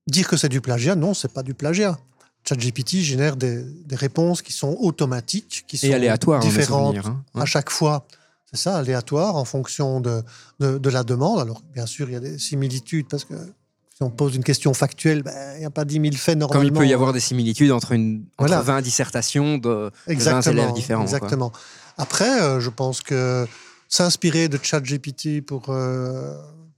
Dire 0.08 0.28
que 0.28 0.36
c'est 0.36 0.50
du 0.50 0.62
plagiat, 0.62 0.96
non, 0.96 1.14
c'est 1.14 1.32
pas 1.32 1.44
du 1.44 1.54
plagiat. 1.54 2.00
ChatGPT 2.48 2.98
génère 2.98 3.36
des, 3.36 3.66
réponses 3.92 4.42
qui 4.42 4.54
sont 4.54 4.76
automatiques, 4.80 5.66
qui 5.68 5.78
sont 5.78 5.92
aléatoires, 5.92 6.42
différentes 6.42 6.98
hein. 7.06 7.24
à 7.36 7.46
chaque 7.46 7.70
fois. 7.70 8.08
C'est 8.52 8.60
ça, 8.60 8.78
aléatoire 8.78 9.36
en 9.36 9.46
fonction 9.46 10.02
de, 10.02 10.24
de, 10.60 10.90
la 10.90 11.04
demande. 11.04 11.40
Alors, 11.40 11.62
bien 11.74 11.86
sûr, 11.86 12.10
il 12.10 12.14
y 12.14 12.16
a 12.16 12.20
des 12.20 12.40
similitudes 12.40 13.08
parce 13.08 13.24
que 13.24 13.36
si 13.36 14.02
on 14.02 14.10
pose 14.10 14.36
une 14.36 14.44
question 14.44 14.74
factuelle, 14.74 15.22
ben, 15.22 15.56
il 15.56 15.60
n'y 15.60 15.66
a 15.66 15.70
pas 15.70 15.86
10 15.86 16.02
000 16.02 16.06
faits 16.16 16.38
normalement. 16.38 16.62
Comme 16.62 16.76
il 16.76 16.78
peut 16.78 16.88
y 16.88 16.94
avoir 16.94 17.14
des 17.14 17.20
similitudes 17.20 17.72
entre, 17.72 17.92
une, 17.92 18.26
entre 18.40 18.56
20 18.56 18.82
dissertations 18.82 19.60
de, 19.60 19.92
20 20.08 20.48
élèves 20.48 20.74
différents. 20.74 21.04
Exactement. 21.04 21.52
Après, 21.98 22.42
euh, 22.42 22.60
je 22.60 22.70
pense 22.70 23.02
que 23.02 23.46
s'inspirer 23.88 24.48
de 24.48 24.58
ChatGPT 24.62 25.42
pour 25.46 25.70
euh, 25.70 26.34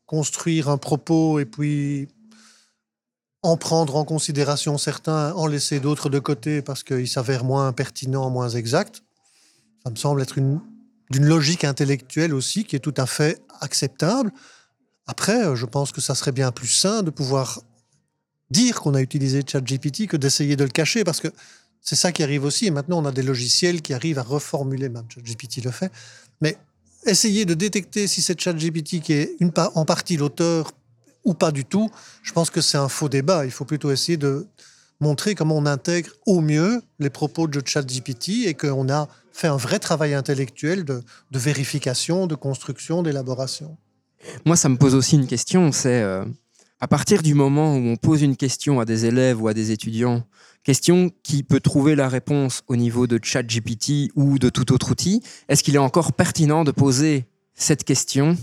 construire 0.08 0.68
un 0.68 0.78
propos 0.78 1.40
et 1.40 1.46
puis 1.46 2.10
en 3.44 3.58
prendre 3.58 3.96
en 3.96 4.06
considération 4.06 4.78
certains, 4.78 5.34
en 5.34 5.48
laisser 5.48 5.80
d'autres 5.80 6.10
de 6.10 6.20
côté 6.20 6.62
parce 6.62 6.84
qu'ils 6.84 7.08
s'avèrent 7.08 7.44
moins 7.44 7.74
pertinents, 7.74 8.30
moins 8.30 8.50
exacts. 8.50 9.02
Ça 9.84 9.90
me 9.90 9.96
semble 9.96 10.22
être 10.22 10.38
une, 10.38 10.60
d'une 11.10 11.26
logique 11.26 11.64
intellectuelle 11.64 12.34
aussi 12.34 12.66
qui 12.66 12.76
est 12.76 12.80
tout 12.80 12.94
à 12.98 13.08
fait 13.08 13.42
acceptable. 13.60 14.32
Après, 15.08 15.46
euh, 15.46 15.56
je 15.56 15.66
pense 15.66 15.92
que 15.92 16.02
ça 16.02 16.14
serait 16.14 16.32
bien 16.32 16.52
plus 16.52 16.68
sain 16.68 17.02
de 17.02 17.10
pouvoir 17.10 17.62
dire 18.52 18.82
qu'on 18.82 18.94
a 18.94 19.02
utilisé 19.02 19.44
ChatGPT 19.46 20.08
que 20.08 20.18
d'essayer 20.18 20.56
de 20.56 20.64
le 20.64 20.70
cacher 20.70 21.04
parce 21.04 21.20
que 21.20 21.30
c'est 21.82 21.96
ça 21.96 22.12
qui 22.12 22.22
arrive 22.22 22.44
aussi. 22.44 22.68
Et 22.68 22.72
maintenant, 22.72 23.00
on 23.00 23.06
a 23.06 23.12
des 23.12 23.24
logiciels 23.24 23.82
qui 23.82 23.94
arrivent 23.94 24.20
à 24.20 24.24
reformuler, 24.24 24.88
même 24.90 25.06
ChatGPT 25.10 25.64
le 25.64 25.72
fait. 25.72 25.92
Mais 26.42 26.58
essayer 27.08 27.46
de 27.46 27.56
détecter 27.56 28.06
si 28.06 28.22
c'est 28.22 28.40
ChatGPT 28.40 29.02
qui 29.02 29.14
est 29.14 29.36
en 29.74 29.86
partie 29.86 30.18
l'auteur 30.18 30.72
ou 31.24 31.34
pas 31.34 31.52
du 31.52 31.66
tout, 31.66 31.90
je 32.24 32.34
pense 32.34 32.50
que 32.50 32.62
c'est 32.62 32.78
un 32.78 32.90
faux 32.90 33.10
débat. 33.10 33.46
Il 33.46 33.52
faut 33.52 33.66
plutôt 33.66 33.92
essayer 33.92 34.18
de 34.18 34.48
montrer 35.00 35.36
comment 35.36 35.58
on 35.58 35.66
intègre 35.66 36.12
au 36.26 36.42
mieux 36.42 36.82
les 37.00 37.10
propos 37.10 37.48
de 37.48 37.62
ChatGPT 37.66 38.46
et 38.46 38.54
qu'on 38.54 38.90
a 38.90 39.10
fait 39.34 39.48
un 39.48 39.58
vrai 39.58 39.80
travail 39.80 40.14
intellectuel 40.14 40.86
de, 40.86 41.04
vérification, 41.32 42.28
de 42.28 42.36
construction, 42.36 43.04
d'élaboration. 43.04 43.78
Moi, 44.46 44.56
ça 44.56 44.70
me 44.70 44.78
pose 44.78 44.94
aussi 44.94 45.16
une 45.16 45.26
question, 45.26 45.72
c'est 45.72 46.02
euh, 46.02 46.24
à 46.80 46.88
partir 46.88 47.24
du 47.24 47.34
moment 47.34 47.76
où 47.76 47.80
on 47.80 47.96
pose 47.96 48.22
une 48.22 48.38
question 48.38 48.80
à 48.80 48.86
des 48.86 49.06
élèves 49.06 49.42
ou 49.42 49.48
à 49.48 49.54
des 49.54 49.72
étudiants, 49.72 50.24
question 50.64 51.10
qui 51.24 51.42
peut 51.42 51.60
trouver 51.60 51.96
la 51.96 52.08
réponse 52.08 52.62
au 52.68 52.76
niveau 52.76 53.08
de 53.08 53.20
ChatGPT 53.22 54.12
ou 54.16 54.38
de 54.38 54.50
tout 54.50 54.72
autre 54.72 54.92
outil, 54.92 55.24
est-ce 55.50 55.64
qu'il 55.64 55.76
est 55.76 55.80
encore 55.80 56.14
pertinent 56.14 56.64
de 56.64 56.72
poser 56.72 57.26
cette 57.56 57.84
question 57.84 58.38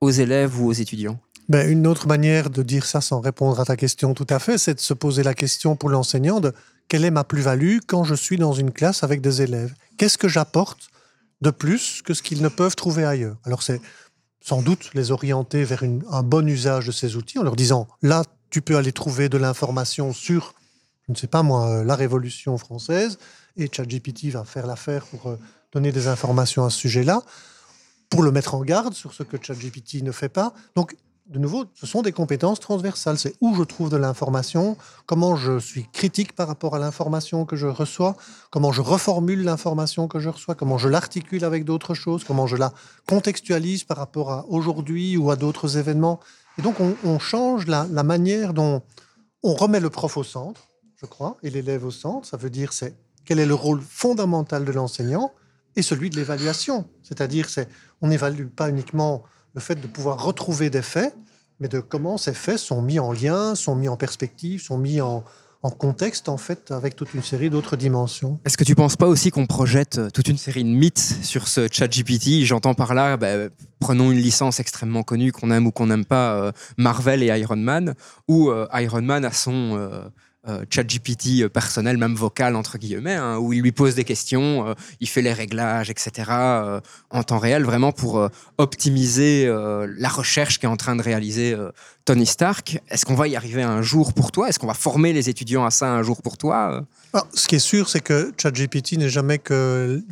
aux 0.00 0.10
élèves 0.10 0.58
ou 0.58 0.68
aux 0.68 0.72
étudiants? 0.72 1.20
Ben, 1.50 1.68
une 1.68 1.88
autre 1.88 2.06
manière 2.06 2.48
de 2.48 2.62
dire 2.62 2.86
ça 2.86 3.00
sans 3.00 3.20
répondre 3.20 3.58
à 3.58 3.64
ta 3.64 3.76
question 3.76 4.14
tout 4.14 4.26
à 4.30 4.38
fait, 4.38 4.56
c'est 4.56 4.74
de 4.74 4.80
se 4.80 4.94
poser 4.94 5.24
la 5.24 5.34
question 5.34 5.74
pour 5.74 5.88
l'enseignant 5.88 6.38
de 6.38 6.54
quelle 6.86 7.04
est 7.04 7.10
ma 7.10 7.24
plus-value 7.24 7.78
quand 7.88 8.04
je 8.04 8.14
suis 8.14 8.36
dans 8.36 8.52
une 8.52 8.70
classe 8.70 9.02
avec 9.02 9.20
des 9.20 9.42
élèves? 9.42 9.74
Qu'est-ce 9.98 10.16
que 10.16 10.28
j'apporte 10.28 10.90
de 11.40 11.50
plus 11.50 12.02
que 12.02 12.14
ce 12.14 12.22
qu'ils 12.22 12.40
ne 12.40 12.48
peuvent 12.48 12.76
trouver 12.76 13.04
ailleurs? 13.04 13.36
Alors 13.42 13.64
c'est 13.64 13.80
sans 14.40 14.62
doute 14.62 14.90
les 14.94 15.10
orienter 15.10 15.64
vers 15.64 15.82
un 15.82 16.22
bon 16.22 16.48
usage 16.48 16.86
de 16.86 16.92
ces 16.92 17.16
outils 17.16 17.40
en 17.40 17.42
leur 17.42 17.56
disant 17.56 17.88
là, 18.00 18.22
tu 18.50 18.62
peux 18.62 18.76
aller 18.76 18.92
trouver 18.92 19.28
de 19.28 19.36
l'information 19.36 20.12
sur, 20.12 20.54
je 21.08 21.12
ne 21.12 21.16
sais 21.16 21.26
pas 21.26 21.42
moi, 21.42 21.68
euh, 21.68 21.84
la 21.84 21.96
Révolution 21.96 22.58
française, 22.58 23.18
et 23.56 23.68
ChatGPT 23.70 24.26
va 24.26 24.44
faire 24.44 24.68
l'affaire 24.68 25.04
pour 25.06 25.30
euh, 25.30 25.36
donner 25.72 25.90
des 25.90 26.06
informations 26.06 26.64
à 26.64 26.70
ce 26.70 26.78
sujet-là, 26.78 27.22
pour 28.08 28.22
le 28.22 28.30
mettre 28.30 28.54
en 28.54 28.62
garde 28.62 28.94
sur 28.94 29.12
ce 29.12 29.24
que 29.24 29.36
ChatGPT 29.36 30.02
ne 30.04 30.12
fait 30.12 30.28
pas. 30.28 30.54
Donc 30.76 30.94
de 31.30 31.38
nouveau, 31.38 31.64
ce 31.74 31.86
sont 31.86 32.02
des 32.02 32.10
compétences 32.10 32.58
transversales. 32.58 33.16
C'est 33.16 33.34
où 33.40 33.54
je 33.54 33.62
trouve 33.62 33.88
de 33.88 33.96
l'information, 33.96 34.76
comment 35.06 35.36
je 35.36 35.60
suis 35.60 35.86
critique 35.92 36.34
par 36.34 36.48
rapport 36.48 36.74
à 36.74 36.80
l'information 36.80 37.44
que 37.44 37.54
je 37.54 37.68
reçois, 37.68 38.16
comment 38.50 38.72
je 38.72 38.80
reformule 38.80 39.44
l'information 39.44 40.08
que 40.08 40.18
je 40.18 40.28
reçois, 40.28 40.56
comment 40.56 40.76
je 40.76 40.88
l'articule 40.88 41.44
avec 41.44 41.64
d'autres 41.64 41.94
choses, 41.94 42.24
comment 42.24 42.48
je 42.48 42.56
la 42.56 42.72
contextualise 43.06 43.84
par 43.84 43.96
rapport 43.96 44.32
à 44.32 44.44
aujourd'hui 44.48 45.16
ou 45.16 45.30
à 45.30 45.36
d'autres 45.36 45.76
événements. 45.78 46.18
Et 46.58 46.62
donc, 46.62 46.76
on, 46.80 47.18
change 47.20 47.68
la, 47.68 47.86
la, 47.90 48.02
manière 48.02 48.52
dont 48.52 48.82
on 49.44 49.54
remet 49.54 49.78
le 49.78 49.88
prof 49.88 50.16
au 50.16 50.24
centre, 50.24 50.66
je 50.96 51.06
crois, 51.06 51.36
et 51.44 51.50
l'élève 51.50 51.84
au 51.84 51.92
centre. 51.92 52.26
Ça 52.26 52.36
veut 52.36 52.50
dire, 52.50 52.72
c'est 52.72 52.96
quel 53.24 53.38
est 53.38 53.46
le 53.46 53.54
rôle 53.54 53.80
fondamental 53.80 54.64
de 54.64 54.72
l'enseignant 54.72 55.32
et 55.76 55.82
celui 55.82 56.10
de 56.10 56.16
l'évaluation. 56.16 56.88
C'est-à-dire, 57.04 57.48
c'est 57.48 57.68
on 58.02 58.08
n'évalue 58.08 58.48
pas 58.48 58.68
uniquement 58.68 59.22
le 59.54 59.60
fait 59.60 59.80
de 59.80 59.86
pouvoir 59.86 60.22
retrouver 60.22 60.70
des 60.70 60.82
faits, 60.82 61.14
mais 61.58 61.68
de 61.68 61.80
comment 61.80 62.18
ces 62.18 62.32
faits 62.34 62.58
sont 62.58 62.82
mis 62.82 62.98
en 62.98 63.12
lien, 63.12 63.54
sont 63.54 63.74
mis 63.74 63.88
en 63.88 63.96
perspective, 63.96 64.62
sont 64.62 64.78
mis 64.78 65.00
en, 65.00 65.24
contexte, 65.78 66.30
en 66.30 66.38
fait, 66.38 66.70
avec 66.70 66.96
toute 66.96 67.12
une 67.12 67.22
série 67.22 67.50
d'autres 67.50 67.76
dimensions. 67.76 68.40
Est-ce 68.46 68.56
que 68.56 68.64
tu 68.64 68.72
ne 68.72 68.76
penses 68.76 68.96
pas 68.96 69.06
aussi 69.06 69.30
qu'on 69.30 69.46
projette 69.46 69.98
euh, 69.98 70.08
toute 70.08 70.28
une 70.28 70.38
série 70.38 70.64
de 70.64 70.70
mythes 70.70 71.16
sur 71.22 71.48
ce 71.48 71.68
chat 71.70 71.86
GPT 71.86 72.46
J'entends 72.46 72.72
par 72.72 72.94
là, 72.94 73.18
bah, 73.18 73.50
prenons 73.78 74.10
une 74.10 74.18
licence 74.18 74.58
extrêmement 74.58 75.02
connue, 75.02 75.32
qu'on 75.32 75.50
aime 75.50 75.66
ou 75.66 75.70
qu'on 75.70 75.88
n'aime 75.88 76.06
pas, 76.06 76.32
euh, 76.32 76.52
Marvel 76.78 77.22
et 77.22 77.26
Iron 77.38 77.56
Man, 77.56 77.94
où 78.26 78.48
euh, 78.48 78.66
Iron 78.72 79.02
Man 79.02 79.26
a 79.26 79.32
son 79.32 79.90
chat 80.70 80.84
GPT 80.84 81.42
euh, 81.42 81.48
personnel, 81.48 81.98
même 81.98 82.14
vocal, 82.14 82.56
entre 82.56 82.78
guillemets, 82.78 83.14
hein, 83.14 83.38
où 83.38 83.52
il 83.52 83.62
lui 83.62 83.72
pose 83.72 83.94
des 83.94 84.04
questions, 84.04 84.68
euh, 84.68 84.74
il 85.00 85.08
fait 85.08 85.22
les 85.22 85.32
réglages, 85.32 85.90
etc., 85.90 86.30
en 87.10 87.22
temps 87.22 87.38
réel, 87.38 87.64
vraiment 87.64 87.92
pour 87.92 88.28
optimiser 88.58 89.46
la 89.46 90.08
recherche 90.08 90.58
qu'est 90.58 90.66
en 90.66 90.76
train 90.76 90.96
de 90.96 91.02
réaliser 91.02 91.56
Tony 92.04 92.26
Stark. 92.26 92.80
Est-ce 92.88 93.04
qu'on 93.04 93.14
va 93.14 93.28
y 93.28 93.36
arriver 93.36 93.62
un 93.62 93.82
jour 93.82 94.12
pour 94.12 94.32
toi? 94.32 94.48
Est-ce 94.48 94.58
qu'on 94.58 94.66
va 94.66 94.74
former 94.74 95.12
les 95.12 95.28
étudiants 95.28 95.64
à 95.64 95.70
ça 95.70 95.92
un 95.92 96.02
jour 96.02 96.22
pour 96.22 96.38
toi? 96.38 96.84
Ce 97.34 97.48
qui 97.48 97.56
est 97.56 97.60
sûr, 97.60 97.88
c'est 97.88 98.00
que 98.00 98.32
ChatGPT 98.40 98.92
n'est 98.92 99.08
jamais 99.08 99.38
que 99.38 100.02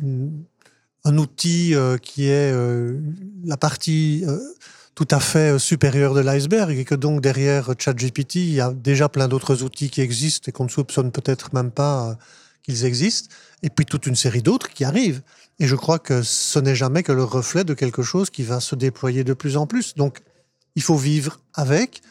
un 1.05 1.17
outil 1.17 1.73
qui 2.01 2.27
est 2.27 2.53
la 3.45 3.57
partie 3.57 4.25
tout 4.99 5.07
à 5.11 5.21
fait 5.21 5.53
euh, 5.53 5.59
supérieur 5.59 6.13
de 6.13 6.19
l'iceberg 6.19 6.77
et 6.77 6.83
que 6.83 6.93
donc 6.93 7.21
derrière 7.21 7.73
ChatGPT, 7.79 8.35
il 8.35 8.53
y 8.55 8.59
a 8.59 8.73
déjà 8.73 9.07
plein 9.07 9.29
d'autres 9.29 9.63
outils 9.63 9.89
qui 9.89 10.01
existent 10.01 10.49
et 10.49 10.51
qu'on 10.51 10.65
ne 10.65 10.69
soupçonne 10.69 11.13
peut-être 11.13 11.53
même 11.53 11.71
pas 11.71 12.09
euh, 12.09 12.13
qu'ils 12.63 12.83
existent, 12.83 13.33
et 13.63 13.69
puis 13.69 13.85
toute 13.85 14.07
une 14.07 14.17
série 14.17 14.41
d'autres 14.41 14.67
qui 14.67 14.83
arrivent. 14.83 15.21
Et 15.57 15.67
je 15.67 15.77
crois 15.77 15.99
que 15.99 16.21
ce 16.21 16.59
n'est 16.59 16.75
jamais 16.75 17.01
que 17.01 17.13
le 17.13 17.23
reflet 17.23 17.63
de 17.63 17.73
quelque 17.73 18.03
chose 18.03 18.29
qui 18.29 18.43
va 18.43 18.59
se 18.59 18.75
déployer 18.75 19.23
de 19.23 19.33
plus 19.33 19.55
en 19.55 19.67
plus. 19.67 19.95
Donc, 19.95 20.19
il 20.75 20.81
faut 20.81 20.97
vivre 20.97 21.39
avec, 21.53 22.01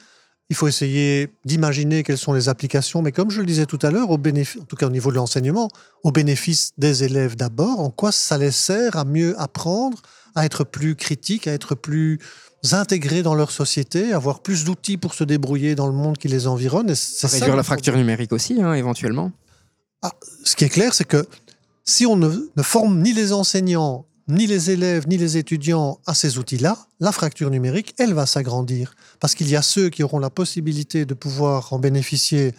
il 0.49 0.57
faut 0.57 0.67
essayer 0.67 1.29
d'imaginer 1.45 2.03
quelles 2.03 2.17
sont 2.17 2.33
les 2.33 2.49
applications, 2.49 3.03
mais 3.03 3.12
comme 3.12 3.31
je 3.31 3.41
le 3.41 3.47
disais 3.47 3.67
tout 3.67 3.79
à 3.83 3.91
l'heure, 3.91 4.09
au 4.09 4.17
bénéfice, 4.17 4.62
en 4.62 4.65
tout 4.65 4.77
cas 4.77 4.87
au 4.87 4.91
niveau 4.91 5.11
de 5.11 5.17
l'enseignement, 5.17 5.69
au 6.05 6.11
bénéfice 6.11 6.73
des 6.79 7.05
élèves 7.05 7.37
d'abord, 7.37 7.81
en 7.81 7.91
quoi 7.91 8.12
ça 8.12 8.39
les 8.39 8.51
sert 8.51 8.97
à 8.97 9.05
mieux 9.05 9.39
apprendre, 9.39 10.01
à 10.35 10.47
être 10.47 10.65
plus 10.65 10.95
critique, 10.95 11.47
à 11.47 11.53
être 11.53 11.75
plus 11.75 12.19
intégrer 12.73 13.23
dans 13.23 13.35
leur 13.35 13.51
société, 13.51 14.13
avoir 14.13 14.41
plus 14.41 14.65
d'outils 14.65 14.97
pour 14.97 15.15
se 15.15 15.25
débrouiller 15.25 15.75
dans 15.75 15.87
le 15.87 15.93
monde 15.93 16.19
qui 16.19 16.29
les 16.29 16.47
environne. 16.47 16.91
Et 16.91 17.27
Réduire 17.27 17.57
la 17.57 17.63
fracture 17.63 17.97
numérique 17.97 18.33
aussi, 18.33 18.61
hein, 18.61 18.75
éventuellement. 18.75 19.33
Ah, 20.03 20.13
ce 20.45 20.57
qui 20.57 20.65
est 20.65 20.69
clair, 20.69 20.95
c'est 20.95 21.05
que 21.05 21.27
si 21.85 22.07
on 22.07 22.17
ne, 22.17 22.29
forme 22.63 23.01
ni 23.01 23.13
les 23.13 23.33
enseignants, 23.33 24.07
ni 24.29 24.47
les 24.47 24.71
élèves, 24.71 25.09
ni 25.09 25.17
les 25.17 25.39
étudiants 25.39 25.99
à 26.07 26.15
ces 26.15 26.39
outils-là, 26.39 26.77
la 27.01 27.13
fracture 27.13 27.51
numérique, 27.51 27.95
elle 27.99 28.13
va 28.13 28.27
s'agrandir. 28.27 28.95
Parce 29.21 29.35
qu'il 29.35 29.49
y 29.49 29.57
a 29.57 29.63
ceux 29.63 29.89
qui 29.89 30.03
auront 30.03 30.19
la 30.19 30.31
possibilité 30.31 31.07
de 31.07 31.15
pouvoir 31.15 31.73
en 31.73 31.79
bénéficier 31.79 32.55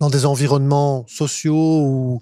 dans 0.00 0.10
des 0.10 0.26
environnements 0.26 1.06
sociaux 1.08 1.82
ou 1.86 2.20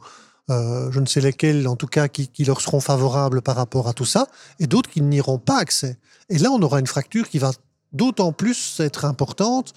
euh, 0.50 0.90
je 0.90 1.00
ne 1.00 1.06
sais 1.06 1.20
lesquels, 1.20 1.68
en 1.68 1.76
tout 1.76 1.86
cas, 1.86 2.08
qui, 2.08 2.44
leur 2.44 2.60
seront 2.60 2.80
favorables 2.80 3.40
par 3.40 3.56
rapport 3.56 3.88
à 3.88 3.92
tout 3.92 4.04
ça, 4.04 4.26
et 4.58 4.66
d'autres 4.66 4.90
qui 4.90 5.00
n'y 5.00 5.20
auront 5.20 5.38
pas 5.38 5.58
accès. 5.58 5.96
Et 6.28 6.38
là, 6.38 6.50
on 6.50 6.60
aura 6.60 6.80
une 6.80 6.86
fracture 6.86 7.28
qui 7.28 7.38
va 7.38 7.52
d'autant 7.92 8.32
plus 8.32 8.80
être 8.80 9.04
importante 9.04 9.72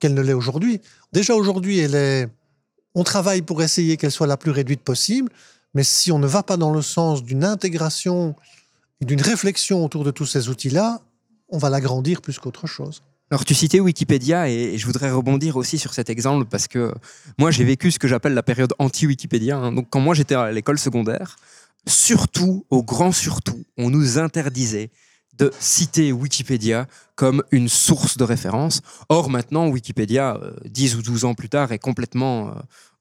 qu'elle 0.00 0.14
ne 0.14 0.20
l'est 0.20 0.34
aujourd'hui. 0.34 0.80
Déjà 1.12 1.34
aujourd'hui, 1.34 1.78
elle 1.78 1.94
est... 1.94 2.28
on 2.94 3.04
travaille 3.04 3.42
pour 3.42 3.62
essayer 3.62 3.96
qu'elle 3.96 4.12
soit 4.12 4.26
la 4.26 4.36
plus 4.36 4.50
réduite 4.50 4.82
possible, 4.82 5.32
mais 5.74 5.84
si 5.84 6.12
on 6.12 6.18
ne 6.18 6.26
va 6.26 6.42
pas 6.42 6.56
dans 6.56 6.72
le 6.72 6.82
sens 6.82 7.22
d'une 7.22 7.44
intégration 7.44 8.34
et 9.00 9.04
d'une 9.04 9.22
réflexion 9.22 9.84
autour 9.84 10.04
de 10.04 10.10
tous 10.10 10.26
ces 10.26 10.48
outils-là, 10.48 11.00
on 11.48 11.58
va 11.58 11.70
l'agrandir 11.70 12.20
plus 12.20 12.38
qu'autre 12.38 12.66
chose. 12.66 13.02
Alors 13.30 13.44
tu 13.44 13.54
citais 13.54 13.78
Wikipédia 13.78 14.48
et 14.48 14.78
je 14.78 14.86
voudrais 14.86 15.10
rebondir 15.10 15.56
aussi 15.56 15.76
sur 15.76 15.92
cet 15.92 16.08
exemple 16.08 16.46
parce 16.46 16.66
que 16.66 16.94
moi 17.36 17.50
j'ai 17.50 17.64
vécu 17.64 17.90
ce 17.90 17.98
que 17.98 18.08
j'appelle 18.08 18.32
la 18.32 18.42
période 18.42 18.72
anti-Wikipédia. 18.78 19.58
Hein. 19.58 19.72
Donc 19.72 19.88
quand 19.90 20.00
moi 20.00 20.14
j'étais 20.14 20.34
à 20.34 20.50
l'école 20.50 20.78
secondaire, 20.78 21.36
surtout, 21.86 22.64
au 22.70 22.82
grand 22.82 23.12
surtout, 23.12 23.64
on 23.76 23.90
nous 23.90 24.18
interdisait 24.18 24.90
de 25.38 25.52
citer 25.58 26.12
Wikipédia 26.12 26.86
comme 27.14 27.42
une 27.50 27.68
source 27.68 28.16
de 28.16 28.22
référence. 28.22 28.80
Or, 29.08 29.28
maintenant, 29.28 29.66
Wikipédia, 29.68 30.38
10 30.64 30.94
euh, 30.94 30.98
ou 30.98 31.02
12 31.02 31.24
ans 31.24 31.34
plus 31.34 31.48
tard, 31.48 31.72
est 31.72 31.78
complètement... 31.80 32.50
Euh, 32.50 32.52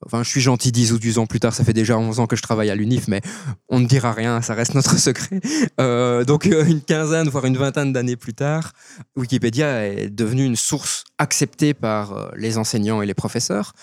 enfin, 0.07 0.23
je 0.23 0.29
suis 0.29 0.41
gentil 0.41 0.71
10 0.71 0.93
ou 0.93 0.99
12 0.99 1.19
ans 1.19 1.27
plus 1.27 1.39
tard, 1.39 1.53
ça 1.53 1.63
fait 1.63 1.73
déjà 1.73 1.99
11 1.99 2.19
ans 2.19 2.25
que 2.25 2.35
je 2.35 2.41
travaille 2.41 2.71
à 2.71 2.75
l'UNIF, 2.75 3.07
mais 3.07 3.21
on 3.69 3.79
ne 3.79 3.85
dira 3.85 4.13
rien, 4.13 4.41
ça 4.41 4.55
reste 4.55 4.73
notre 4.73 4.97
secret. 4.99 5.39
Euh, 5.79 6.23
donc, 6.23 6.45
une 6.45 6.81
quinzaine, 6.81 7.29
voire 7.29 7.45
une 7.45 7.57
vingtaine 7.57 7.93
d'années 7.93 8.15
plus 8.15 8.33
tard, 8.33 8.73
Wikipédia 9.15 9.85
est 9.88 10.09
devenue 10.09 10.45
une 10.45 10.55
source 10.55 11.03
acceptée 11.19 11.75
par 11.75 12.31
les 12.35 12.57
enseignants 12.57 13.03
et 13.03 13.05
les 13.05 13.13
professeurs. 13.13 13.73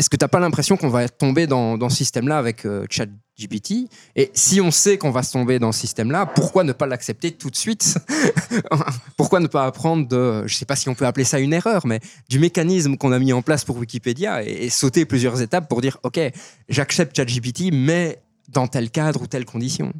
Est-ce 0.00 0.08
que 0.08 0.16
tu 0.16 0.24
n'as 0.24 0.28
pas 0.28 0.40
l'impression 0.40 0.78
qu'on 0.78 0.88
va 0.88 1.06
tomber 1.10 1.46
dans, 1.46 1.76
dans 1.76 1.90
ce 1.90 1.98
système-là 1.98 2.38
avec 2.38 2.66
ChatGPT? 2.88 3.90
Et 4.16 4.30
si 4.32 4.58
on 4.58 4.70
sait 4.70 4.96
qu'on 4.96 5.10
va 5.10 5.22
se 5.22 5.30
tomber 5.30 5.58
dans 5.58 5.72
ce 5.72 5.80
système-là, 5.80 6.24
pourquoi 6.24 6.64
ne 6.64 6.72
pas 6.72 6.86
l'accepter 6.86 7.32
tout 7.32 7.50
de 7.50 7.56
suite? 7.56 7.98
Pourquoi 9.18 9.40
ne 9.40 9.46
pas 9.46 9.66
apprendre 9.66 10.08
de, 10.08 10.44
je 10.46 10.54
ne 10.54 10.58
sais 10.58 10.64
pas 10.64 10.74
si 10.74 10.88
on 10.88 10.94
peut 10.94 11.04
appeler 11.04 11.24
ça 11.24 11.38
une 11.38 11.52
erreur, 11.52 11.86
mais 11.86 12.00
du 12.30 12.38
mécanisme 12.38 12.96
qu'on 12.96 13.12
a 13.12 13.18
mis 13.18 13.34
en 13.34 13.42
place 13.42 13.66
pour 13.66 13.76
Wikipédia 13.76 14.42
et, 14.42 14.70
sauter 14.70 15.04
plusieurs 15.04 15.42
étapes 15.42 15.68
pour 15.68 15.82
dire, 15.82 15.98
OK, 16.02 16.18
j'accepte 16.70 17.14
ChatGPT, 17.14 17.70
mais 17.70 18.22
dans 18.48 18.68
tel 18.68 18.90
cadre 18.90 19.20
ou 19.20 19.26
telle 19.26 19.44
condition? 19.44 19.92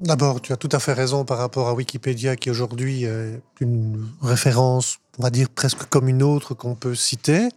D'abord, 0.00 0.40
tu 0.40 0.52
as 0.52 0.56
tout 0.56 0.70
à 0.72 0.80
fait 0.80 0.94
raison 0.94 1.24
par 1.24 1.38
rapport 1.38 1.68
à 1.68 1.74
Wikipédia, 1.74 2.34
qui 2.34 2.50
aujourd'hui 2.50 3.04
est 3.04 3.40
une 3.60 4.04
référence, 4.20 4.98
on 5.20 5.22
va 5.22 5.30
dire 5.30 5.48
presque 5.48 5.84
comme 5.88 6.08
une 6.08 6.24
autre 6.24 6.54
qu'on 6.54 6.74
peut 6.74 6.96
citer. 6.96 7.50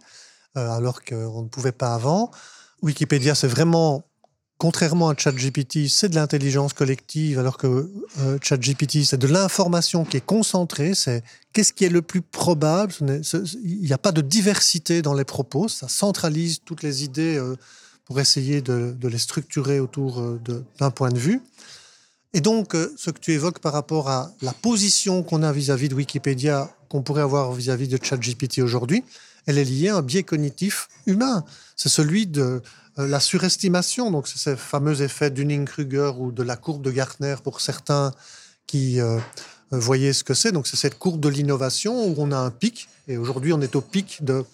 Euh, 0.56 0.70
alors 0.70 1.04
qu'on 1.04 1.42
ne 1.42 1.48
pouvait 1.48 1.72
pas 1.72 1.94
avant. 1.94 2.30
Wikipédia, 2.80 3.34
c'est 3.34 3.48
vraiment, 3.48 4.04
contrairement 4.56 5.10
à 5.10 5.16
ChatGPT, 5.16 5.88
c'est 5.88 6.08
de 6.08 6.14
l'intelligence 6.14 6.72
collective, 6.72 7.38
alors 7.38 7.58
que 7.58 7.90
euh, 8.20 8.38
ChatGPT, 8.40 9.04
c'est 9.04 9.18
de 9.18 9.26
l'information 9.26 10.04
qui 10.04 10.16
est 10.16 10.24
concentrée, 10.24 10.94
c'est 10.94 11.22
qu'est-ce 11.52 11.74
qui 11.74 11.84
est 11.84 11.90
le 11.90 12.00
plus 12.00 12.22
probable. 12.22 12.94
Il 13.64 13.80
n'y 13.80 13.92
a 13.92 13.98
pas 13.98 14.12
de 14.12 14.22
diversité 14.22 15.02
dans 15.02 15.12
les 15.12 15.24
propos, 15.24 15.68
ça 15.68 15.88
centralise 15.88 16.60
toutes 16.64 16.82
les 16.82 17.04
idées 17.04 17.36
euh, 17.36 17.56
pour 18.06 18.18
essayer 18.18 18.62
de, 18.62 18.96
les 19.02 19.18
structurer 19.18 19.80
autour 19.80 20.22
d'un 20.78 20.90
point 20.92 21.10
de 21.10 21.18
vue. 21.18 21.42
Et 22.34 22.40
donc, 22.40 22.76
ce 22.96 23.10
que 23.10 23.18
tu 23.18 23.32
évoques 23.32 23.58
par 23.58 23.72
rapport 23.72 24.08
à 24.08 24.30
la 24.42 24.52
position 24.52 25.24
qu'on 25.24 25.42
a 25.42 25.50
vis-à-vis 25.52 25.88
de 25.88 25.94
Wikipédia, 25.96 26.70
qu'on 26.88 27.02
pourrait 27.02 27.22
avoir 27.22 27.52
vis-à-vis 27.52 27.86
-vis 27.88 27.98
de 27.98 28.04
ChatGPT 28.04 28.62
aujourd'hui, 28.62 29.02
elle 29.46 29.58
est 29.58 29.64
liée 29.64 29.88
à 29.88 29.96
un 29.96 30.02
biais 30.02 30.22
cognitif 30.22 30.88
humain. 31.06 31.44
C'est 31.76 31.88
celui 31.88 32.26
de 32.26 32.62
euh, 32.98 33.06
la 33.06 33.20
surestimation. 33.20 34.10
Donc, 34.10 34.28
c'est 34.28 34.38
ce 34.38 34.56
fameux 34.56 35.02
effet 35.02 35.30
Dunning-Kruger 35.30 36.12
ou 36.18 36.32
de 36.32 36.42
la 36.42 36.56
courbe 36.56 36.82
de 36.82 36.90
Gartner 36.90 37.36
pour 37.42 37.60
certains 37.60 38.12
qui 38.66 39.00
euh, 39.00 39.18
euh, 39.72 39.78
voyaient 39.78 40.12
ce 40.12 40.24
que 40.24 40.34
c'est. 40.34 40.52
Donc, 40.52 40.66
c'est 40.66 40.76
cette 40.76 40.98
courbe 40.98 41.20
de 41.20 41.28
l'innovation 41.28 42.06
où 42.08 42.14
on 42.18 42.32
a 42.32 42.38
un 42.38 42.50
pic. 42.50 42.88
Et 43.08 43.16
aujourd'hui, 43.16 43.52
on 43.52 43.60
est 43.60 43.76
au 43.76 43.80
pic 43.80 44.24
de 44.24 44.44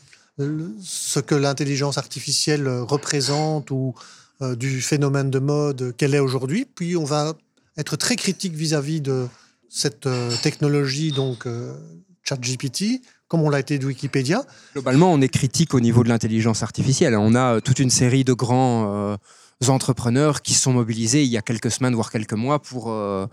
ce 0.83 1.21
que 1.21 1.35
l'intelligence 1.35 1.99
artificielle 1.99 2.67
représente 2.67 3.71
ou 3.71 3.95
du 4.41 4.81
phénomène 4.81 5.31
de 5.31 5.39
mode 5.39 5.95
qu'elle 5.97 6.15
est 6.15 6.21
aujourd'hui. 6.21 6.65
Puis, 6.65 6.97
on 6.97 7.05
va 7.05 7.35
être 7.77 7.97
très 7.97 8.17
critique 8.17 8.55
vis-à-vis 8.55 9.03
de 9.03 9.29
cette 9.69 10.09
technologie, 10.43 11.13
donc 11.13 11.47
ChatGPT, 12.25 13.03
comme 13.33 13.41
on 13.41 13.49
l'a 13.49 13.61
été 13.61 13.79
de 13.79 13.87
Wikipédia. 13.87 14.43
Globalement, 14.75 15.11
on 15.11 15.23
est 15.23 15.31
critique 15.31 15.73
au 15.73 15.81
niveau 15.81 16.05
de 16.05 16.11
l'intelligence 16.11 16.63
artificielle. 16.63 17.17
On 17.17 17.35
a 17.35 17.55
euh, 17.55 17.61
toute 17.61 17.79
une 17.79 17.89
série 17.89 18.25
de 18.25 18.35
grands 18.35 18.93
euh, 18.95 19.17
entrepreneurs 19.69 20.43
qui 20.43 20.53
sont 20.53 20.75
mobilisés 20.75 21.23
il 21.23 21.31
y 21.31 21.39
a 21.39 21.41
quelques 21.41 21.71
semaines, 21.71 21.95
voire 21.95 22.11
quelques 22.11 22.35
mois, 22.35 22.61
pour 22.61 22.91
euh, 22.91 23.27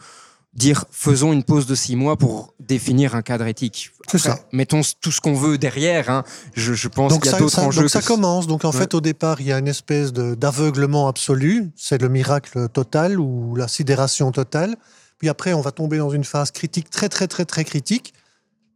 dire 0.54 0.86
faisons 0.90 1.34
une 1.34 1.44
pause 1.44 1.66
de 1.66 1.76
six 1.76 1.98
mois 1.98 2.16
pour 2.16 2.54
définir 2.62 3.14
un 3.14 3.22
cadre 3.22 3.46
éthique. 3.48 3.92
C'est 4.10 4.20
ça. 4.20 4.40
Mettons 4.54 4.80
tout 5.02 5.12
ce 5.12 5.20
qu'on 5.20 5.34
veut 5.34 5.58
derrière. 5.58 6.10
Hein. 6.10 6.24
Je, 6.54 6.88
pense 6.88 7.20
qu'il 7.20 7.30
y 7.30 7.36
a 7.36 7.38
d'autres 7.38 7.60
enjeux. 7.60 7.82
Donc 7.82 7.90
ça 7.90 8.02
commence. 8.02 8.48
Donc 8.48 8.64
en 8.64 8.72
fait, 8.72 8.94
au 8.94 9.02
départ, 9.02 9.42
il 9.42 9.48
y 9.48 9.52
a 9.52 9.60
une 9.60 9.68
espèce 9.68 10.14
d'aveuglement 10.14 11.10
absolu. 11.10 11.72
C'est 11.76 12.02
le 12.02 12.08
miracle 12.08 12.70
total 12.70 13.20
ou 13.20 13.54
la 13.58 13.68
sidération 13.68 14.32
totale. 14.32 14.78
Puis 15.18 15.28
après, 15.28 15.52
on 15.52 15.60
va 15.60 15.72
tomber 15.72 15.98
dans 15.98 16.12
une 16.12 16.24
phase 16.24 16.52
critique 16.52 16.90
très, 16.90 17.10
très, 17.10 17.28
très, 17.28 17.44
très 17.44 17.66
critique 17.66 18.14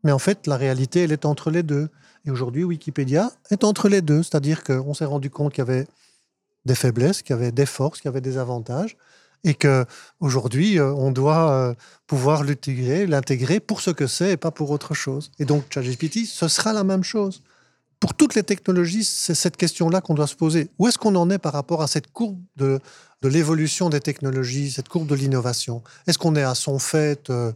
mais 0.03 0.11
en 0.11 0.19
fait, 0.19 0.47
la 0.47 0.57
réalité, 0.57 1.03
elle 1.03 1.11
est 1.11 1.25
entre 1.25 1.49
les 1.49 1.63
deux. 1.63 1.89
Et 2.25 2.31
aujourd'hui, 2.31 2.63
Wikipédia 2.63 3.31
est 3.49 3.63
entre 3.63 3.89
les 3.89 4.01
deux. 4.01 4.23
C'est-à-dire 4.23 4.63
qu'on 4.63 4.93
s'est 4.93 5.05
rendu 5.05 5.29
compte 5.29 5.53
qu'il 5.53 5.63
y 5.63 5.67
avait 5.69 5.87
des 6.65 6.75
faiblesses, 6.75 7.21
qu'il 7.21 7.35
y 7.35 7.39
avait 7.39 7.51
des 7.51 7.65
forces, 7.65 7.99
qu'il 7.99 8.09
y 8.09 8.13
avait 8.13 8.21
des 8.21 8.37
avantages. 8.37 8.97
Et 9.45 9.55
qu'aujourd'hui, 9.55 10.79
euh, 10.79 10.93
on 10.93 11.11
doit 11.11 11.51
euh, 11.51 11.73
pouvoir 12.07 12.43
l'intégrer, 12.43 13.05
l'intégrer 13.05 13.59
pour 13.59 13.81
ce 13.81 13.91
que 13.91 14.07
c'est 14.07 14.31
et 14.31 14.37
pas 14.37 14.51
pour 14.51 14.71
autre 14.71 14.93
chose. 14.93 15.31
Et 15.39 15.45
donc, 15.45 15.65
ChatGPT, 15.69 16.25
ce 16.25 16.47
sera 16.47 16.71
la 16.71 16.85
même 16.85 17.03
chose. 17.03 17.41
Pour 17.99 18.13
toutes 18.13 18.35
les 18.35 18.43
technologies, 18.43 19.03
c'est 19.03 19.35
cette 19.35 19.57
question-là 19.57 20.01
qu'on 20.01 20.13
doit 20.13 20.27
se 20.27 20.35
poser. 20.35 20.69
Où 20.79 20.87
est-ce 20.87 20.97
qu'on 20.97 21.15
en 21.15 21.29
est 21.29 21.37
par 21.37 21.53
rapport 21.53 21.81
à 21.81 21.87
cette 21.87 22.11
courbe 22.11 22.37
de, 22.57 22.79
l'évolution 23.21 23.89
des 23.89 24.01
technologies, 24.01 24.71
cette 24.71 24.89
courbe 24.89 25.07
de 25.07 25.15
l'innovation? 25.15 25.83
Est-ce 26.07 26.17
qu'on 26.17 26.35
est 26.35 26.43
à 26.43 26.55
son 26.55 26.79
fait 26.79 27.29
euh, 27.29 27.51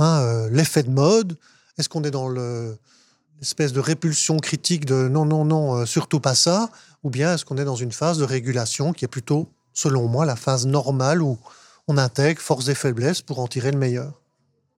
Hein, 0.00 0.22
euh, 0.22 0.48
l'effet 0.50 0.82
de 0.82 0.90
mode. 0.90 1.36
Est-ce 1.78 1.90
qu'on 1.90 2.02
est 2.04 2.10
dans 2.10 2.30
l'espèce 2.30 3.74
de 3.74 3.80
répulsion 3.80 4.38
critique 4.38 4.86
de 4.86 5.08
non, 5.08 5.26
non, 5.26 5.44
non, 5.44 5.76
euh, 5.76 5.86
surtout 5.86 6.20
pas 6.20 6.34
ça? 6.34 6.70
Ou 7.02 7.10
bien 7.10 7.34
est-ce 7.34 7.44
qu'on 7.44 7.58
est 7.58 7.66
dans 7.66 7.76
une 7.76 7.92
phase 7.92 8.16
de 8.16 8.24
régulation 8.24 8.94
qui 8.94 9.04
est 9.04 9.08
plutôt, 9.08 9.48
selon 9.74 10.08
moi, 10.08 10.24
la 10.24 10.36
phase 10.36 10.66
normale 10.66 11.20
où 11.20 11.38
on 11.86 11.98
intègre 11.98 12.40
forces 12.40 12.68
et 12.68 12.74
faiblesses 12.74 13.20
pour 13.20 13.40
en 13.40 13.46
tirer 13.46 13.72
le 13.72 13.78
meilleur? 13.78 14.22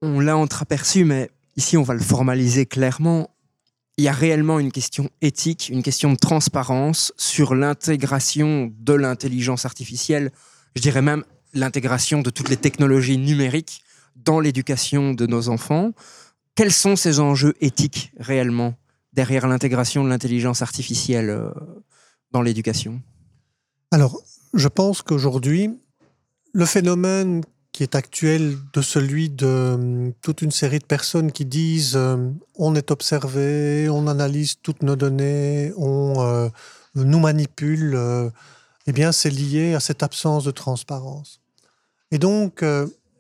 On 0.03 0.19
l'a 0.19 0.37
entreaperçu, 0.37 1.05
mais 1.05 1.31
ici 1.57 1.77
on 1.77 1.85
va 1.85 1.95
le 1.95 2.01
formaliser 2.01 2.67
clairement. 2.67 3.31
Il 3.99 4.05
y 4.05 4.09
a 4.09 4.13
réellement 4.13 4.59
une 4.59 4.73
question 4.73 5.09
éthique, 5.21 5.69
une 5.69 5.85
question 5.85 6.11
de 6.11 6.17
transparence 6.17 7.13
sur 7.17 7.55
l'intégration 7.55 8.73
de 8.77 8.95
l'intelligence 8.95 9.67
artificielle, 9.67 10.33
je 10.75 10.83
dirais 10.83 11.03
même 11.03 11.23
l'intégration 11.55 12.23
de 12.23 12.31
toutes 12.31 12.49
les 12.49 12.57
technologies 12.57 13.19
numériques 13.19 13.85
dans 14.17 14.41
l'éducation 14.41 15.15
de 15.15 15.27
nos 15.27 15.49
enfants. 15.49 15.93
Quels 16.55 16.73
sont 16.73 16.97
ces 16.97 17.21
enjeux 17.21 17.55
éthiques 17.61 18.13
réellement 18.19 18.75
derrière 19.13 19.47
l'intégration 19.47 20.05
de 20.05 20.09
l'intelligence 20.09 20.63
artificielle 20.63 21.31
euh, 21.31 21.51
dans 22.31 22.43
l'éducation? 22.43 23.01
Alors, 23.91 24.23
je 24.55 24.69
pense 24.69 25.03
qu'aujourd'hui, 25.03 25.71
le 26.53 26.67
phénomène 26.67 27.43
qui 27.73 27.83
est 27.83 27.95
actuel 27.95 28.59
de 28.75 28.83
celui 28.83 29.31
de 29.31 29.47
euh, 29.47 30.11
toute 30.21 30.43
une 30.43 30.51
série 30.51 30.79
de 30.79 30.85
personnes 30.85 31.33
qui 31.33 31.47
disent 31.47 31.97
euh, 31.97 32.31
on 32.57 32.75
est 32.75 32.91
observé, 32.91 33.89
on 33.89 34.07
analyse 34.07 34.57
toutes 34.63 34.83
nos 34.83 34.97
données, 34.97 35.73
on 35.77 36.51
nous 36.95 37.21
manipule, 37.21 37.99
eh 38.87 38.93
bien 38.93 39.13
c'est 39.13 39.31
lié 39.31 39.73
à 39.73 39.81
cette 39.81 40.03
absence 40.03 40.45
de 40.45 40.51
transparence. 40.51 41.41
Et 42.11 42.19
donc, 42.19 42.63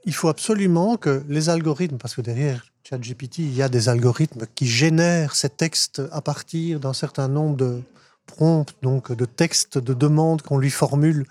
il 0.04 0.14
faut 0.14 0.28
absolument 0.28 0.96
que 0.96 1.22
les 1.28 1.48
algorithmes, 1.48 1.98
parce 1.98 2.14
que 2.14 2.20
derrière 2.20 2.64
ChatGPT, 2.88 3.38
il 3.38 3.54
y 3.54 3.62
a 3.62 3.68
des 3.68 3.88
algorithmes 3.88 4.46
qui 4.54 4.66
génèrent 4.66 5.34
ces 5.34 5.48
textes 5.48 6.02
à 6.10 6.20
partir 6.20 6.80
d'un 6.80 6.92
certain 6.92 7.28
nombre 7.28 7.56
de 7.56 7.82
prompts, 8.26 8.74
donc 8.82 9.12
de 9.12 9.24
textes, 9.24 9.78
de 9.78 9.94
demandes 9.94 10.42
qu'on 10.42 10.58
lui 10.58 10.70
formule 10.70 11.26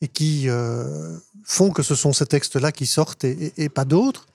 et 0.00 0.08
qui 0.08 0.48
euh, 0.48 1.16
font 1.44 1.70
que 1.70 1.82
ce 1.82 1.94
sont 1.94 2.12
ces 2.12 2.26
textes-là 2.26 2.72
qui 2.72 2.86
sortent 2.86 3.24
et, 3.24 3.68
pas 3.68 3.84
d'autres. 3.84 4.26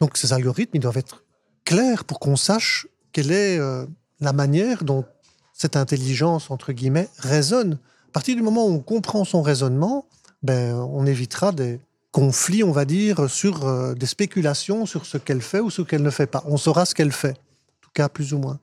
Donc 0.00 0.16
ces 0.16 0.32
algorithmes, 0.32 0.76
ils 0.76 0.80
doivent 0.80 0.98
être 0.98 1.24
clairs 1.64 2.04
pour 2.04 2.20
qu'on 2.20 2.36
sache 2.36 2.86
quelle 3.12 3.32
est 3.32 3.58
euh, 3.58 3.86
la 4.20 4.32
manière 4.32 4.84
dont 4.84 5.04
cette 5.52 5.76
intelligence, 5.76 6.50
entre 6.50 6.72
guillemets, 6.72 7.08
résonne. 7.18 7.78
À 8.10 8.12
partir 8.12 8.36
du 8.36 8.42
moment 8.42 8.66
où 8.66 8.70
on 8.70 8.80
comprend 8.80 9.24
son 9.24 9.42
raisonnement, 9.42 10.06
ben, 10.42 10.74
on 10.74 11.04
évitera 11.04 11.50
des, 11.50 11.80
conflit, 12.18 12.64
on 12.64 12.72
va 12.72 12.84
dire, 12.84 13.30
sur 13.30 13.64
euh, 13.64 13.94
des 13.94 14.06
spéculations 14.06 14.86
sur 14.86 15.06
ce 15.06 15.18
qu'elle 15.18 15.40
fait 15.40 15.60
ou 15.60 15.70
ce 15.70 15.82
qu'elle 15.82 16.02
ne 16.02 16.10
fait 16.10 16.26
pas. 16.26 16.42
On 16.46 16.56
saura 16.56 16.84
ce 16.84 16.92
qu'elle 16.92 17.12
fait, 17.12 17.30
en 17.30 17.80
tout 17.80 17.90
cas 17.94 18.08
plus 18.08 18.34
ou 18.34 18.38
moins. 18.38 18.58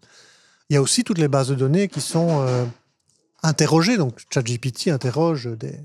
Il 0.69 0.73
y 0.73 0.77
a 0.77 0.81
aussi 0.81 1.05
toutes 1.05 1.19
les 1.19 1.29
bases 1.29 1.47
de 1.47 1.55
données 1.55 1.87
qui 1.87 2.01
sont 2.01 2.41
euh, 2.41 2.65
interroger. 3.43 3.95
Donc, 3.95 4.19
ChatGPT 4.33 4.89
interroge 4.89 5.47
des 5.57 5.79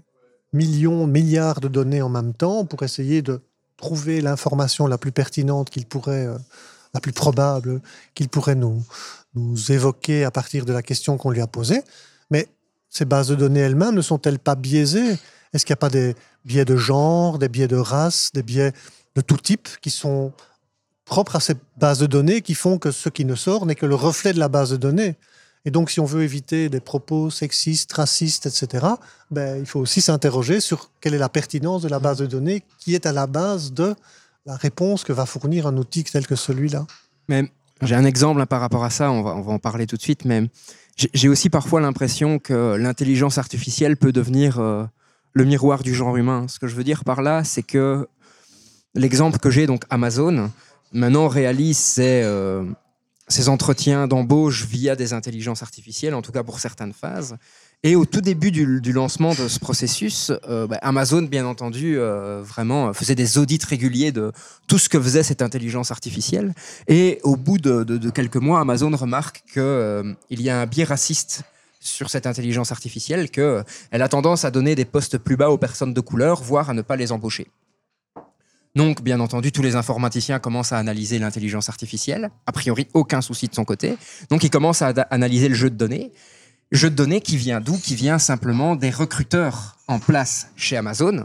millions, 0.52 1.06
milliards 1.06 1.60
de 1.60 1.68
données 1.68 2.02
en 2.02 2.08
même 2.08 2.34
temps 2.34 2.64
pour 2.64 2.82
essayer 2.82 3.22
de 3.22 3.40
trouver 3.76 4.20
l'information 4.20 4.88
la 4.88 4.98
plus 4.98 5.12
pertinente 5.12 5.70
qu'il 5.70 5.86
pourrait, 5.86 6.26
euh, 6.26 6.36
la 6.92 7.00
plus 7.00 7.12
probable 7.12 7.80
qu'il 8.16 8.28
pourrait 8.28 8.56
nous 8.56 8.82
évoquer 9.68 10.24
à 10.24 10.32
partir 10.32 10.64
de 10.64 10.72
la 10.72 10.82
question 10.82 11.16
qu'on 11.16 11.30
lui 11.30 11.40
a 11.40 11.46
posée. 11.46 11.82
Mais 12.32 12.48
ces 12.88 13.04
bases 13.04 13.28
de 13.28 13.36
données 13.36 13.60
elles-mêmes 13.60 13.94
ne 13.94 14.02
sont-elles 14.02 14.40
pas 14.40 14.56
biaisées? 14.56 15.16
Est-ce 15.52 15.66
qu'il 15.66 15.72
n'y 15.72 15.78
a 15.78 15.84
pas 15.84 15.90
des 15.90 16.14
biais 16.44 16.64
de 16.64 16.76
genre, 16.76 17.38
des 17.38 17.48
biais 17.48 17.68
de 17.68 17.76
race, 17.76 18.30
des 18.32 18.42
biais 18.42 18.72
de 19.16 19.20
tout 19.20 19.36
type 19.36 19.68
qui 19.80 19.90
sont 19.90 20.32
propres 21.04 21.36
à 21.36 21.40
ces 21.40 21.54
bases 21.76 21.98
de 21.98 22.06
données 22.06 22.40
qui 22.40 22.54
font 22.54 22.78
que 22.78 22.92
ce 22.92 23.08
qui 23.08 23.24
ne 23.24 23.34
sort 23.34 23.66
n'est 23.66 23.74
que 23.74 23.86
le 23.86 23.96
reflet 23.96 24.32
de 24.32 24.38
la 24.38 24.48
base 24.48 24.70
de 24.70 24.76
données? 24.76 25.16
Et 25.64 25.70
donc, 25.70 25.90
si 25.90 26.00
on 26.00 26.06
veut 26.06 26.22
éviter 26.22 26.68
des 26.68 26.80
propos 26.80 27.28
sexistes, 27.28 27.92
racistes, 27.92 28.46
etc., 28.46 28.86
ben, 29.30 29.58
il 29.58 29.66
faut 29.66 29.80
aussi 29.80 30.00
s'interroger 30.00 30.60
sur 30.60 30.90
quelle 31.00 31.14
est 31.14 31.18
la 31.18 31.28
pertinence 31.28 31.82
de 31.82 31.88
la 31.88 31.98
base 31.98 32.18
de 32.18 32.26
données 32.26 32.62
qui 32.78 32.94
est 32.94 33.04
à 33.04 33.12
la 33.12 33.26
base 33.26 33.72
de 33.72 33.94
la 34.46 34.56
réponse 34.56 35.04
que 35.04 35.12
va 35.12 35.26
fournir 35.26 35.66
un 35.66 35.76
outil 35.76 36.04
tel 36.04 36.26
que 36.26 36.36
celui-là. 36.36 36.86
Mais 37.28 37.50
j'ai 37.82 37.94
un 37.94 38.04
exemple 38.04 38.40
hein, 38.40 38.46
par 38.46 38.60
rapport 38.60 38.84
à 38.84 38.90
ça, 38.90 39.10
on 39.10 39.22
va, 39.22 39.32
en 39.32 39.58
parler 39.58 39.86
tout 39.86 39.96
de 39.96 40.02
suite, 40.02 40.24
mais 40.24 40.48
j'ai 40.96 41.28
aussi 41.28 41.50
parfois 41.50 41.80
l'impression 41.80 42.38
que 42.38 42.76
l'intelligence 42.76 43.36
artificielle 43.36 43.96
peut 43.96 44.12
devenir 44.12 44.58
euh, 44.60 44.84
le 45.32 45.44
miroir 45.44 45.82
du 45.82 45.94
genre 45.94 46.16
humain. 46.16 46.46
Ce 46.48 46.58
que 46.58 46.66
je 46.66 46.74
veux 46.74 46.84
dire 46.84 47.04
par 47.04 47.22
là, 47.22 47.44
c'est 47.44 47.62
que 47.62 48.08
l'exemple 48.94 49.38
que 49.38 49.50
j'ai, 49.50 49.66
donc 49.66 49.84
Amazon, 49.90 50.50
maintenant 50.92 51.28
réalise 51.28 51.78
ses, 51.78 52.22
euh, 52.24 52.64
entretiens 53.46 54.08
d'embauche 54.08 54.66
via 54.66 54.96
des 54.96 55.12
intelligences 55.12 55.62
artificielles, 55.62 56.14
en 56.14 56.22
tout 56.22 56.32
cas 56.32 56.42
pour 56.42 56.58
certaines 56.58 56.92
phases. 56.92 57.36
Et 57.82 57.96
au 57.96 58.04
tout 58.04 58.20
début 58.20 58.50
du, 58.50 58.92
lancement 58.92 59.30
de 59.30 59.48
ce 59.48 59.58
processus, 59.58 60.30
euh, 60.48 60.66
bah, 60.66 60.78
Amazon, 60.82 61.22
bien 61.22 61.46
entendu, 61.46 61.98
euh, 61.98 62.42
vraiment 62.42 62.92
faisait 62.92 63.14
des 63.14 63.38
audits 63.38 63.60
réguliers 63.66 64.12
de 64.12 64.32
tout 64.66 64.78
ce 64.78 64.90
que 64.90 65.00
faisait 65.00 65.22
cette 65.22 65.40
intelligence 65.40 65.90
artificielle. 65.90 66.52
Et 66.88 67.20
au 67.22 67.36
bout 67.36 67.56
de, 67.56 68.10
quelques 68.10 68.36
mois, 68.36 68.60
Amazon 68.60 68.94
remarque 68.94 69.44
qu'il 69.50 69.62
euh, 69.62 70.12
y 70.28 70.50
a 70.50 70.60
un 70.60 70.66
biais 70.66 70.84
raciste 70.84 71.42
sur 71.80 72.10
cette 72.10 72.26
intelligence 72.26 72.72
artificielle, 72.72 73.30
qu'elle 73.30 73.64
a 73.90 74.08
tendance 74.08 74.44
à 74.44 74.50
donner 74.50 74.74
des 74.74 74.84
postes 74.84 75.18
plus 75.18 75.36
bas 75.36 75.50
aux 75.50 75.58
personnes 75.58 75.94
de 75.94 76.00
couleur, 76.00 76.42
voire 76.42 76.70
à 76.70 76.74
ne 76.74 76.82
pas 76.82 76.96
les 76.96 77.10
embaucher. 77.10 77.48
Donc, 78.76 79.02
bien 79.02 79.18
entendu, 79.18 79.50
tous 79.50 79.62
les 79.62 79.74
informaticiens 79.74 80.38
commencent 80.38 80.72
à 80.72 80.78
analyser 80.78 81.18
l'intelligence 81.18 81.68
artificielle. 81.68 82.30
A 82.46 82.52
priori, 82.52 82.86
aucun 82.94 83.20
souci 83.20 83.48
de 83.48 83.54
son 83.54 83.64
côté. 83.64 83.96
Donc, 84.30 84.44
ils 84.44 84.50
commencent 84.50 84.82
à 84.82 84.88
analyser 85.10 85.48
le 85.48 85.56
jeu 85.56 85.70
de 85.70 85.74
données. 85.74 86.12
Jeu 86.70 86.88
de 86.88 86.94
données 86.94 87.20
qui 87.20 87.36
vient 87.36 87.60
d'où? 87.60 87.76
Qui 87.76 87.96
vient 87.96 88.20
simplement 88.20 88.76
des 88.76 88.90
recruteurs 88.90 89.76
en 89.88 89.98
place 89.98 90.50
chez 90.54 90.76
Amazon. 90.76 91.24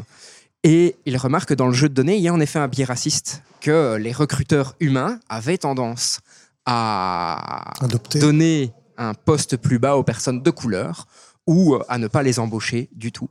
Et 0.64 0.96
ils 1.06 1.18
remarquent 1.18 1.50
que 1.50 1.54
dans 1.54 1.68
le 1.68 1.74
jeu 1.74 1.88
de 1.88 1.94
données, 1.94 2.16
il 2.16 2.24
y 2.24 2.28
a 2.28 2.34
en 2.34 2.40
effet 2.40 2.58
un 2.58 2.68
biais 2.68 2.86
raciste, 2.86 3.44
que 3.62 3.96
les 3.98 4.12
recruteurs 4.12 4.76
humains 4.80 5.20
avaient 5.30 5.60
tendance 5.60 6.22
à 6.66 7.74
donner 8.16 8.74
un 8.98 9.14
poste 9.14 9.58
plus 9.58 9.80
bas 9.80 9.96
aux 9.96 10.04
personnes 10.04 10.42
de 10.42 10.52
couleur 10.52 11.08
ou 11.48 11.78
à 11.88 11.98
ne 11.98 12.08
pas 12.08 12.24
les 12.24 12.40
embaucher 12.40 12.90
du 12.94 13.12
tout. 13.12 13.30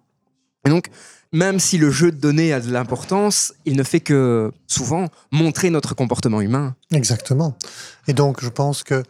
Et 0.66 0.70
donc, 0.70 0.88
même 1.32 1.58
si 1.58 1.78
le 1.78 1.90
jeu 1.90 2.12
de 2.12 2.16
données 2.16 2.52
a 2.52 2.60
de 2.60 2.70
l'importance, 2.70 3.54
il 3.64 3.76
ne 3.76 3.82
fait 3.82 4.00
que 4.00 4.52
souvent 4.66 5.08
montrer 5.30 5.70
notre 5.70 5.94
comportement 5.94 6.40
humain. 6.40 6.76
Exactement. 6.92 7.56
Et 8.06 8.12
donc, 8.12 8.42
je 8.42 8.48
pense 8.48 8.82
que 8.82 9.02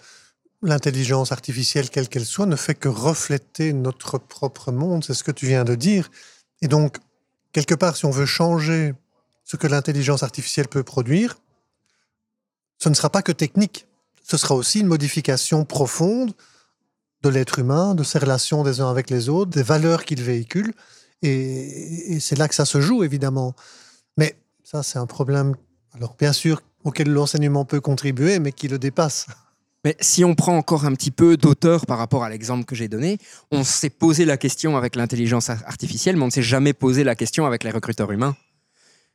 l'intelligence 0.62 1.30
artificielle, 1.30 1.90
quelle 1.90 2.08
qu'elle 2.08 2.24
soit, 2.24 2.46
ne 2.46 2.56
fait 2.56 2.74
que 2.74 2.88
refléter 2.88 3.72
notre 3.72 4.18
propre 4.18 4.72
monde. 4.72 5.04
C'est 5.04 5.14
ce 5.14 5.22
que 5.22 5.30
tu 5.30 5.46
viens 5.46 5.64
de 5.64 5.74
dire. 5.74 6.10
Et 6.62 6.68
donc, 6.68 6.96
quelque 7.52 7.74
part, 7.74 7.96
si 7.96 8.06
on 8.06 8.10
veut 8.10 8.26
changer 8.26 8.94
ce 9.44 9.56
que 9.56 9.66
l'intelligence 9.66 10.22
artificielle 10.22 10.68
peut 10.68 10.82
produire, 10.82 11.36
ce 12.78 12.88
ne 12.88 12.94
sera 12.94 13.10
pas 13.10 13.22
que 13.22 13.32
technique. 13.32 13.86
Ce 14.24 14.38
sera 14.38 14.54
aussi 14.54 14.80
une 14.80 14.86
modification 14.86 15.64
profonde 15.64 16.32
de 17.22 17.28
l'être 17.28 17.58
humain, 17.58 17.94
de 17.94 18.02
ses 18.02 18.18
relations 18.18 18.64
des 18.64 18.80
uns 18.80 18.90
avec 18.90 19.10
les 19.10 19.28
autres, 19.28 19.50
des 19.50 19.62
valeurs 19.62 20.04
qu'il 20.04 20.22
véhicule. 20.22 20.72
Et, 21.22 22.18
c'est 22.20 22.36
là 22.36 22.48
que 22.48 22.54
ça 22.54 22.64
se 22.64 22.80
joue, 22.80 23.04
évidemment. 23.04 23.54
Mais 24.16 24.36
ça, 24.62 24.82
c'est 24.82 24.98
un 24.98 25.06
problème, 25.06 25.54
alors 25.94 26.16
bien 26.18 26.32
sûr, 26.32 26.62
auquel 26.84 27.10
l'enseignement 27.10 27.64
peut 27.64 27.80
contribuer, 27.80 28.38
mais 28.38 28.52
qui 28.52 28.66
le 28.68 28.78
dépasse. 28.78 29.26
Mais 29.84 29.96
si 30.00 30.24
on 30.24 30.34
prend 30.34 30.56
encore 30.56 30.86
un 30.86 30.94
petit 30.94 31.10
peu 31.10 31.36
d'auteur 31.36 31.84
par 31.84 31.98
rapport 31.98 32.24
à 32.24 32.30
l'exemple 32.30 32.64
que 32.64 32.74
j'ai 32.74 32.88
donné, 32.88 33.18
on 33.50 33.62
s'est 33.62 33.90
posé 33.90 34.24
la 34.24 34.38
question 34.38 34.78
avec 34.78 34.96
l'intelligence 34.96 35.50
artificielle, 35.50 36.16
mais 36.16 36.22
on 36.22 36.26
ne 36.26 36.32
s'est 36.32 36.42
jamais 36.42 36.72
posé 36.72 37.04
la 37.04 37.14
question 37.14 37.44
avec 37.44 37.62
les 37.64 37.70
recruteurs 37.70 38.10
humains. 38.10 38.34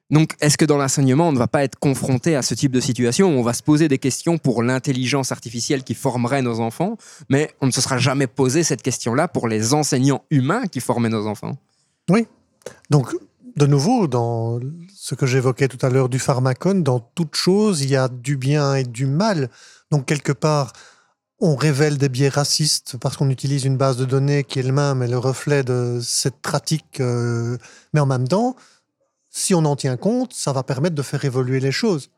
Donc, 0.09 0.35
est-ce 0.41 0.57
que 0.57 0.65
dans 0.65 0.77
l'enseignement, 0.77 1.27
on 1.27 1.31
ne 1.31 1.37
va 1.37 1.47
pas 1.47 1.63
être 1.63 1.77
confronté 1.77 2.35
à 2.35 2.41
ce 2.41 2.55
type 2.55 2.71
de 2.71 2.79
situation 2.79 3.27
où 3.27 3.39
on 3.39 3.43
va 3.43 3.53
se 3.53 3.61
poser 3.61 3.87
des 3.87 3.99
questions 3.99 4.39
pour 4.39 4.63
l'intelligence 4.63 5.31
artificielle 5.31 5.83
qui 5.83 5.93
formerait 5.93 6.41
nos 6.41 6.59
enfants, 6.59 6.97
mais 7.29 7.51
on 7.61 7.67
ne 7.67 7.71
se 7.71 7.81
sera 7.81 7.99
jamais 7.99 8.25
posé 8.25 8.63
cette 8.63 8.81
question-là 8.81 9.27
pour 9.27 9.47
les 9.47 9.73
enseignants 9.73 10.23
humains 10.31 10.65
qui 10.65 10.79
formaient 10.79 11.09
nos 11.09 11.27
enfants? 11.27 11.57
Oui. 12.09 12.27
Donc, 12.89 13.15
de 13.55 13.65
nouveau, 13.67 14.07
dans 14.07 14.59
ce 14.95 15.13
que 15.13 15.27
j'évoquais 15.27 15.67
tout 15.67 15.83
à 15.85 15.89
l'heure 15.89 16.09
du 16.09 16.17
pharmacone, 16.17 16.81
dans 16.81 16.99
toute 16.99 17.35
chose, 17.35 17.81
il 17.81 17.89
y 17.89 17.95
a 17.95 18.07
du 18.07 18.35
bien 18.35 18.75
et 18.75 18.83
du 18.83 19.05
mal. 19.05 19.49
Donc, 19.91 20.05
quelque 20.07 20.31
part, 20.31 20.73
on 21.39 21.55
révèle 21.55 21.97
des 21.97 22.09
biais 22.09 22.29
racistes 22.29 22.97
parce 22.99 23.15
qu'on 23.15 23.29
utilise 23.29 23.63
une 23.63 23.77
base 23.77 23.97
de 23.97 24.05
données 24.05 24.43
qui 24.43 24.59
elle-même 24.59 25.03
est 25.03 25.07
le 25.07 25.17
reflet 25.17 25.63
de 25.63 25.99
cette 26.01 26.37
pratique. 26.41 26.99
Euh, 26.99 27.57
mais 27.93 27.99
en 27.99 28.05
même 28.05 28.27
temps, 28.27 28.55
si 29.29 29.53
on 29.53 29.65
en 29.65 29.75
tient 29.75 29.97
compte, 29.97 30.33
ça 30.33 30.53
va 30.53 30.63
permettre 30.63 30.95
de 30.95 31.01
faire 31.01 31.23
évoluer 31.23 31.59
les 31.59 31.71
choses. 31.71 32.09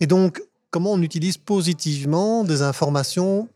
Et 0.00 0.06
donc, 0.06 0.42
comment 0.70 0.92
on 0.92 1.02
utilise 1.02 1.36
positivement 1.38 2.44
des 2.44 2.62
informations? 2.62 3.48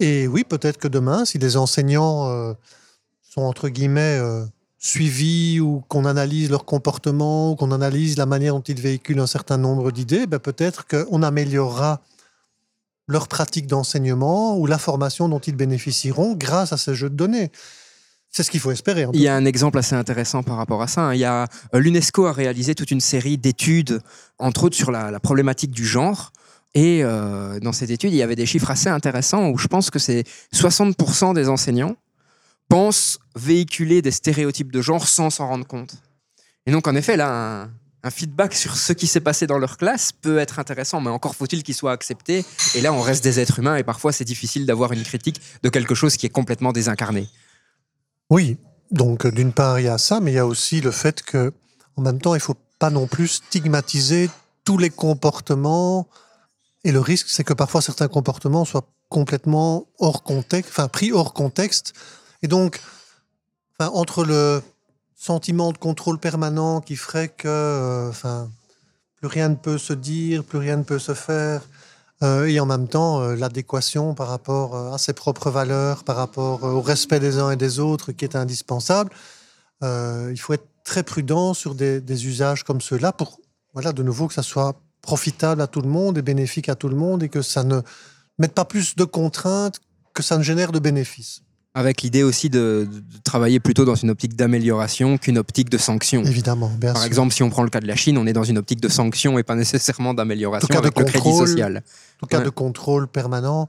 Et 0.00 0.26
oui, 0.26 0.44
peut-être 0.44 0.78
que 0.78 0.88
demain, 0.88 1.24
si 1.24 1.38
les 1.38 1.56
enseignants 1.56 2.28
euh, 2.28 2.52
sont 3.22 3.42
entre 3.42 3.68
guillemets 3.68 4.18
euh, 4.18 4.44
suivi 4.78 5.60
ou 5.60 5.82
qu'on 5.88 6.04
analyse 6.04 6.50
leur 6.50 6.64
comportement 6.64 7.52
ou 7.52 7.56
qu'on 7.56 7.70
analyse 7.70 8.16
la 8.16 8.26
manière 8.26 8.54
dont 8.54 8.60
ils 8.60 8.80
véhiculent 8.80 9.20
un 9.20 9.26
certain 9.26 9.56
nombre 9.56 9.92
d'idées, 9.92 10.26
ben 10.26 10.38
peut-être 10.38 10.86
qu'on 10.86 11.22
améliorera 11.22 12.02
leur 13.06 13.28
pratique 13.28 13.66
d'enseignement 13.66 14.56
ou 14.58 14.66
la 14.66 14.78
formation 14.78 15.28
dont 15.28 15.38
ils 15.38 15.56
bénéficieront 15.56 16.34
grâce 16.34 16.72
à 16.72 16.76
ces 16.76 16.94
jeux 16.94 17.10
de 17.10 17.16
données. 17.16 17.50
C'est 18.36 18.42
ce 18.42 18.50
qu'il 18.50 18.58
faut 18.58 18.72
espérer. 18.72 19.06
Il 19.12 19.20
y 19.20 19.28
a 19.28 19.36
un 19.36 19.44
exemple 19.44 19.78
assez 19.78 19.94
intéressant 19.94 20.42
par 20.42 20.56
rapport 20.56 20.82
à 20.82 20.88
ça. 20.88 21.02
Hein. 21.02 21.14
Il 21.14 21.20
y 21.20 21.24
a 21.24 21.46
euh, 21.72 21.78
l'UNESCO 21.78 22.26
a 22.26 22.32
réalisé 22.32 22.74
toute 22.74 22.90
une 22.90 22.98
série 22.98 23.38
d'études, 23.38 24.00
entre 24.40 24.64
autres 24.64 24.74
sur 24.74 24.90
la, 24.90 25.20
problématique 25.20 25.70
du 25.70 25.86
genre. 25.86 26.32
Et 26.74 27.04
euh, 27.04 27.60
dans 27.60 27.70
cette 27.70 27.90
étude, 27.90 28.12
il 28.12 28.16
y 28.16 28.22
avait 28.22 28.34
des 28.34 28.44
chiffres 28.44 28.72
assez 28.72 28.88
intéressants 28.88 29.50
où 29.50 29.56
je 29.56 29.68
pense 29.68 29.88
que 29.88 30.00
c'est 30.00 30.24
60% 30.52 31.32
des 31.32 31.48
enseignants 31.48 31.94
pensent 32.68 33.20
véhiculer 33.36 34.02
des 34.02 34.10
stéréotypes 34.10 34.72
de 34.72 34.82
genre 34.82 35.06
sans 35.06 35.30
s'en 35.30 35.46
rendre 35.46 35.64
compte. 35.64 35.94
Et 36.66 36.72
donc, 36.72 36.88
en 36.88 36.96
effet, 36.96 37.16
là, 37.16 37.68
un, 38.02 38.10
feedback 38.10 38.54
sur 38.54 38.76
ce 38.76 38.92
qui 38.92 39.06
s'est 39.06 39.20
passé 39.20 39.46
dans 39.46 39.58
leur 39.58 39.76
classe 39.76 40.10
peut 40.10 40.38
être 40.38 40.58
intéressant, 40.58 41.00
mais 41.00 41.10
encore 41.10 41.36
faut-il 41.36 41.62
qu'il 41.62 41.76
soit 41.76 41.92
accepté. 41.92 42.44
Et 42.74 42.80
là, 42.80 42.92
on 42.92 43.00
reste 43.00 43.22
des 43.22 43.38
êtres 43.38 43.60
humains 43.60 43.76
et 43.76 43.84
parfois, 43.84 44.10
c'est 44.10 44.24
difficile 44.24 44.66
d'avoir 44.66 44.90
une 44.90 45.04
critique 45.04 45.40
de 45.62 45.68
quelque 45.68 45.94
chose 45.94 46.16
qui 46.16 46.26
est 46.26 46.30
complètement 46.30 46.72
désincarné. 46.72 47.28
Oui, 48.30 48.56
donc 48.90 49.26
d'une 49.26 49.52
part, 49.52 49.80
il 49.80 49.86
y 49.86 49.88
a 49.88 49.98
ça, 49.98 50.20
mais 50.20 50.32
il 50.32 50.34
y 50.34 50.38
a 50.38 50.46
aussi 50.46 50.80
le 50.80 50.90
fait 50.90 51.22
que, 51.22 51.52
en 51.96 52.02
même 52.02 52.20
temps, 52.20 52.34
il 52.34 52.40
faut 52.40 52.56
pas 52.78 52.90
non 52.90 53.06
plus 53.06 53.28
stigmatiser 53.28 54.30
tous 54.64 54.78
les 54.78 54.90
comportements. 54.90 56.08
Et 56.84 56.92
le 56.92 57.00
risque, 57.00 57.28
c'est 57.28 57.44
que 57.44 57.52
parfois 57.52 57.82
certains 57.82 58.08
comportements 58.08 58.64
soient 58.64 58.86
complètement 59.08 59.86
hors 59.98 60.22
contexte, 60.22 60.70
enfin 60.70 60.88
pris 60.88 61.12
hors 61.12 61.34
contexte 61.34 61.94
et 62.44 62.46
donc, 62.46 62.82
entre 63.78 64.22
le 64.22 64.62
sentiment 65.16 65.72
de 65.72 65.78
contrôle 65.78 66.18
permanent 66.18 66.82
qui 66.82 66.94
ferait 66.94 67.28
que 67.28 67.48
euh, 67.48 68.10
enfin, 68.10 68.50
plus 69.16 69.28
rien 69.28 69.48
ne 69.48 69.54
peut 69.54 69.78
se 69.78 69.94
dire, 69.94 70.44
plus 70.44 70.58
rien 70.58 70.76
ne 70.76 70.82
peut 70.82 70.98
se 70.98 71.14
faire, 71.14 71.62
euh, 72.24 72.46
et 72.46 72.58
en 72.58 72.66
même 72.66 72.88
temps 72.88 73.20
euh, 73.20 73.36
l'adéquation 73.36 74.14
par 74.14 74.28
rapport 74.28 74.76
à 74.92 74.98
ses 74.98 75.12
propres 75.12 75.50
valeurs, 75.50 76.02
par 76.02 76.16
rapport 76.16 76.64
au 76.64 76.80
respect 76.80 77.20
des 77.20 77.38
uns 77.38 77.50
et 77.50 77.56
des 77.56 77.78
autres 77.78 78.12
qui 78.12 78.24
est 78.24 78.36
indispensable, 78.36 79.10
il 79.82 80.38
faut 80.38 80.54
être 80.54 80.66
très 80.82 81.02
prudent 81.02 81.52
sur 81.52 81.74
des, 81.74 82.00
des 82.00 82.26
usages 82.26 82.64
comme 82.64 82.80
ceux-là 82.80 83.12
pour, 83.12 83.38
voilà, 83.74 83.92
de 83.92 84.02
nouveau, 84.02 84.28
que 84.28 84.34
ça 84.34 84.42
soit 84.42 84.74
profitable 85.02 85.60
à 85.60 85.66
tout 85.66 85.82
le 85.82 85.88
monde 85.88 86.16
et 86.16 86.22
bénéfique 86.22 86.70
à 86.70 86.74
tout 86.74 86.88
le 86.88 86.96
monde 86.96 87.22
et 87.22 87.28
que 87.28 87.42
ça 87.42 87.62
ne 87.64 87.82
mette 88.38 88.54
pas 88.54 88.64
plus 88.64 88.96
de 88.96 89.04
contraintes 89.04 89.78
que 90.14 90.22
ça 90.22 90.38
ne 90.38 90.42
génère 90.42 90.72
de 90.72 90.78
bénéfices. 90.78 91.43
Avec 91.76 92.02
l'idée 92.02 92.22
aussi 92.22 92.50
de, 92.50 92.88
travailler 93.24 93.58
plutôt 93.58 93.84
dans 93.84 93.96
une 93.96 94.10
optique 94.10 94.36
d'amélioration 94.36 95.18
qu'une 95.18 95.38
optique 95.38 95.70
de 95.70 95.78
sanction. 95.78 96.22
Évidemment, 96.22 96.70
bien 96.78 96.92
Par 96.92 97.04
exemple, 97.04 97.34
si 97.34 97.42
on 97.42 97.50
prend 97.50 97.64
le 97.64 97.70
cas 97.70 97.80
de 97.80 97.88
la 97.88 97.96
Chine, 97.96 98.16
on 98.16 98.26
est 98.26 98.32
dans 98.32 98.44
une 98.44 98.58
optique 98.58 98.80
de 98.80 98.88
sanction 98.88 99.38
et 99.38 99.42
pas 99.42 99.56
nécessairement 99.56 100.14
d'amélioration 100.14 100.72
avec 100.78 100.96
le 100.96 101.04
crédit 101.04 101.36
social. 101.36 101.78
En 101.78 101.80
tout 102.20 102.26
cas, 102.26 102.40
de 102.40 102.50
contrôle 102.50 103.08
permanent. 103.08 103.68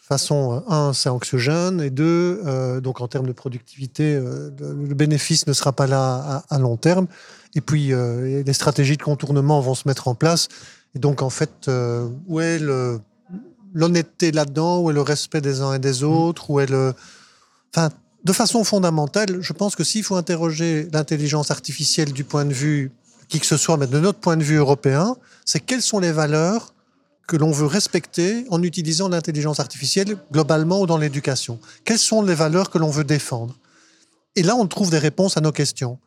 façon, 0.00 0.62
un, 0.68 0.92
c'est 0.92 1.08
anxiogène, 1.08 1.80
et 1.80 1.90
deux, 1.90 2.40
euh, 2.44 2.80
donc 2.80 3.00
en 3.00 3.08
termes 3.08 3.26
de 3.26 3.32
productivité, 3.32 4.14
euh, 4.14 4.50
le 4.60 4.94
bénéfice 4.94 5.46
ne 5.48 5.52
sera 5.52 5.72
pas 5.72 5.88
là 5.88 6.44
à, 6.48 6.58
long 6.58 6.76
terme. 6.76 7.08
Et 7.56 7.60
puis, 7.60 7.92
euh, 7.92 8.44
les 8.44 8.52
stratégies 8.52 8.96
de 8.96 9.02
contournement 9.02 9.60
vont 9.60 9.74
se 9.74 9.88
mettre 9.88 10.06
en 10.06 10.14
place. 10.14 10.48
Et 10.94 11.00
donc, 11.00 11.22
en 11.22 11.30
fait, 11.30 11.68
où 12.28 12.38
est 12.38 12.60
l'honnêteté 13.74 14.30
là-dedans, 14.30 14.80
où 14.80 14.90
est 14.90 14.94
le 14.94 15.02
respect 15.02 15.40
des 15.40 15.60
uns 15.60 15.74
et 15.74 15.80
des 15.80 16.04
autres, 16.04 16.50
où 16.50 16.60
est 16.60 16.70
le... 16.70 16.94
De 18.24 18.32
façon 18.32 18.62
fondamentale, 18.62 19.40
je 19.40 19.52
pense 19.52 19.74
que 19.74 19.82
s'il 19.82 20.04
faut 20.04 20.16
interroger 20.16 20.88
l'intelligence 20.92 21.50
artificielle 21.50 22.12
du 22.12 22.24
point 22.24 22.44
de 22.44 22.52
vue 22.52 22.92
qui 23.28 23.40
que 23.40 23.46
ce 23.46 23.56
soit, 23.56 23.76
mais 23.78 23.86
de 23.86 23.98
notre 23.98 24.18
point 24.18 24.36
de 24.36 24.44
vue 24.44 24.56
européen, 24.56 25.16
c'est 25.44 25.58
quelles 25.58 25.82
sont 25.82 25.98
les 25.98 26.12
valeurs 26.12 26.74
que 27.26 27.36
l'on 27.36 27.50
veut 27.50 27.66
respecter 27.66 28.44
en 28.50 28.62
utilisant 28.62 29.08
l'intelligence 29.08 29.58
artificielle 29.58 30.18
globalement 30.30 30.82
ou 30.82 30.86
dans 30.86 30.98
l'éducation 30.98 31.58
Quelles 31.84 31.98
sont 31.98 32.22
les 32.22 32.34
valeurs 32.34 32.68
que 32.68 32.78
l'on 32.78 32.90
veut 32.90 33.04
défendre? 33.04 33.56
Et 34.36 34.42
là, 34.42 34.54
on 34.54 34.66
trouve 34.66 34.90
des 34.90 34.98
réponses 34.98 35.36
à 35.36 35.40
nos 35.40 35.52
questions. 35.52 35.98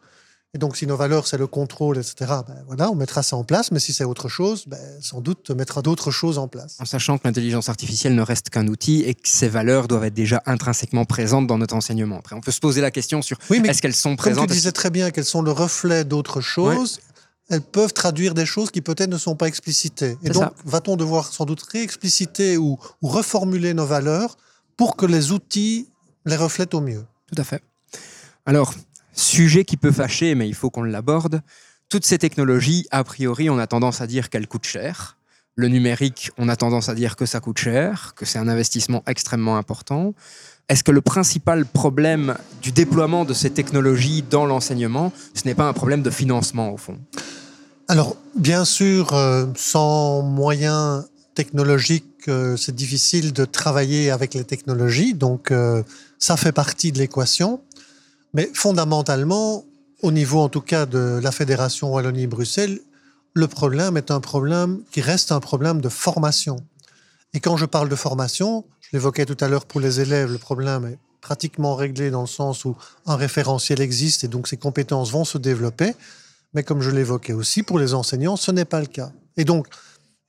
Et 0.55 0.57
donc, 0.57 0.77
si 0.77 0.87
nos 0.87 0.95
valeurs, 0.95 1.27
c'est 1.27 1.37
le 1.37 1.47
contrôle, 1.47 1.97
etc., 1.97 2.15
ben 2.47 2.55
voilà, 2.65 2.89
on 2.89 2.95
mettra 2.95 3.21
ça 3.23 3.35
en 3.35 3.43
place. 3.43 3.73
Mais 3.73 3.79
si 3.81 3.91
c'est 3.91 4.05
autre 4.05 4.29
chose, 4.29 4.63
ben, 4.67 4.79
sans 5.01 5.19
doute, 5.19 5.49
on 5.51 5.55
mettra 5.55 5.81
d'autres 5.81 6.11
choses 6.11 6.37
en 6.37 6.47
place. 6.47 6.77
En 6.79 6.85
sachant 6.85 7.17
que 7.17 7.27
l'intelligence 7.27 7.67
artificielle 7.67 8.15
ne 8.15 8.21
reste 8.21 8.49
qu'un 8.49 8.65
outil 8.67 9.01
et 9.01 9.15
que 9.15 9.27
ces 9.27 9.49
valeurs 9.49 9.89
doivent 9.89 10.05
être 10.05 10.13
déjà 10.13 10.41
intrinsèquement 10.45 11.03
présentes 11.03 11.45
dans 11.45 11.57
notre 11.57 11.75
enseignement. 11.75 12.19
Après, 12.19 12.37
on 12.37 12.39
peut 12.39 12.53
se 12.53 12.61
poser 12.61 12.79
la 12.79 12.89
question 12.89 13.21
sur 13.21 13.37
est-ce 13.51 13.81
qu'elles 13.81 13.93
sont 13.93 14.15
présentes 14.15 14.45
Comme 14.45 14.47
tu 14.47 14.53
disais 14.53 14.71
très 14.71 14.89
bien 14.89 15.11
qu'elles 15.11 15.25
sont 15.25 15.41
le 15.41 15.51
reflet 15.51 16.05
d'autres 16.05 16.39
choses 16.39 16.99
elles 17.47 17.61
peuvent 17.61 17.93
traduire 17.93 18.33
des 18.33 18.47
choses 18.47 18.71
qui 18.71 18.81
peut-être 18.81 19.11
ne 19.11 19.19
sont 19.19 19.35
pas 19.35 19.47
explicitées. 19.47 20.17
Et 20.23 20.29
donc, 20.29 20.51
va-t-on 20.65 20.95
devoir 20.95 21.31
sans 21.31 21.45
doute 21.45 21.61
réexpliciter 21.61 22.57
ou, 22.57 22.79
ou, 23.03 23.07
reformuler 23.07 23.75
nos 23.75 23.85
valeurs 23.85 24.35
pour 24.77 24.95
que 24.95 25.05
les 25.05 25.31
outils 25.31 25.87
les 26.25 26.37
reflètent 26.37 26.73
au 26.73 26.81
mieux? 26.81 27.05
Tout 27.27 27.39
à 27.39 27.43
fait. 27.43 27.61
Alors, 28.47 28.73
sujet 29.15 29.65
qui 29.65 29.77
peut 29.77 29.91
fâcher, 29.91 30.35
mais 30.35 30.47
il 30.47 30.55
faut 30.55 30.69
qu'on 30.69 30.83
l'aborde. 30.83 31.41
Toutes 31.89 32.05
ces 32.05 32.17
technologies, 32.17 32.87
a 32.91 33.03
priori, 33.03 33.49
on 33.49 33.57
a 33.57 33.67
tendance 33.67 34.01
à 34.01 34.07
dire 34.07 34.29
qu'elles 34.29 34.47
coûtent 34.47 34.65
cher. 34.65 35.17
Le 35.55 35.67
numérique, 35.67 36.31
on 36.37 36.49
a 36.49 36.55
tendance 36.55 36.89
à 36.89 36.95
dire 36.95 37.15
que 37.15 37.25
ça 37.25 37.39
coûte 37.39 37.59
cher, 37.59 38.13
que 38.15 38.25
c'est 38.25 38.39
un 38.39 38.47
investissement 38.47 39.03
extrêmement 39.07 39.57
important. 39.57 40.13
Est-ce 40.67 40.83
que 40.83 40.91
le 40.91 41.01
principal 41.01 41.65
problème 41.65 42.35
du 42.61 42.71
déploiement 42.71 43.23
de 43.23 43.33
ces 43.33 43.51
technologies 43.51 44.23
dans 44.29 44.45
l'enseignement, 44.45 45.13
ce 45.33 45.45
n'est 45.45 45.53
pas 45.53 45.67
un 45.67 45.73
problème 45.73 46.01
de 46.01 46.09
financement 46.09 46.73
au 46.73 46.77
fond? 46.77 46.97
Alors, 47.87 48.17
bien 48.35 48.65
sûr, 48.65 49.13
euh, 49.13 49.45
sans 49.55 50.23
moyens 50.23 51.05
technologiques, 51.35 52.27
euh, 52.27 52.57
c'est 52.57 52.73
difficile 52.73 53.31
de 53.31 53.45
travailler 53.45 54.09
avec 54.09 54.33
les 54.33 54.43
technologies, 54.43 55.13
donc 55.13 55.51
euh, 55.51 55.83
ça 56.17 56.35
fait 56.35 56.51
partie 56.51 56.91
de 56.91 56.97
l'équation. 56.97 57.61
Mais 58.35 58.51
fondamentalement, 58.53 59.63
au 60.01 60.11
niveau 60.11 60.41
en 60.41 60.49
tout 60.49 60.59
cas 60.59 60.85
de 60.85 61.21
la 61.23 61.31
Fédération 61.31 61.93
Wallonie-Bruxelles, 61.93 62.81
le 63.33 63.47
problème 63.47 63.95
est 63.95 64.11
un 64.11 64.19
problème 64.19 64.83
qui 64.91 64.99
reste 64.99 65.31
un 65.31 65.39
problème 65.39 65.79
de 65.79 65.87
formation. 65.87 66.57
Et 67.33 67.39
quand 67.39 67.55
je 67.55 67.65
parle 67.65 67.87
de 67.87 67.95
formation, 67.95 68.65
je 68.81 68.89
l'évoquais 68.91 69.25
tout 69.25 69.37
à 69.39 69.47
l'heure 69.47 69.65
pour 69.65 69.79
les 69.79 70.01
élèves, 70.01 70.33
le 70.33 70.37
problème 70.37 70.85
est 70.85 70.99
pratiquement 71.21 71.75
réglé 71.75 72.11
dans 72.11 72.21
le 72.21 72.27
sens 72.27 72.65
où 72.65 72.75
un 73.05 73.15
référentiel 73.15 73.79
existe 73.79 74.25
et 74.25 74.27
donc 74.27 74.49
ces 74.49 74.57
compétences 74.57 75.11
vont 75.11 75.23
se 75.23 75.37
développer. 75.37 75.95
Mais 76.53 76.63
comme 76.63 76.81
je 76.81 76.91
l'évoquais 76.91 77.33
aussi, 77.33 77.63
pour 77.63 77.79
les 77.79 77.93
enseignants, 77.93 78.35
ce 78.35 78.51
n'est 78.51 78.65
pas 78.65 78.81
le 78.81 78.87
cas. 78.87 79.13
Et 79.37 79.45
donc, 79.45 79.67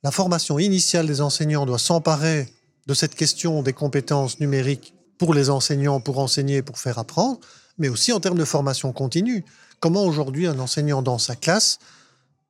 la 0.01 0.11
formation 0.11 0.59
initiale 0.59 1.07
des 1.07 1.19
enseignants 1.19 1.65
doit 1.65 1.77
s'emparer 1.77 2.47
de 2.87 2.93
cette 2.93 3.15
question 3.15 3.63
des 3.63 3.73
compétences 3.73 4.39
numériques 4.39 4.93
pour 5.17 5.33
les 5.33 5.49
enseignants, 5.49 5.99
pour 5.99 6.19
enseigner, 6.19 6.61
pour 6.61 6.77
faire 6.77 6.99
apprendre, 6.99 7.41
mais 7.77 7.89
aussi 7.89 8.11
en 8.11 8.19
termes 8.19 8.37
de 8.37 8.45
formation 8.45 8.91
continue. 8.91 9.43
Comment 9.79 10.03
aujourd'hui 10.03 10.47
un 10.47 10.59
enseignant 10.59 11.01
dans 11.01 11.17
sa 11.17 11.35
classe 11.35 11.79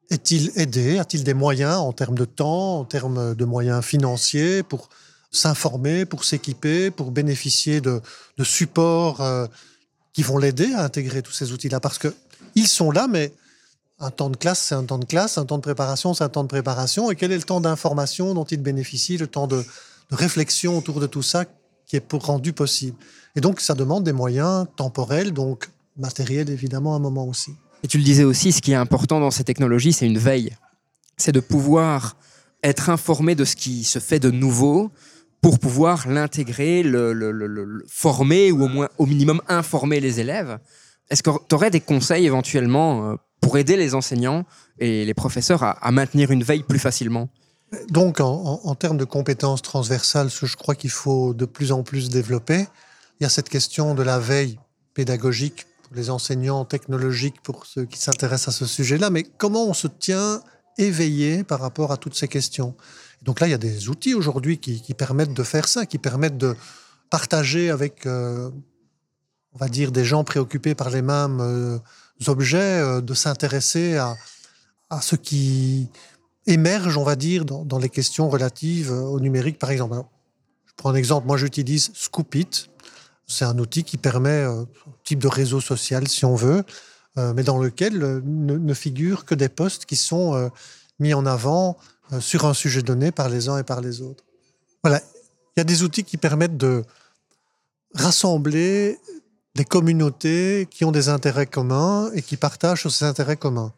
est-il 0.09 0.51
aidé? 0.55 0.99
A-t-il 0.99 1.23
des 1.23 1.33
moyens 1.33 1.77
en 1.77 1.91
termes 1.91 2.17
de 2.17 2.25
temps, 2.25 2.79
en 2.79 2.85
termes 2.85 3.35
de 3.35 3.45
moyens 3.45 3.83
financiers 3.83 4.63
pour 4.63 4.89
s'informer, 5.31 6.05
pour 6.05 6.23
s'équiper, 6.23 6.91
pour 6.91 7.11
bénéficier 7.11 7.81
de, 7.81 8.01
supports 8.43 9.21
euh, 9.21 9.47
qui 10.13 10.23
vont 10.23 10.37
l'aider 10.37 10.71
à 10.73 10.83
intégrer 10.83 11.21
tous 11.21 11.33
ces 11.33 11.51
outils-là? 11.51 11.79
Parce 11.79 11.99
qu'ils 11.99 12.67
sont 12.67 12.91
là, 12.91 13.07
mais 13.07 13.33
un 13.99 14.11
temps 14.11 14.29
de 14.29 14.37
classe, 14.37 14.59
c'est 14.59 14.75
un 14.75 14.83
temps 14.83 14.99
de 14.99 15.05
classe, 15.05 15.37
un 15.37 15.45
temps 15.45 15.57
de 15.57 15.63
préparation, 15.63 16.13
c'est 16.13 16.23
un 16.23 16.29
temps 16.29 16.43
de 16.43 16.49
préparation. 16.49 17.11
Et 17.11 17.15
quel 17.15 17.31
est 17.31 17.37
le 17.37 17.43
temps 17.43 17.61
d'information 17.61 18.33
dont 18.33 18.45
il 18.45 18.61
bénéficie, 18.61 19.17
le 19.17 19.27
temps 19.27 19.47
de, 19.47 19.63
réflexion 20.09 20.77
autour 20.77 21.01
de 21.01 21.07
tout 21.07 21.23
ça 21.23 21.43
qui 21.85 21.97
est 21.97 22.13
rendu 22.13 22.53
possible? 22.53 22.97
Et 23.37 23.39
donc, 23.39 23.61
ça 23.61 23.75
demande 23.75 24.03
des 24.03 24.13
moyens 24.13 24.65
temporels, 24.75 25.31
donc 25.31 25.69
matériels 25.95 26.49
évidemment 26.49 26.93
à 26.93 26.97
un 26.97 26.99
moment 26.99 27.27
aussi. 27.27 27.53
Et 27.83 27.87
tu 27.87 27.99
le 27.99 28.03
disais 28.03 28.23
aussi, 28.23 28.51
ce 28.51 28.63
qui 28.63 28.71
est 28.71 28.75
important 28.75 29.19
dans 29.19 29.29
ces 29.29 29.43
technologies, 29.43 29.93
c'est 29.93 30.07
une 30.07 30.17
veille. 30.17 30.57
C'est 31.17 31.31
de 31.31 31.39
pouvoir 31.39 32.17
être 32.63 32.89
informé 32.89 33.35
de 33.35 33.45
ce 33.45 33.55
qui 33.55 33.83
se 33.83 33.99
fait 33.99 34.19
de 34.19 34.31
nouveau 34.31 34.89
pour 35.39 35.59
pouvoir 35.59 36.07
l'intégrer, 36.07 36.81
le, 36.81 37.85
former 37.87 38.51
ou 38.51 38.63
au 38.63 38.67
moins 38.67 38.89
au 38.97 39.05
minimum 39.05 39.39
informer 39.47 39.99
les 39.99 40.19
élèves. 40.19 40.57
Est-ce 41.11 41.21
que 41.21 41.29
tu 41.47 41.53
aurais 41.53 41.69
des 41.69 41.79
conseils 41.79 42.25
éventuellement 42.25 43.11
euh, 43.11 43.15
pour 43.39 43.59
aider 43.59 43.77
les 43.77 43.93
enseignants 43.93 44.45
et 44.79 45.05
les 45.05 45.13
professeurs 45.13 45.61
à, 45.61 45.91
maintenir 45.91 46.31
une 46.31 46.43
veille 46.43 46.63
plus 46.63 46.79
facilement? 46.79 47.29
Donc, 47.89 48.19
en, 48.19 48.73
termes 48.73 48.97
de 48.97 49.05
compétences 49.05 49.61
transversales, 49.61 50.31
ce 50.31 50.41
que 50.41 50.45
je 50.47 50.57
crois 50.57 50.73
qu'il 50.73 50.89
faut 50.89 51.35
de 51.35 51.45
plus 51.45 51.71
en 51.71 51.83
plus 51.83 52.09
développer, 52.09 52.65
il 53.19 53.23
y 53.23 53.25
a 53.25 53.29
cette 53.29 53.49
question 53.49 53.95
de 53.95 54.03
la 54.03 54.19
veille 54.19 54.59
pédagogique 54.93 55.65
pour 55.83 55.95
les 55.95 56.09
enseignants, 56.09 56.65
technologiques 56.65 57.41
pour 57.41 57.65
ceux 57.65 57.85
qui 57.85 57.99
s'intéressent 57.99 58.55
à 58.55 58.57
ce 58.57 58.65
sujet-là, 58.65 59.09
mais 59.09 59.23
comment 59.23 59.65
on 59.65 59.73
se 59.73 59.87
tient 59.87 60.41
éveillé 60.77 61.43
par 61.43 61.59
rapport 61.59 61.91
à 61.91 61.97
toutes 61.97 62.15
ces 62.15 62.27
questions? 62.27 62.75
Donc 63.23 63.39
là, 63.39 63.47
il 63.47 63.51
y 63.51 63.55
a 63.55 63.57
des 63.57 63.89
outils 63.89 64.13
aujourd'hui 64.13 64.59
qui, 64.59 64.93
permettent 64.93 65.33
de 65.33 65.43
faire 65.43 65.67
ça, 65.67 65.85
qui 65.85 65.97
permettent 65.97 66.37
de 66.37 66.55
partager 67.09 67.69
avec, 67.71 68.05
euh, 68.05 68.51
on 69.53 69.57
va 69.57 69.69
dire, 69.69 69.91
des 69.91 70.05
gens 70.05 70.23
préoccupés 70.23 70.75
par 70.75 70.89
les 70.89 71.01
mêmes... 71.01 71.39
Euh, 71.41 71.79
objets, 72.25 72.57
euh, 72.57 73.01
de 73.01 73.13
s'intéresser 73.13 73.97
à, 73.97 75.01
ce 75.01 75.15
qui 75.15 75.89
émerge, 76.45 76.97
on 76.97 77.03
va 77.03 77.15
dire, 77.15 77.45
dans, 77.45 77.77
les 77.77 77.89
questions 77.89 78.29
relatives 78.29 78.91
au 78.91 79.19
numérique, 79.19 79.59
par 79.59 79.69
exemple. 79.69 79.97
je 80.65 80.73
prends 80.77 80.91
un 80.91 80.95
exemple, 80.95 81.27
moi 81.27 81.37
j'utilise 81.37 81.91
Scoopit. 81.93 82.69
C'est 83.27 83.45
un 83.45 83.57
outil 83.59 83.83
qui 83.83 83.97
permet 83.97 84.43
un 84.43 84.61
euh, 84.61 84.65
type 85.03 85.19
de 85.19 85.27
réseau 85.27 85.61
social, 85.61 86.07
si 86.07 86.25
on 86.25 86.35
veut, 86.35 86.63
mais 87.33 87.41
dans 87.41 87.57
lequel 87.57 87.97
ne, 87.97 88.19
ne 88.57 88.73
figurent 88.75 89.25
que 89.25 89.33
des 89.33 89.49
posts 89.49 89.85
qui 89.85 89.95
sont 89.95 90.51
mis 90.99 91.15
en 91.15 91.25
avant 91.25 91.75
sur 92.19 92.45
un 92.45 92.53
sujet 92.53 92.83
donné 92.83 93.11
par 93.11 93.27
les 93.27 93.49
uns 93.49 93.57
et 93.57 93.63
par 93.63 93.81
les 93.81 94.01
autres. 94.01 94.23
Voilà, 94.83 95.01
il 95.55 95.59
y 95.59 95.61
a 95.61 95.63
des 95.63 95.81
outils 95.81 96.03
qui 96.03 96.17
permettent 96.17 96.57
de 96.57 96.83
rassembler 97.95 98.99
des 99.55 99.65
communautés 99.65 100.67
qui 100.69 100.85
ont 100.85 100.91
des 100.91 101.09
intérêts 101.09 101.47
communs 101.47 102.11
et 102.13 102.21
qui 102.21 102.37
partagent 102.37 102.87
ces 102.87 103.05
intérêts 103.05 103.37
communs. 103.37 103.73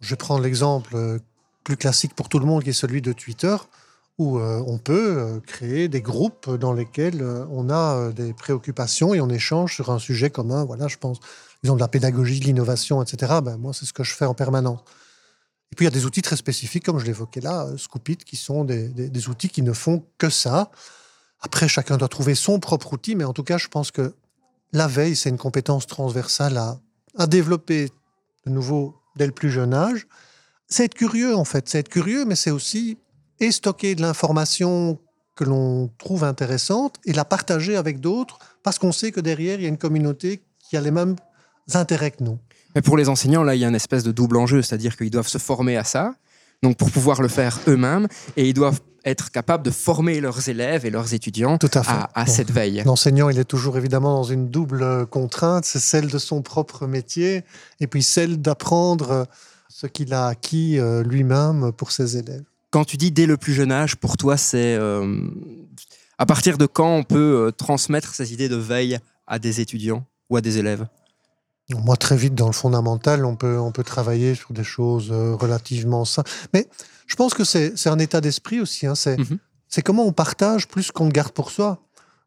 Je 0.00 0.14
prends 0.14 0.38
l'exemple 0.38 0.94
euh, 0.94 1.18
plus 1.64 1.76
classique 1.76 2.14
pour 2.14 2.28
tout 2.28 2.38
le 2.38 2.46
monde 2.46 2.62
qui 2.62 2.70
est 2.70 2.80
celui 2.84 3.02
de 3.02 3.12
Twitter, 3.12 3.56
où 4.18 4.38
euh, 4.38 4.62
on 4.66 4.78
peut 4.78 5.18
euh, 5.18 5.40
créer 5.40 5.88
des 5.88 6.00
groupes 6.00 6.50
dans 6.56 6.72
lesquels 6.72 7.22
on 7.50 7.68
a 7.70 8.12
des 8.12 8.32
préoccupations 8.32 9.14
et 9.14 9.20
on 9.20 9.28
échange 9.28 9.74
sur 9.74 9.90
un 9.90 9.98
sujet 9.98 10.30
commun. 10.30 10.64
Voilà, 10.64 10.88
je 10.88 10.96
pense, 10.96 11.18
exemple 11.62 11.78
de 11.78 11.84
la 11.84 11.88
pédagogie, 11.88 12.40
de 12.40 12.44
l'innovation, 12.44 13.02
etc. 13.02 13.40
Ben, 13.42 13.56
moi, 13.56 13.72
c'est 13.72 13.84
ce 13.86 13.92
que 13.92 14.04
je 14.04 14.14
fais 14.14 14.26
en 14.26 14.34
permanence. 14.34 14.80
Et 15.72 15.76
puis, 15.76 15.84
il 15.84 15.88
y 15.88 15.92
a 15.92 15.94
des 15.94 16.06
outils 16.06 16.22
très 16.22 16.36
spécifiques, 16.36 16.84
comme 16.84 16.98
je 16.98 17.06
l'évoquais 17.06 17.40
là, 17.40 17.66
Scoopit, 17.76 18.18
qui 18.18 18.36
sont 18.36 18.64
des, 18.64 18.88
des 18.88 19.28
outils 19.28 19.48
qui 19.48 19.62
ne 19.62 19.72
font 19.72 20.04
que 20.16 20.30
ça. 20.30 20.70
Après, 21.40 21.68
chacun 21.68 21.96
doit 21.96 22.08
trouver 22.08 22.34
son 22.34 22.60
propre 22.60 22.92
outil, 22.92 23.14
mais 23.16 23.24
en 23.24 23.32
tout 23.32 23.44
cas, 23.44 23.58
je 23.58 23.68
pense 23.68 23.90
que 23.90 24.14
la 24.72 24.86
veille, 24.86 25.16
c'est 25.16 25.28
une 25.28 25.38
compétence 25.38 25.86
transversale 25.86 26.56
à, 26.56 27.26
développer 27.26 27.90
de 28.44 28.50
nouveau 28.50 28.94
dès 29.16 29.26
le 29.26 29.32
plus 29.32 29.50
jeune 29.50 29.72
âge. 29.72 30.06
C'est 30.68 30.84
être 30.84 30.94
curieux, 30.94 31.34
en 31.34 31.44
fait. 31.44 31.68
C'est 31.68 31.78
être 31.78 31.88
curieux, 31.88 32.24
mais 32.24 32.36
c'est 32.36 32.50
aussi 32.50 32.98
et 33.40 33.52
stocker 33.52 33.94
de 33.94 34.02
l'information 34.02 34.98
que 35.34 35.44
l'on 35.44 35.90
trouve 35.98 36.24
intéressante 36.24 36.96
et 37.04 37.12
la 37.12 37.24
partager 37.24 37.76
avec 37.76 38.00
d'autres 38.00 38.38
parce 38.62 38.78
qu'on 38.78 38.92
sait 38.92 39.12
que 39.12 39.20
derrière, 39.20 39.60
il 39.60 39.62
y 39.62 39.66
a 39.66 39.68
une 39.68 39.78
communauté 39.78 40.42
qui 40.68 40.76
a 40.76 40.80
les 40.80 40.90
mêmes 40.90 41.16
intérêts 41.74 42.10
que 42.10 42.24
nous. 42.24 42.38
Mais 42.74 42.82
pour 42.82 42.96
les 42.96 43.08
enseignants, 43.08 43.42
là, 43.42 43.54
il 43.54 43.60
y 43.60 43.64
a 43.64 43.68
une 43.68 43.74
espèce 43.74 44.02
de 44.02 44.12
double 44.12 44.36
enjeu, 44.36 44.62
c'est-à-dire 44.62 44.96
qu'ils 44.96 45.10
doivent 45.10 45.28
se 45.28 45.38
former 45.38 45.76
à 45.76 45.84
ça, 45.84 46.14
donc 46.62 46.76
pour 46.76 46.90
pouvoir 46.90 47.22
le 47.22 47.28
faire 47.28 47.58
eux-mêmes, 47.68 48.08
et 48.36 48.48
ils 48.48 48.54
doivent 48.54 48.80
être 49.04 49.30
capables 49.30 49.64
de 49.64 49.70
former 49.70 50.20
leurs 50.20 50.48
élèves 50.48 50.84
et 50.84 50.90
leurs 50.90 51.14
étudiants 51.14 51.58
à, 52.14 52.26
cette 52.26 52.50
veille. 52.50 52.82
L'enseignant, 52.84 53.30
il 53.30 53.38
est 53.38 53.44
toujours 53.44 53.78
évidemment 53.78 54.14
dans 54.14 54.24
une 54.24 54.48
double 54.48 55.06
contrainte, 55.06 55.64
c'est 55.64 55.78
celle 55.78 56.08
de 56.08 56.18
son 56.18 56.42
propre 56.42 56.86
métier 56.86 57.44
et 57.78 57.86
puis 57.86 58.02
celle 58.02 58.42
d'apprendre 58.42 59.26
ce 59.68 59.86
qu'il 59.86 60.12
a 60.12 60.26
acquis 60.26 60.78
euh, 60.78 61.02
lui-même 61.04 61.70
pour 61.72 61.92
ses 61.92 62.16
élèves. 62.16 62.44
Quand 62.76 62.84
tu 62.84 62.98
dis 62.98 63.10
dès 63.10 63.24
le 63.24 63.38
plus 63.38 63.54
jeune 63.54 63.72
âge, 63.72 63.96
pour 63.96 64.18
toi, 64.18 64.36
c'est... 64.36 64.76
Euh, 64.76 65.18
À 66.18 66.26
partir 66.26 66.58
de 66.58 66.66
quand 66.66 66.94
on 66.94 67.04
peut 67.04 67.46
euh, 67.46 67.50
transmettre 67.50 68.14
ces 68.14 68.34
idées 68.34 68.50
de 68.50 68.56
veille 68.56 68.98
à 69.26 69.38
des 69.38 69.62
étudiants 69.62 70.04
ou 70.28 70.36
à 70.36 70.42
des 70.42 70.58
élèves? 70.58 70.86
Moi, 71.70 71.96
très 71.96 72.18
vite, 72.18 72.34
dans 72.34 72.48
le 72.48 72.52
fondamental, 72.52 73.24
on 73.24 73.34
peut, 73.34 73.58
on 73.58 73.72
peut 73.72 73.82
travailler 73.82 74.34
sur 74.34 74.52
des 74.52 74.62
choses 74.62 75.08
euh, 75.10 75.34
relativement 75.34 76.04
simples. 76.04 76.30
Mais 76.52 76.68
je 77.06 77.16
pense 77.16 77.32
que 77.32 77.44
c'est 77.44 77.86
un 77.88 77.98
état 77.98 78.20
d'esprit 78.20 78.60
aussi. 78.60 78.86
Hein. 78.86 78.94
C'est 78.94 79.16
Mhm. 79.16 79.38
c'est 79.68 79.80
comment 79.80 80.04
on 80.04 80.12
partage 80.12 80.68
plus 80.68 80.90
qu'on 80.90 81.06
ne 81.06 81.12
garde 81.12 81.32
pour 81.32 81.50
soi. 81.50 81.78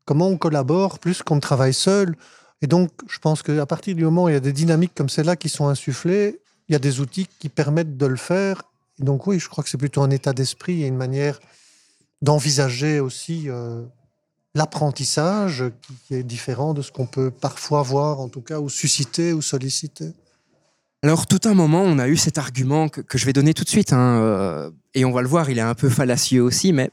Comment 0.05 0.29
on 0.29 0.37
collabore 0.39 0.97
plus 0.97 1.21
qu'on 1.21 1.35
ne 1.35 1.41
travaille 1.41 1.75
seul. 1.75 2.15
Et 2.63 2.67
donc, 2.67 2.89
je 3.07 3.19
pense 3.19 3.43
qu'à 3.43 3.67
partir 3.67 3.93
du 3.93 4.03
moment 4.03 4.23
où 4.23 4.29
il 4.29 4.33
y 4.33 4.35
a 4.35 4.39
des 4.39 4.53
dynamiques 4.63 4.95
comme 4.95 5.09
celle-là 5.09 5.35
qui 5.35 5.47
sont 5.47 5.67
insufflées, 5.67 6.39
il 6.69 6.73
y 6.73 6.75
a 6.75 6.79
des 6.79 7.01
outils 7.01 7.27
qui 7.37 7.49
permettent 7.49 7.97
de 7.97 8.07
le 8.07 8.17
faire. 8.17 8.63
Donc, 8.99 9.27
oui, 9.27 9.39
je 9.39 9.47
crois 9.49 9.63
que 9.63 9.69
c'est 9.69 9.77
plutôt 9.77 10.01
un 10.01 10.09
état 10.09 10.33
d'esprit 10.33 10.83
et 10.83 10.87
une 10.87 10.97
manière 10.97 11.39
d'envisager 12.21 12.99
aussi 12.99 13.49
euh, 13.49 13.81
l'apprentissage 14.55 15.63
qui- 16.07 16.15
est 16.15 16.23
différent 16.23 16.73
de 16.73 16.81
ce 16.81 16.91
qu'on 16.91 17.05
peut 17.05 17.31
parfois 17.31 17.81
voir, 17.81 18.19
en 18.19 18.27
tout 18.29 18.41
cas, 18.41 18.59
ou 18.59 18.69
susciter 18.69 19.31
ou 19.33 19.41
solliciter. 19.41 20.11
Alors, 21.01 21.27
tout 21.27 21.39
un 21.45 21.53
moment, 21.53 21.81
on 21.81 21.97
a 21.97 22.09
eu 22.09 22.17
cet 22.17 22.37
argument 22.37 22.89
que, 22.89 23.17
je 23.17 23.25
vais 23.25 23.31
donner 23.31 23.53
tout 23.53 23.63
de 23.63 23.69
suite, 23.69 23.93
hein, 23.93 24.19
euh, 24.21 24.71
et 24.93 25.05
on 25.05 25.11
va 25.11 25.21
le 25.21 25.29
voir, 25.29 25.49
il 25.49 25.57
est 25.57 25.61
un 25.61 25.75
peu 25.75 25.89
fallacieux 25.89 26.41
aussi, 26.41 26.73
mais 26.73 26.91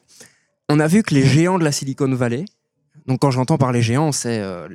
on 0.69 0.79
a 0.79 0.87
vu 0.87 1.03
que 1.03 1.13
les 1.13 1.25
géants 1.25 1.59
de 1.59 1.65
la 1.65 1.73
Silicon 1.73 2.13
Valley, 2.15 2.45
donc 3.07 3.21
quand 3.21 3.33
j'entends 3.33 3.59
par 3.59 3.73
les 3.73 3.83
géants, 3.83 4.13
c'est 4.13 4.39
euh, 4.39 4.69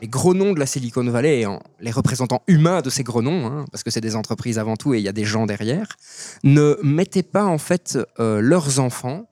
les, 0.00 0.08
gros 0.08 0.34
noms 0.34 0.52
de 0.52 0.58
la 0.58 0.66
Silicon 0.66 1.04
Valley, 1.04 1.42
et 1.42 1.46
les 1.80 1.90
représentants 1.90 2.42
humains 2.46 2.80
de 2.80 2.90
ces 2.90 3.02
gros 3.02 3.22
noms, 3.22 3.46
hein, 3.46 3.64
parce 3.70 3.82
que 3.82 3.90
c'est 3.90 4.00
des 4.00 4.16
entreprises 4.16 4.58
avant 4.58 4.76
tout 4.76 4.94
et 4.94 4.98
il 4.98 5.04
y 5.04 5.08
a 5.08 5.12
des 5.12 5.24
gens 5.24 5.46
derrière, 5.46 5.96
ne 6.44 6.76
mettaient 6.82 7.22
pas 7.22 7.44
en 7.44 7.58
fait 7.58 7.98
euh, 8.18 8.40
leurs 8.40 8.80
enfants 8.80 9.28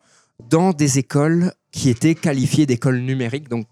dans 0.48 0.72
des 0.72 0.98
écoles 0.98 1.52
qui 1.72 1.90
étaient 1.90 2.14
qualifiées 2.14 2.66
d'écoles 2.66 3.00
numériques, 3.00 3.48
donc 3.48 3.66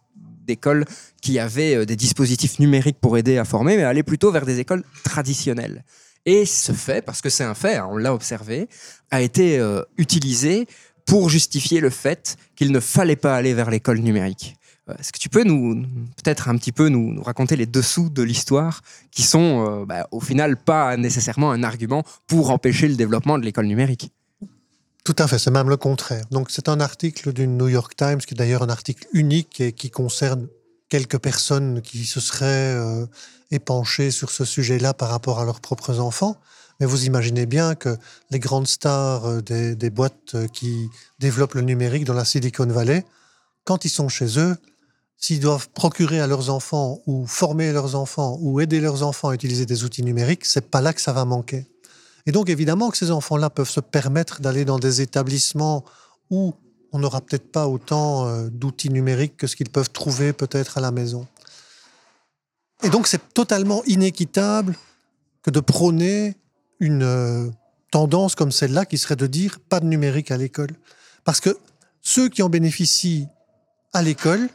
d'écoles 0.46 0.84
qui 1.22 1.38
avaient 1.38 1.76
euh, 1.76 1.86
des 1.86 1.96
dispositifs 1.96 2.58
numériques 2.58 2.98
pour 3.00 3.16
aider 3.16 3.38
à 3.38 3.44
former, 3.44 3.76
mais 3.76 3.84
allaient 3.84 4.02
plutôt 4.02 4.32
vers 4.32 4.46
des 4.46 4.58
écoles 4.58 4.82
traditionnelles. 5.04 5.84
Et 6.26 6.44
ce 6.44 6.72
fait, 6.72 7.02
parce 7.02 7.20
que 7.22 7.30
c'est 7.30 7.44
un 7.44 7.54
fait, 7.54 7.76
hein, 7.76 7.88
on 7.90 7.96
l'a 7.96 8.12
observé, 8.12 8.68
a 9.10 9.22
été 9.22 9.58
euh, 9.58 9.82
utilisé 9.96 10.66
pour 11.06 11.30
justifier 11.30 11.80
le 11.80 11.90
fait 11.90 12.36
qu'il 12.54 12.70
ne 12.70 12.80
fallait 12.80 13.16
pas 13.16 13.34
aller 13.34 13.54
vers 13.54 13.70
l'école 13.70 13.98
numérique. 14.00 14.56
Euh, 14.88 14.94
Est-ce 14.98 15.12
que 15.12 15.18
tu 15.18 15.28
peux 15.28 15.44
nous 15.44 15.82
peut-être 16.22 16.48
un 16.48 16.56
petit 16.56 16.72
peu 16.72 16.88
nous, 16.88 17.22
raconter 17.22 17.56
les 17.56 17.66
dessous 17.66 18.08
de 18.08 18.22
l'histoire 18.22 18.82
qui 19.10 19.22
sont 19.22 19.66
euh, 19.66 19.84
bah, 19.84 20.06
au 20.10 20.20
final 20.20 20.56
pas 20.56 20.96
nécessairement 20.96 21.50
un 21.50 21.62
argument 21.62 22.04
pour 22.26 22.50
empêcher 22.50 22.88
le 22.88 22.96
développement 22.96 23.38
de 23.38 23.44
l'école 23.44 23.66
numérique? 23.66 24.12
Tout 25.04 25.16
à 25.18 25.26
fait, 25.26 25.38
c'est 25.38 25.50
même 25.50 25.70
le 25.70 25.78
contraire. 25.78 26.24
Donc, 26.30 26.50
c'est 26.50 26.68
un 26.68 26.80
article 26.80 27.32
du 27.32 27.46
New 27.46 27.68
York 27.68 27.96
Times, 27.96 28.18
qui 28.18 28.34
est 28.34 28.36
d'ailleurs 28.36 28.62
un 28.62 28.68
article 28.68 29.06
unique 29.14 29.58
et 29.58 29.72
qui 29.72 29.90
concerne 29.90 30.48
quelques 30.90 31.18
personnes 31.18 31.80
qui 31.80 32.04
se 32.04 32.20
seraient 32.20 32.74
euh, 32.74 33.06
épanchées 33.50 34.10
sur 34.10 34.30
ce 34.30 34.44
sujet-là 34.44 34.92
par 34.92 35.08
rapport 35.08 35.40
à 35.40 35.46
leurs 35.46 35.60
propres 35.60 35.98
enfants. 35.98 36.36
Mais 36.78 36.86
vous 36.86 37.06
imaginez 37.06 37.46
bien 37.46 37.74
que 37.74 37.96
les 38.30 38.38
grandes 38.38 38.68
stars 38.68 39.24
euh, 39.24 39.40
des, 39.40 39.90
boîtes 39.90 40.36
qui 40.52 40.90
développent 41.18 41.54
le 41.54 41.62
numérique 41.62 42.04
dans 42.04 42.12
la 42.12 42.26
Silicon 42.26 42.66
Valley, 42.66 43.06
quand 43.64 43.86
ils 43.86 43.90
sont 43.90 44.10
chez 44.10 44.38
eux, 44.38 44.56
s'ils 45.18 45.40
doivent 45.40 45.68
procurer 45.70 46.20
à 46.20 46.26
leurs 46.26 46.48
enfants 46.48 47.00
ou 47.06 47.26
former 47.26 47.72
leurs 47.72 47.96
enfants 47.96 48.38
ou 48.40 48.60
aider 48.60 48.80
leurs 48.80 49.02
enfants 49.02 49.28
à 49.28 49.34
utiliser 49.34 49.66
des 49.66 49.84
outils 49.84 50.04
numériques, 50.04 50.44
c'est 50.44 50.70
pas 50.70 50.80
là 50.80 50.92
que 50.92 51.00
ça 51.00 51.12
va 51.12 51.24
manquer. 51.24 51.66
Et 52.26 52.32
donc, 52.32 52.48
évidemment 52.48 52.90
que 52.90 52.96
ces 52.96 53.10
enfants-là 53.10 53.50
peuvent 53.50 53.68
se 53.68 53.80
permettre 53.80 54.40
d'aller 54.40 54.64
dans 54.64 54.78
des 54.78 55.00
établissements 55.00 55.84
où 56.30 56.54
on 56.92 57.00
n'aura 57.00 57.20
peut-être 57.20 57.50
pas 57.50 57.66
autant 57.66 58.26
euh, 58.26 58.48
d'outils 58.50 58.90
numériques 58.90 59.36
que 59.36 59.46
ce 59.46 59.56
qu'ils 59.56 59.70
peuvent 59.70 59.90
trouver 59.90 60.32
peut-être 60.32 60.78
à 60.78 60.80
la 60.80 60.90
maison. 60.90 61.26
Et 62.84 62.90
donc, 62.90 63.08
c'est 63.08 63.34
totalement 63.34 63.82
inéquitable 63.84 64.76
que 65.42 65.50
de 65.50 65.60
prôner 65.60 66.36
une 66.80 67.02
euh, 67.02 67.50
tendance 67.90 68.34
comme 68.34 68.52
celle-là 68.52 68.86
qui 68.86 68.98
serait 68.98 69.16
de 69.16 69.26
dire 69.26 69.58
pas 69.68 69.80
de 69.80 69.86
numérique 69.86 70.30
à 70.30 70.36
l'école. 70.36 70.70
Parce 71.24 71.40
que 71.40 71.58
ceux 72.02 72.28
qui 72.28 72.42
en 72.42 72.48
bénéficient 72.48 73.26
à 73.92 74.02
l'école 74.02 74.48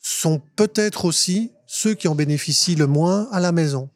sont 0.00 0.40
peut-être 0.56 1.04
aussi 1.04 1.52
ceux 1.66 1.94
qui 1.94 2.08
en 2.08 2.14
bénéficient 2.14 2.74
le 2.74 2.86
moins 2.86 3.28
à 3.30 3.40
la 3.40 3.52
maison. 3.52 3.90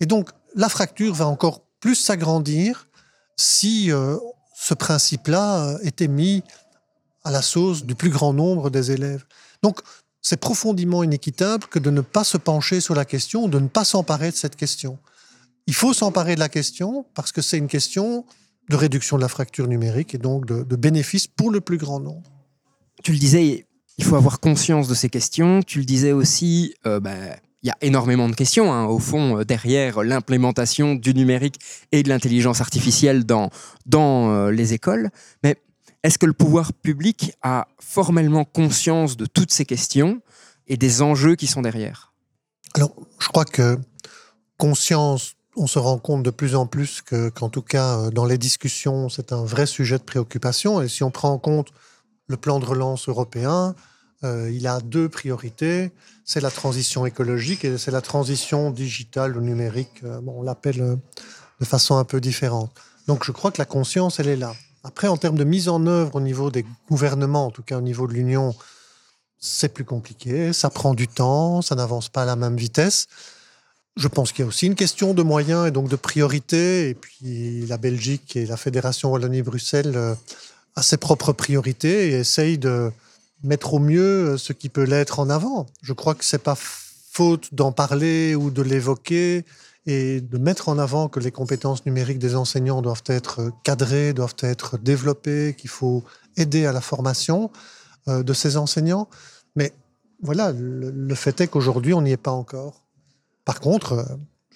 Et 0.00 0.06
donc, 0.06 0.30
la 0.54 0.68
fracture 0.68 1.14
va 1.14 1.26
encore 1.26 1.62
plus 1.80 1.94
s'agrandir 1.94 2.88
si 3.36 3.92
euh, 3.92 4.16
ce 4.56 4.74
principe-là 4.74 5.66
euh, 5.66 5.78
était 5.82 6.08
mis 6.08 6.42
à 7.24 7.30
la 7.30 7.42
sauce 7.42 7.84
du 7.84 7.94
plus 7.94 8.10
grand 8.10 8.32
nombre 8.32 8.70
des 8.70 8.90
élèves. 8.90 9.24
Donc, 9.62 9.80
c'est 10.20 10.38
profondément 10.38 11.02
inéquitable 11.02 11.66
que 11.66 11.78
de 11.78 11.90
ne 11.90 12.00
pas 12.00 12.24
se 12.24 12.36
pencher 12.36 12.80
sur 12.80 12.94
la 12.94 13.04
question, 13.04 13.48
de 13.48 13.58
ne 13.58 13.68
pas 13.68 13.84
s'emparer 13.84 14.30
de 14.30 14.36
cette 14.36 14.56
question. 14.56 14.98
Il 15.66 15.74
faut 15.74 15.92
s'emparer 15.92 16.34
de 16.34 16.40
la 16.40 16.48
question 16.48 17.06
parce 17.14 17.32
que 17.32 17.42
c'est 17.42 17.58
une 17.58 17.68
question 17.68 18.24
de 18.68 18.76
réduction 18.76 19.16
de 19.16 19.22
la 19.22 19.28
fracture 19.28 19.66
numérique 19.66 20.14
et 20.14 20.18
donc 20.18 20.46
de, 20.46 20.62
de 20.62 20.76
bénéfice 20.76 21.26
pour 21.26 21.50
le 21.50 21.60
plus 21.60 21.78
grand 21.78 22.00
nombre. 22.00 22.30
Tu 23.02 23.12
le 23.12 23.18
disais, 23.18 23.66
il 23.98 24.04
faut 24.04 24.16
avoir 24.16 24.40
conscience 24.40 24.88
de 24.88 24.94
ces 24.94 25.08
questions. 25.08 25.62
Tu 25.62 25.78
le 25.78 25.84
disais 25.84 26.12
aussi, 26.12 26.74
euh, 26.86 27.00
bah, 27.00 27.14
il 27.62 27.68
y 27.68 27.70
a 27.70 27.76
énormément 27.80 28.28
de 28.28 28.34
questions, 28.34 28.72
hein, 28.72 28.86
au 28.86 28.98
fond, 28.98 29.38
euh, 29.38 29.44
derrière 29.44 30.02
l'implémentation 30.02 30.94
du 30.94 31.14
numérique 31.14 31.60
et 31.92 32.02
de 32.02 32.08
l'intelligence 32.08 32.60
artificielle 32.60 33.24
dans, 33.24 33.50
dans 33.86 34.30
euh, 34.30 34.50
les 34.50 34.72
écoles. 34.72 35.10
Mais 35.44 35.56
est-ce 36.02 36.18
que 36.18 36.26
le 36.26 36.32
pouvoir 36.32 36.72
public 36.72 37.32
a 37.42 37.68
formellement 37.78 38.44
conscience 38.44 39.16
de 39.16 39.26
toutes 39.26 39.52
ces 39.52 39.64
questions 39.64 40.20
et 40.66 40.76
des 40.76 41.02
enjeux 41.02 41.36
qui 41.36 41.46
sont 41.46 41.62
derrière? 41.62 42.12
Alors, 42.74 42.94
je 43.18 43.28
crois 43.28 43.44
que 43.44 43.78
conscience, 44.56 45.34
on 45.54 45.66
se 45.66 45.78
rend 45.78 45.98
compte 45.98 46.22
de 46.22 46.30
plus 46.30 46.54
en 46.54 46.66
plus 46.66 47.02
que, 47.02 47.28
qu'en 47.28 47.50
tout 47.50 47.62
cas, 47.62 48.10
dans 48.10 48.24
les 48.24 48.38
discussions, 48.38 49.10
c'est 49.10 49.32
un 49.32 49.44
vrai 49.44 49.66
sujet 49.66 49.98
de 49.98 50.02
préoccupation. 50.02 50.80
Et 50.80 50.88
si 50.88 51.02
on 51.02 51.10
prend 51.10 51.30
en 51.30 51.38
compte 51.38 51.68
le 52.26 52.36
plan 52.36 52.58
de 52.58 52.64
relance 52.64 53.08
européen, 53.08 53.74
euh, 54.24 54.50
il 54.52 54.66
a 54.66 54.80
deux 54.80 55.08
priorités. 55.08 55.90
C'est 56.24 56.40
la 56.40 56.50
transition 56.50 57.04
écologique 57.06 57.64
et 57.64 57.78
c'est 57.78 57.90
la 57.90 58.00
transition 58.00 58.70
digitale 58.70 59.36
ou 59.36 59.40
numérique. 59.40 60.02
Euh, 60.04 60.20
bon, 60.20 60.36
on 60.38 60.42
l'appelle 60.42 60.80
euh, 60.80 60.96
de 61.60 61.64
façon 61.64 61.96
un 61.96 62.04
peu 62.04 62.20
différente. 62.20 62.72
Donc, 63.08 63.24
je 63.24 63.32
crois 63.32 63.50
que 63.50 63.58
la 63.58 63.64
conscience, 63.64 64.20
elle 64.20 64.28
est 64.28 64.36
là. 64.36 64.54
Après, 64.84 65.08
en 65.08 65.16
termes 65.16 65.36
de 65.36 65.44
mise 65.44 65.68
en 65.68 65.86
œuvre 65.86 66.16
au 66.16 66.20
niveau 66.20 66.50
des 66.50 66.64
gouvernements, 66.88 67.46
en 67.46 67.50
tout 67.50 67.62
cas 67.62 67.78
au 67.78 67.80
niveau 67.80 68.06
de 68.06 68.12
l'Union, 68.12 68.54
c'est 69.38 69.68
plus 69.68 69.84
compliqué, 69.84 70.52
ça 70.52 70.70
prend 70.70 70.94
du 70.94 71.08
temps, 71.08 71.62
ça 71.62 71.74
n'avance 71.74 72.08
pas 72.08 72.22
à 72.22 72.26
la 72.26 72.36
même 72.36 72.56
vitesse. 72.56 73.08
Je 73.96 74.08
pense 74.08 74.32
qu'il 74.32 74.40
y 74.40 74.44
a 74.44 74.46
aussi 74.46 74.66
une 74.66 74.74
question 74.74 75.14
de 75.14 75.22
moyens 75.22 75.66
et 75.66 75.70
donc 75.70 75.88
de 75.88 75.96
priorités. 75.96 76.88
Et 76.88 76.94
puis 76.94 77.66
la 77.66 77.76
Belgique 77.76 78.36
et 78.36 78.46
la 78.46 78.56
Fédération 78.56 79.10
Wallonie-Bruxelles 79.12 80.16
euh, 80.76 80.80
a 80.80 80.82
ses 80.82 80.96
propres 80.96 81.32
priorités 81.32 82.10
et 82.10 82.20
essaye 82.20 82.58
de 82.58 82.90
mettre 83.42 83.74
au 83.74 83.78
mieux 83.78 84.32
euh, 84.32 84.36
ce 84.38 84.52
qui 84.52 84.68
peut 84.68 84.84
l'être 84.84 85.18
en 85.20 85.30
avant. 85.30 85.66
Je 85.82 85.92
crois 85.92 86.14
que 86.14 86.24
c'est 86.24 86.42
pas 86.42 86.56
faute 86.56 87.54
d'en 87.54 87.72
parler 87.72 88.34
ou 88.34 88.50
de 88.50 88.62
l'évoquer 88.62 89.44
et 89.86 90.20
de 90.20 90.38
mettre 90.38 90.68
en 90.68 90.78
avant 90.78 91.08
que 91.08 91.20
les 91.20 91.32
compétences 91.32 91.84
numériques 91.84 92.20
des 92.20 92.36
enseignants 92.36 92.82
doivent 92.82 93.02
être 93.06 93.50
cadrées, 93.64 94.12
doivent 94.12 94.36
être 94.40 94.78
développées, 94.78 95.54
qu'il 95.58 95.70
faut 95.70 96.04
aider 96.36 96.66
à 96.66 96.72
la 96.72 96.80
formation 96.80 97.50
euh, 98.08 98.22
de 98.22 98.32
ces 98.32 98.56
enseignants. 98.56 99.08
Mais 99.56 99.72
voilà, 100.22 100.52
le, 100.52 101.14
fait 101.14 101.40
est 101.40 101.48
qu'aujourd'hui, 101.48 101.94
on 101.94 102.02
n'y 102.02 102.12
est 102.12 102.16
pas 102.16 102.30
encore. 102.30 102.82
Par 103.44 103.60
contre, 103.60 103.92
euh, 103.92 104.04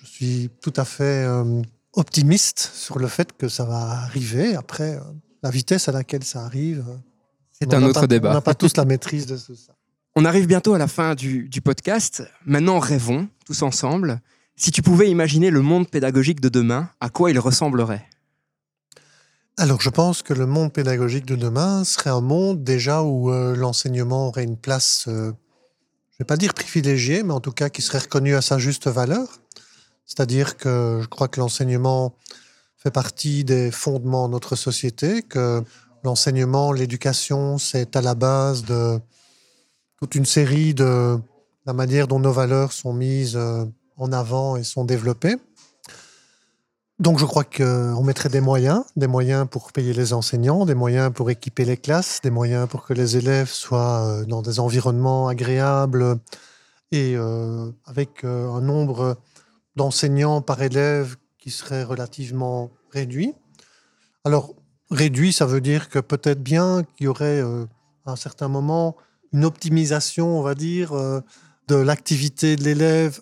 je 0.01 0.07
suis 0.07 0.51
tout 0.63 0.73
à 0.77 0.85
fait 0.85 1.25
euh, 1.25 1.61
optimiste 1.95 2.71
sur 2.73 2.99
le 2.99 3.09
fait 3.09 3.33
que 3.37 3.49
ça 3.49 3.65
va 3.65 3.91
arriver. 4.05 4.55
Après, 4.55 4.95
euh, 4.95 5.01
la 5.43 5.51
vitesse 5.51 5.89
à 5.89 5.93
laquelle 5.93 6.25
ça 6.25 6.45
arrive, 6.45 6.85
euh, 6.89 6.97
C'est 7.53 7.73
un 7.75 7.83
autre 7.83 8.01
pas- 8.03 8.07
débat. 8.07 8.31
On 8.31 8.35
n'a 8.35 8.41
pas 8.41 8.55
tous 8.63 8.77
la 8.77 8.85
maîtrise 8.85 9.27
de 9.27 9.37
ça. 9.37 9.73
On 10.15 10.25
arrive 10.25 10.47
bientôt 10.47 10.73
à 10.75 10.79
la 10.79 10.89
fin 10.89 11.15
du, 11.15 11.49
du 11.49 11.61
podcast. 11.61 12.23
Maintenant, 12.47 12.79
rêvons 12.79 13.29
tous 13.45 13.63
ensemble. 13.63 14.21
Si 14.57 14.71
tu 14.71 14.81
pouvais 14.81 15.11
imaginer 15.11 15.51
le 15.51 15.61
monde 15.61 15.89
pédagogique 15.91 16.41
de 16.41 16.49
demain, 16.49 16.89
à 17.01 17.11
quoi 17.11 17.31
il 17.31 17.39
ressemblerait? 17.39 18.07
Alors, 19.59 19.81
je 19.81 19.91
pense 19.91 20.23
que 20.23 20.35
le 20.35 20.47
monde 20.47 20.73
pédagogique 20.73 21.25
de 21.27 21.37
demain 21.37 21.85
serait 21.85 22.11
un 22.11 22.21
monde 22.21 22.63
déjà 22.65 23.03
où 23.03 23.31
euh, 23.31 23.57
l'enseignement 23.57 24.29
aurait 24.29 24.45
une 24.45 24.57
place, 24.59 25.05
euh, 25.09 25.33
je 26.11 26.15
ne 26.15 26.19
vais 26.21 26.25
pas 26.27 26.37
dire 26.37 26.53
privilégiée, 26.55 27.23
mais 27.23 27.33
en 27.33 27.41
tout 27.41 27.53
cas 27.53 27.69
qui 27.71 27.81
serait 27.83 27.99
reconnu 27.99 28.35
à 28.35 28.43
sa 28.43 28.59
juste 28.59 28.87
valeur. 28.89 29.41
C'est-à-dire 30.07 30.57
que 30.57 31.01
je 31.03 31.07
crois 31.09 31.29
que 31.29 31.41
l'enseignement 31.41 32.15
fait 32.87 32.93
partie 32.93 33.43
des 33.43 33.73
fondements 33.73 34.29
de 34.29 34.33
notre 34.35 34.55
société, 34.55 35.25
que 35.25 35.61
l'enseignement, 36.05 36.71
l'éducation, 36.71 37.59
c'est 37.59 37.97
à 37.97 38.01
la 38.01 38.15
base 38.15 38.63
de 38.63 39.01
toute 39.99 40.15
une 40.15 40.25
série 40.25 40.73
de 40.73 41.19
la 41.65 41.73
manière 41.73 42.07
dont 42.07 42.21
nos 42.21 42.31
valeurs 42.31 42.71
sont 42.71 42.93
mises 42.93 43.35
euh, 43.35 43.65
en 43.97 44.13
avant 44.13 44.55
et 44.55 44.63
sont 44.63 44.85
développées. 44.85 45.35
Donc 47.01 47.19
je 47.19 47.25
crois 47.25 47.43
qu'on 47.43 48.05
mettrait 48.05 48.29
des 48.29 48.41
moyens, 48.41 48.85
des 48.95 49.09
moyens 49.09 49.49
pour 49.51 49.73
payer 49.73 49.93
les 49.93 50.13
enseignants, 50.13 50.65
des 50.65 50.77
moyens 50.77 51.13
pour 51.13 51.29
équiper 51.29 51.65
les 51.65 51.77
classes, 51.77 52.21
des 52.23 52.31
moyens 52.31 52.69
pour 52.69 52.85
que 52.85 52.95
les 52.95 53.17
élèves 53.17 53.51
soient 53.51 54.07
euh, 54.07 54.25
dans 54.27 54.43
des 54.43 54.61
environnements 54.61 55.27
agréables 55.27 56.21
et 56.93 57.17
euh, 57.17 57.69
avec 57.85 58.23
un 58.23 58.61
nombre 58.61 59.17
d'enseignants 59.75 60.41
par 60.41 60.63
élève 60.63 61.17
qui 61.37 61.51
serait 61.51 61.83
relativement 61.83 62.71
réduit. 62.93 63.35
Alors 64.25 64.55
réduit, 64.91 65.33
ça 65.33 65.47
veut 65.47 65.61
dire 65.61 65.89
que 65.89 65.99
peut-être 65.99 66.43
bien 66.43 66.85
qu'il 66.97 67.07
y 67.07 67.09
aurait 67.09 67.41
à 67.41 68.13
un 68.13 68.17
certain 68.17 68.49
moment 68.49 68.97
une 69.33 69.45
optimisation, 69.45 70.39
on 70.39 70.43
va 70.43 70.55
dire, 70.55 70.93
de 71.69 71.75
l'activité 71.75 72.57
de 72.57 72.63
l'élève 72.63 73.21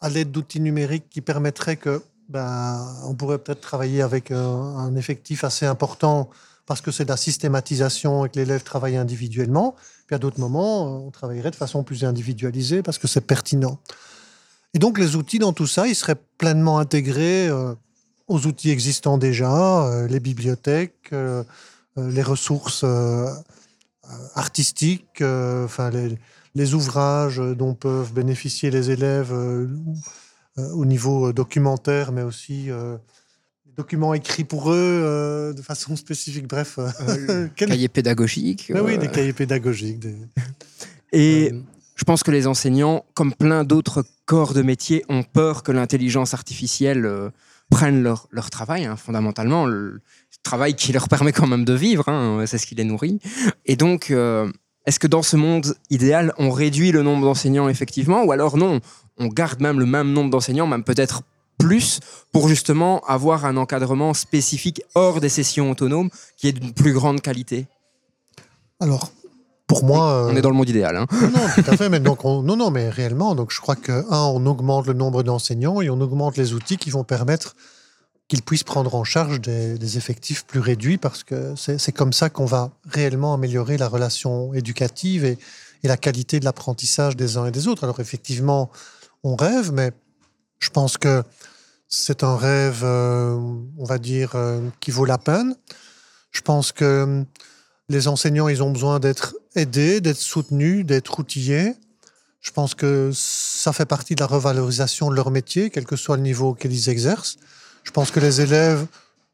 à 0.00 0.10
l'aide 0.10 0.30
d'outils 0.30 0.60
numériques 0.60 1.08
qui 1.08 1.22
permettraient 1.22 1.76
que 1.76 2.02
ben, 2.28 2.86
on 3.04 3.14
pourrait 3.14 3.38
peut-être 3.38 3.60
travailler 3.60 4.02
avec 4.02 4.30
euh, 4.30 4.36
un, 4.36 4.96
effectif 4.96 5.44
assez 5.44 5.66
important 5.66 6.30
parce 6.66 6.80
que 6.80 6.90
c'est 6.90 7.04
de 7.04 7.10
la 7.10 7.16
systématisation 7.16 8.24
et 8.24 8.30
que 8.30 8.38
l'élève 8.38 8.62
travaille 8.62 8.96
individuellement. 8.96 9.74
Puis 10.06 10.14
à 10.14 10.18
d'autres 10.18 10.40
moments, 10.40 11.06
on 11.06 11.10
travaillerait 11.10 11.50
de 11.50 11.56
façon 11.56 11.84
plus 11.84 12.04
individualisée 12.04 12.82
parce 12.82 12.98
que 12.98 13.06
c'est 13.06 13.20
pertinent. 13.20 13.78
Et 14.72 14.78
donc 14.78 14.98
les 14.98 15.16
outils 15.16 15.38
dans 15.38 15.52
tout 15.52 15.66
ça, 15.66 15.86
ils 15.86 15.94
seraient 15.94 16.20
pleinement 16.38 16.78
intégrés 16.78 17.48
euh, 17.48 17.74
aux 18.26 18.46
outils 18.46 18.70
existants 18.70 19.18
déjà, 19.18 19.86
euh, 19.86 20.06
les 20.08 20.20
bibliothèques, 20.20 21.12
les 21.96 22.22
ressources 22.22 22.84
artistiques, 24.34 25.22
enfin 25.22 25.90
les, 25.90 26.18
les, 26.54 26.74
ouvrages 26.74 27.38
dont 27.38 27.74
peuvent 27.74 28.12
bénéficier 28.12 28.70
les 28.70 28.90
élèves 28.90 29.32
euh, 30.56 30.70
au 30.70 30.84
niveau 30.84 31.28
euh, 31.28 31.32
documentaire, 31.32 32.12
mais 32.12 32.22
aussi 32.22 32.70
euh, 32.70 32.96
documents 33.76 34.14
écrits 34.14 34.44
pour 34.44 34.72
eux 34.72 35.52
de 35.56 35.62
façon 35.62 35.96
spécifique. 35.96 36.46
Bref, 36.46 36.78
euh, 36.78 37.48
cahiers 37.56 37.88
pédagogiques. 37.88 38.72
oui, 38.72 38.96
des 38.96 39.08
cahiers 39.08 39.32
pédagogiques. 39.32 40.06
Et 41.12 41.52
je 41.96 42.04
pense 42.04 42.22
que 42.22 42.30
les 42.30 42.46
enseignants, 42.46 43.04
comme 43.14 43.34
plein 43.34 43.64
d'autres 43.64 44.04
corps 44.26 44.54
de 44.54 44.62
métier, 44.62 45.04
ont 45.08 45.24
peur 45.24 45.64
que 45.64 45.72
l'intelligence 45.72 46.34
artificielle 46.34 47.30
prenne 47.74 48.02
leur, 48.02 48.28
leur 48.30 48.50
travail, 48.50 48.84
hein, 48.84 48.96
fondamentalement, 48.96 49.66
le 49.66 50.00
travail 50.44 50.74
qui 50.74 50.92
leur 50.92 51.08
permet 51.08 51.32
quand 51.32 51.46
même 51.46 51.64
de 51.64 51.74
vivre, 51.74 52.08
hein, 52.08 52.44
c'est 52.46 52.58
ce 52.58 52.66
qui 52.66 52.74
les 52.74 52.84
nourrit. 52.84 53.18
Et 53.66 53.76
donc, 53.76 54.12
est-ce 54.86 55.00
que 55.00 55.06
dans 55.06 55.22
ce 55.22 55.36
monde 55.36 55.74
idéal, 55.90 56.32
on 56.38 56.50
réduit 56.50 56.92
le 56.92 57.02
nombre 57.02 57.24
d'enseignants 57.24 57.68
effectivement, 57.68 58.22
ou 58.22 58.32
alors 58.32 58.56
non, 58.56 58.80
on 59.18 59.28
garde 59.28 59.60
même 59.60 59.80
le 59.80 59.86
même 59.86 60.12
nombre 60.12 60.30
d'enseignants, 60.30 60.66
même 60.66 60.84
peut-être 60.84 61.22
plus, 61.58 62.00
pour 62.32 62.48
justement 62.48 63.00
avoir 63.06 63.44
un 63.44 63.56
encadrement 63.56 64.12
spécifique 64.12 64.82
hors 64.94 65.20
des 65.20 65.28
sessions 65.28 65.70
autonomes 65.70 66.10
qui 66.36 66.48
est 66.48 66.52
d'une 66.52 66.72
plus 66.72 66.92
grande 66.92 67.20
qualité? 67.20 67.66
Alors, 68.80 69.10
pour 69.66 69.84
moi... 69.84 70.26
On 70.30 70.36
est 70.36 70.42
dans 70.42 70.50
le 70.50 70.56
monde 70.56 70.68
idéal. 70.68 70.96
Hein. 70.96 71.06
Non, 71.12 71.40
tout 71.54 71.70
à 71.70 71.76
fait. 71.76 71.88
Mais 71.90 72.00
donc 72.00 72.24
non, 72.24 72.42
non, 72.56 72.70
mais 72.70 72.88
réellement, 72.88 73.34
donc 73.34 73.52
je 73.52 73.60
crois 73.60 73.76
que, 73.76 73.92
un, 73.92 74.24
on 74.24 74.44
augmente 74.46 74.86
le 74.86 74.92
nombre 74.92 75.22
d'enseignants 75.22 75.80
et 75.80 75.90
on 75.90 76.00
augmente 76.00 76.36
les 76.36 76.52
outils 76.52 76.76
qui 76.76 76.90
vont 76.90 77.04
permettre 77.04 77.56
qu'ils 78.28 78.42
puissent 78.42 78.64
prendre 78.64 78.94
en 78.94 79.04
charge 79.04 79.40
des, 79.40 79.96
effectifs 79.98 80.44
plus 80.46 80.60
réduits 80.60 80.96
parce 80.96 81.24
que 81.24 81.54
c'est 81.56 81.92
comme 81.92 82.12
ça 82.12 82.30
qu'on 82.30 82.46
va 82.46 82.70
réellement 82.86 83.34
améliorer 83.34 83.76
la 83.76 83.88
relation 83.88 84.54
éducative 84.54 85.24
et, 85.24 85.38
et 85.82 85.88
la 85.88 85.98
qualité 85.98 86.40
de 86.40 86.44
l'apprentissage 86.44 87.16
des 87.16 87.36
uns 87.36 87.46
et 87.46 87.50
des 87.50 87.68
autres. 87.68 87.84
Alors 87.84 88.00
effectivement, 88.00 88.70
on 89.22 89.36
rêve, 89.36 89.72
mais 89.72 89.92
je 90.58 90.70
pense 90.70 90.96
que 90.96 91.22
c'est 91.88 92.24
un 92.24 92.36
rêve, 92.36 92.80
euh, 92.82 93.34
on 93.78 93.84
va 93.84 93.98
dire, 93.98 94.32
euh, 94.34 94.60
qui 94.80 94.90
vaut 94.90 95.04
la 95.04 95.18
peine. 95.18 95.54
Je 96.30 96.40
pense 96.40 96.72
que 96.72 96.84
euh, 96.84 97.24
les 97.88 98.08
enseignants, 98.08 98.48
ils 98.48 98.62
ont 98.62 98.70
besoin 98.70 99.00
d'être 99.00 99.36
aidés, 99.54 100.00
d'être 100.00 100.18
soutenus, 100.18 100.84
d'être 100.86 101.18
outillés. 101.18 101.74
Je 102.40 102.50
pense 102.50 102.74
que 102.74 103.10
ça 103.14 103.72
fait 103.72 103.86
partie 103.86 104.14
de 104.14 104.20
la 104.20 104.26
revalorisation 104.26 105.10
de 105.10 105.16
leur 105.16 105.30
métier, 105.30 105.70
quel 105.70 105.84
que 105.84 105.96
soit 105.96 106.16
le 106.16 106.22
niveau 106.22 106.50
auquel 106.50 106.72
ils 106.72 106.88
exercent. 106.88 107.36
Je 107.84 107.90
pense 107.90 108.10
que 108.10 108.20
les 108.20 108.40
élèves 108.40 108.86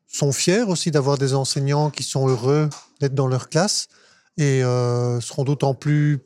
sont 0.06 0.32
fiers 0.32 0.62
aussi 0.62 0.90
d'avoir 0.90 1.18
des 1.18 1.34
enseignants 1.34 1.90
qui 1.90 2.02
sont 2.02 2.28
heureux 2.28 2.68
d'être 3.00 3.14
dans 3.14 3.28
leur 3.28 3.48
classe 3.48 3.88
et 4.36 4.62
seront 5.20 5.44
d'autant 5.44 5.74
plus 5.74 6.20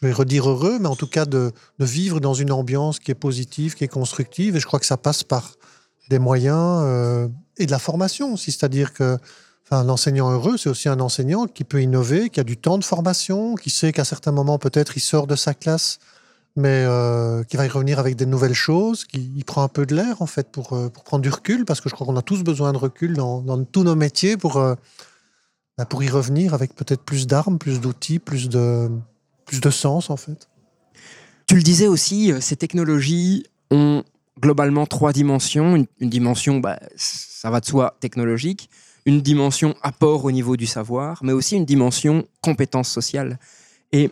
je 0.00 0.06
vais 0.06 0.12
redire 0.12 0.48
heureux, 0.48 0.78
mais 0.78 0.86
en 0.86 0.96
tout 0.96 1.08
cas 1.08 1.24
de, 1.24 1.52
vivre 1.80 2.20
dans 2.20 2.34
une 2.34 2.52
ambiance 2.52 3.00
qui 3.00 3.10
est 3.10 3.16
positive, 3.16 3.74
qui 3.74 3.84
est 3.84 3.88
constructive. 3.88 4.56
Et 4.56 4.60
je 4.60 4.66
crois 4.66 4.78
que 4.78 4.86
ça 4.86 4.96
passe 4.96 5.24
par 5.24 5.54
des 6.08 6.18
moyens 6.18 6.82
euh, 6.84 7.28
et 7.56 7.66
de 7.66 7.70
la 7.70 7.78
formation 7.78 8.34
aussi. 8.34 8.52
C'est-à-dire 8.52 8.94
que 8.94 9.18
enfin, 9.70 9.84
l'enseignant 9.84 10.30
heureux, 10.30 10.56
c'est 10.56 10.68
aussi 10.68 10.88
un 10.88 11.00
enseignant 11.00 11.46
qui 11.46 11.64
peut 11.64 11.82
innover, 11.82 12.30
qui 12.30 12.40
a 12.40 12.44
du 12.44 12.56
temps 12.56 12.78
de 12.78 12.84
formation, 12.84 13.54
qui 13.54 13.70
sait 13.70 13.92
qu'à 13.92 14.04
certains 14.04 14.32
moments, 14.32 14.58
peut-être, 14.58 14.96
il 14.96 15.00
sort 15.00 15.26
de 15.26 15.36
sa 15.36 15.54
classe, 15.54 15.98
mais 16.56 16.84
euh, 16.86 17.44
qui 17.44 17.56
va 17.56 17.66
y 17.66 17.68
revenir 17.68 17.98
avec 17.98 18.16
des 18.16 18.26
nouvelles 18.26 18.54
choses, 18.54 19.04
qui 19.04 19.42
prend 19.46 19.62
un 19.62 19.68
peu 19.68 19.86
de 19.86 19.94
l'air, 19.94 20.22
en 20.22 20.26
fait, 20.26 20.50
pour, 20.50 20.72
euh, 20.72 20.88
pour 20.88 21.04
prendre 21.04 21.22
du 21.22 21.30
recul, 21.30 21.64
parce 21.64 21.80
que 21.80 21.88
je 21.88 21.94
crois 21.94 22.06
qu'on 22.06 22.16
a 22.16 22.22
tous 22.22 22.42
besoin 22.42 22.72
de 22.72 22.78
recul 22.78 23.14
dans, 23.14 23.64
tous 23.64 23.84
nos 23.84 23.94
métiers 23.94 24.36
pour, 24.36 24.54
bah, 25.76 25.84
pour 25.84 26.02
y 26.02 26.08
revenir 26.08 26.54
avec 26.54 26.74
peut-être 26.74 27.02
plus 27.02 27.26
d'armes, 27.26 27.58
plus 27.58 27.80
d'outils, 27.80 28.18
plus 28.18 28.48
de 28.48 28.90
plus 29.48 29.60
de 29.60 29.70
sens 29.70 30.10
en 30.10 30.16
fait. 30.16 30.48
Tu 31.46 31.56
le 31.56 31.62
disais 31.62 31.88
aussi, 31.88 32.30
euh, 32.30 32.40
ces 32.40 32.56
technologies 32.56 33.46
ont 33.70 34.04
globalement 34.38 34.86
trois 34.86 35.12
dimensions. 35.12 35.74
Une, 35.74 36.10
dimension, 36.10 36.60
bah, 36.60 36.78
ça 36.96 37.50
va 37.50 37.60
de 37.60 37.64
soi, 37.64 37.96
technologique, 38.00 38.70
une 39.08 39.22
dimension 39.22 39.74
apport 39.80 40.26
au 40.26 40.30
niveau 40.30 40.58
du 40.58 40.66
savoir, 40.66 41.20
mais 41.22 41.32
aussi 41.32 41.56
une 41.56 41.64
dimension 41.64 42.26
compétence 42.42 42.90
sociale. 42.90 43.38
Et 43.90 44.10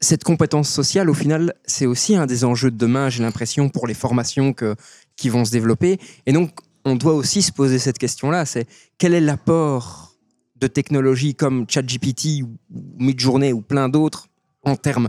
cette 0.00 0.22
compétence 0.22 0.68
sociale, 0.68 1.10
au 1.10 1.14
final, 1.14 1.52
c'est 1.64 1.86
aussi 1.86 2.14
un 2.14 2.26
des 2.26 2.44
enjeux 2.44 2.70
de 2.70 2.76
demain, 2.76 3.08
j'ai 3.08 3.24
l'impression, 3.24 3.68
pour 3.68 3.88
les 3.88 3.94
formations 3.94 4.52
que, 4.52 4.76
qui 5.16 5.30
vont 5.30 5.44
se 5.44 5.50
développer. 5.50 5.98
Et 6.26 6.32
donc, 6.32 6.52
on 6.84 6.94
doit 6.94 7.14
aussi 7.14 7.42
se 7.42 7.50
poser 7.50 7.80
cette 7.80 7.98
question-là, 7.98 8.46
c'est 8.46 8.68
quel 8.98 9.14
est 9.14 9.20
l'apport 9.20 10.14
de 10.60 10.68
technologies 10.68 11.34
comme 11.34 11.66
ChatGPT 11.68 12.42
ou 12.44 12.56
Midjourney 12.98 13.52
ou 13.52 13.62
plein 13.62 13.88
d'autres 13.88 14.28
en 14.62 14.76
termes 14.76 15.08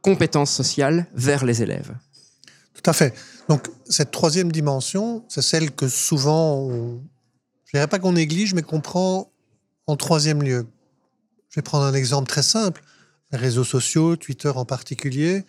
compétences 0.00 0.50
sociales 0.50 1.06
vers 1.14 1.44
les 1.44 1.62
élèves? 1.62 1.94
Tout 2.72 2.88
à 2.90 2.94
fait. 2.94 3.14
Donc 3.50 3.68
cette 3.84 4.10
troisième 4.10 4.50
dimension, 4.50 5.22
c'est 5.28 5.42
celle 5.42 5.70
que 5.70 5.86
souvent, 5.86 6.70
je 7.74 7.78
dirais 7.80 7.88
pas 7.88 7.98
qu'on 7.98 8.12
néglige, 8.12 8.54
mais 8.54 8.62
qu'on 8.62 8.80
prend 8.80 9.30
en 9.86 9.96
troisième 9.96 10.42
lieu. 10.42 10.66
Je 11.50 11.56
vais 11.56 11.62
prendre 11.62 11.84
un 11.84 11.92
exemple 11.92 12.28
très 12.28 12.42
simple. 12.42 12.82
Les 13.32 13.38
réseaux 13.38 13.64
sociaux, 13.64 14.16
Twitter 14.16 14.48
en 14.54 14.64
particulier, 14.64 15.44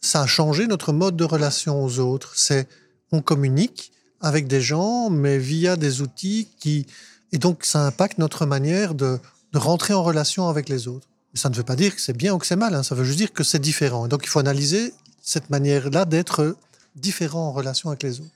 ça 0.00 0.22
a 0.22 0.26
changé 0.26 0.66
notre 0.66 0.92
mode 0.92 1.16
de 1.16 1.24
relation 1.24 1.82
aux 1.82 1.98
autres. 1.98 2.34
C'est 2.36 2.68
on 3.10 3.22
communique 3.22 3.92
avec 4.20 4.46
des 4.46 4.60
gens, 4.60 5.10
mais 5.10 5.38
via 5.38 5.76
des 5.76 6.02
outils 6.02 6.48
qui 6.60 6.86
et 7.32 7.38
donc 7.38 7.64
ça 7.64 7.84
impacte 7.86 8.18
notre 8.18 8.46
manière 8.46 8.94
de 8.94 9.18
rentrer 9.54 9.94
en 9.94 10.02
relation 10.02 10.48
avec 10.48 10.68
les 10.68 10.86
autres 10.86 11.08
ça 11.36 11.48
ne 11.50 11.54
veut 11.54 11.62
pas 11.62 11.76
dire 11.76 11.94
que 11.94 12.00
c'est 12.00 12.16
bien 12.16 12.34
ou 12.34 12.38
que 12.38 12.46
c'est 12.46 12.56
mal, 12.56 12.74
hein. 12.74 12.82
ça 12.82 12.94
veut 12.94 13.04
juste 13.04 13.18
dire 13.18 13.32
que 13.32 13.44
c'est 13.44 13.58
différent. 13.58 14.06
Et 14.06 14.08
donc 14.08 14.22
il 14.24 14.28
faut 14.28 14.38
analyser 14.38 14.92
cette 15.22 15.50
manière-là 15.50 16.04
d'être 16.04 16.56
différent 16.94 17.48
en 17.48 17.52
relation 17.52 17.90
avec 17.90 18.02
les 18.02 18.20
autres. 18.20 18.30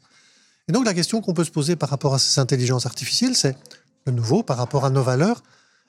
Et 0.70 0.72
donc 0.72 0.86
la 0.86 0.94
question 0.94 1.20
qu'on 1.20 1.34
peut 1.34 1.42
se 1.42 1.50
poser 1.50 1.74
par 1.74 1.88
rapport 1.88 2.14
à 2.14 2.20
ces 2.20 2.38
intelligences 2.38 2.86
artificielles, 2.86 3.34
c'est 3.34 3.56
de 4.06 4.12
nouveau 4.12 4.44
par 4.44 4.56
rapport 4.56 4.84
à 4.84 4.90
nos 4.90 5.02
valeurs, 5.02 5.42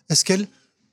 est-ce 0.09 0.25
qu'elles 0.25 0.47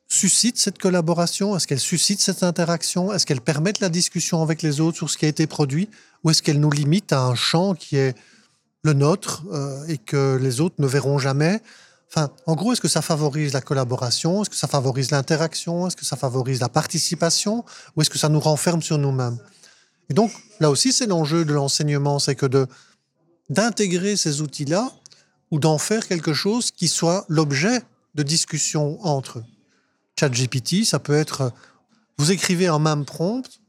suscitent 0.09 0.59
cette 0.59 0.77
collaboration? 0.77 1.57
Est-ce 1.57 1.67
qu'elles 1.67 1.81
suscitent 1.81 2.21
cette 2.21 2.43
interaction? 2.43 3.15
Est-ce 3.15 3.25
qu'elles 3.25 3.41
permettent 3.41 3.81
la 3.81 3.89
discussion 3.89 4.43
avec 4.43 4.61
les 4.61 4.83
autres 4.83 4.99
sur 4.99 5.09
ce 5.09 5.17
qui 5.17 5.25
a 5.25 5.29
été 5.29 5.47
produit? 5.47 5.89
Ou 6.23 6.29
est-ce 6.29 6.43
qu'elles 6.43 6.61
nous 6.61 6.71
limitent 6.71 7.15
à 7.15 7.23
un 7.23 7.35
champ 7.35 7.75
qui 7.75 7.97
est 7.97 8.15
le 8.83 8.93
nôtre 8.93 9.45
euh, 9.55 9.83
et 9.87 9.97
que 9.97 10.37
les 10.39 10.61
autres 10.61 10.75
ne 10.81 10.87
verront 10.87 11.19
jamais? 11.19 11.63
Enfin, 12.11 12.29
en 12.45 12.57
gros, 12.57 12.75
est-ce 12.75 12.83
que 12.83 12.89
ça 12.89 13.01
favorise 13.01 13.55
la 13.55 13.63
collaboration? 13.63 14.43
Est-ce 14.43 14.51
que 14.51 14.57
ça 14.57 14.69
favorise 14.69 15.13
l'interaction? 15.13 15.87
Est-ce 15.87 15.97
que 15.97 16.05
ça 16.05 16.17
favorise 16.17 16.61
la 16.61 16.69
participation? 16.69 17.65
Ou 17.97 18.03
est-ce 18.03 18.11
que 18.11 18.19
ça 18.19 18.29
nous 18.29 18.41
renferme 18.41 18.83
sur 18.83 18.99
nous-mêmes? 18.99 19.39
Et 20.11 20.15
donc, 20.15 20.31
là 20.61 20.69
aussi, 20.69 20.93
c'est 20.93 21.07
l'enjeu 21.07 21.47
de 21.47 21.55
l'enseignement, 21.55 22.19
c'est 22.19 22.35
que 22.35 22.45
de 22.45 22.67
d'intégrer 23.51 24.17
ces 24.17 24.41
outils-là 24.41 24.93
ou 25.51 25.59
d'en 25.59 25.79
faire 25.79 26.07
quelque 26.07 26.35
chose 26.35 26.71
qui 26.71 26.89
soit 26.89 27.25
l'objet 27.29 27.83
de 28.15 28.23
discussion 28.23 29.05
entre 29.05 29.39
eux. 29.39 29.45
ChatGPT, 30.19 30.85
ça 30.85 30.99
peut 30.99 31.15
être, 31.15 31.53
vous 32.19 32.33
écrivez 32.33 32.67
un 32.67 32.79
même 32.79 33.05
prompt, 33.05 33.61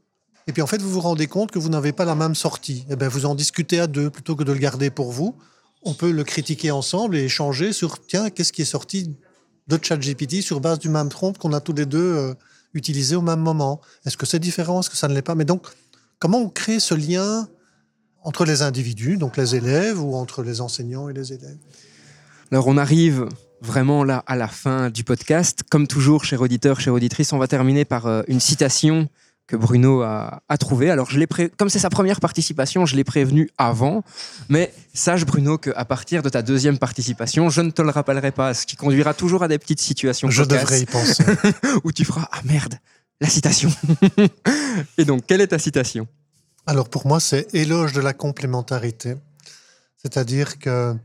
et 0.48 0.52
puis 0.52 0.62
en 0.62 0.68
fait, 0.68 0.82
vous 0.82 0.90
vous 0.90 1.02
rendez 1.02 1.28
compte 1.28 1.52
que 1.52 1.60
vous 1.60 1.70
n'avez 1.70 1.92
pas 1.92 2.06
la 2.06 2.16
même 2.16 2.34
sortie. 2.34 2.80
Et 2.90 2.94
eh 2.94 2.96
bien, 2.96 3.08
vous 3.08 3.26
en 3.26 3.36
discutez 3.36 3.80
à 3.80 3.86
deux 3.86 4.10
plutôt 4.10 4.36
que 4.36 4.44
de 4.44 4.52
le 4.52 4.58
garder 4.58 4.90
pour 4.90 5.12
vous 5.12 5.36
on 5.84 5.94
peut 5.94 6.12
le 6.12 6.24
critiquer 6.24 6.72
ensemble 6.72 7.16
et 7.16 7.24
échanger 7.24 7.74
sur 7.74 8.06
tiens, 8.06 8.30
qu'est-ce 8.30 8.54
qui 8.54 8.62
est 8.62 8.66
sorti 8.66 9.16
de 9.68 9.80
ChatGPT 9.82 10.42
sur 10.42 10.60
base 10.60 10.80
du 10.80 10.90
même 10.90 11.10
prompt 11.10 11.38
qu'on 11.38 11.54
a 11.54 11.62
tous 11.62 11.74
les 11.74 11.86
deux 11.86 12.00
euh, 12.00 12.34
utilisé 12.74 13.16
au 13.16 13.22
même 13.22 13.40
moment? 13.40 13.80
Est-ce 14.06 14.18
que 14.18 14.26
c'est 14.26 14.40
différent? 14.40 14.82
Est-ce 14.82 14.90
que 14.90 14.98
ça 14.98 15.08
ne 15.08 15.14
l'est 15.14 15.22
pas? 15.22 15.36
Mais 15.36 15.46
donc, 15.46 15.68
comment 16.18 16.40
on 16.40 16.50
crée 16.50 16.80
ce 16.80 16.96
lien 16.96 17.48
entre 18.24 18.46
les 18.46 18.62
individus, 18.62 19.18
donc 19.18 19.38
les 19.38 19.56
élèves, 19.56 20.02
ou 20.02 20.16
entre 20.16 20.44
les 20.44 20.62
enseignants 20.62 21.10
et 21.10 21.14
les 21.14 21.34
élèves? 21.34 21.58
Alors 22.52 22.68
on 22.68 22.78
arrive 22.78 23.28
vraiment 23.62 24.04
là 24.04 24.24
à 24.28 24.36
la 24.36 24.48
fin 24.48 24.90
du 24.90 25.04
podcast. 25.04 25.62
Comme 25.70 25.88
toujours, 25.88 26.24
chers 26.26 26.42
auditeurs, 26.42 26.80
chères 26.80 26.94
auditrices, 26.94 27.34
on 27.34 27.38
va 27.38 27.48
terminer 27.48 27.86
par 27.86 28.08
euh, 28.08 28.22
une 28.28 28.40
citation 28.40 29.08
que 29.48 29.56
Bruno 29.56 30.02
a, 30.04 30.44
a 30.48 30.58
trouvée. 30.60 30.92
Alors, 30.92 31.10
je 31.10 31.18
l'ai 31.18 31.26
pré- 31.26 31.50
comme 31.58 31.70
c'est 31.70 31.80
sa 31.80 31.90
première 31.90 32.20
participation, 32.20 32.86
je 32.86 32.96
l'ai 32.96 33.04
prévenu 33.04 33.50
avant. 33.58 34.04
Mais 34.48 34.72
sache, 34.94 35.26
Bruno, 35.26 35.58
qu'à 35.58 35.86
partir 35.86 36.22
de 36.22 36.30
ta 36.30 36.44
deuxième 36.44 36.78
participation, 36.78 37.50
je 37.50 37.62
ne 37.62 37.72
te 37.72 37.82
le 37.82 37.90
rappellerai 37.90 38.32
pas, 38.32 38.54
ce 38.54 38.68
qui 38.68 38.76
conduira 38.76 39.16
toujours 39.16 39.42
à 39.42 39.48
des 39.48 39.58
petites 39.58 39.82
situations 39.82 40.30
Je 40.30 40.44
devrais 40.44 40.82
y 40.82 40.86
penser. 40.86 41.24
où 41.84 41.92
tu 41.92 42.06
feras 42.06 42.28
Ah 42.32 42.42
merde, 42.46 42.76
la 43.20 43.28
citation. 43.28 43.72
Et 45.00 45.06
donc, 45.06 45.26
quelle 45.26 45.42
est 45.42 45.48
ta 45.48 45.58
citation? 45.60 46.08
Alors 46.70 46.88
pour 46.88 47.08
moi, 47.08 47.20
c'est 47.20 47.52
éloge 47.56 47.94
de 47.94 48.00
la 48.00 48.14
complémentarité. 48.14 49.16
C'est-à-dire 49.98 50.60
que 50.60 50.96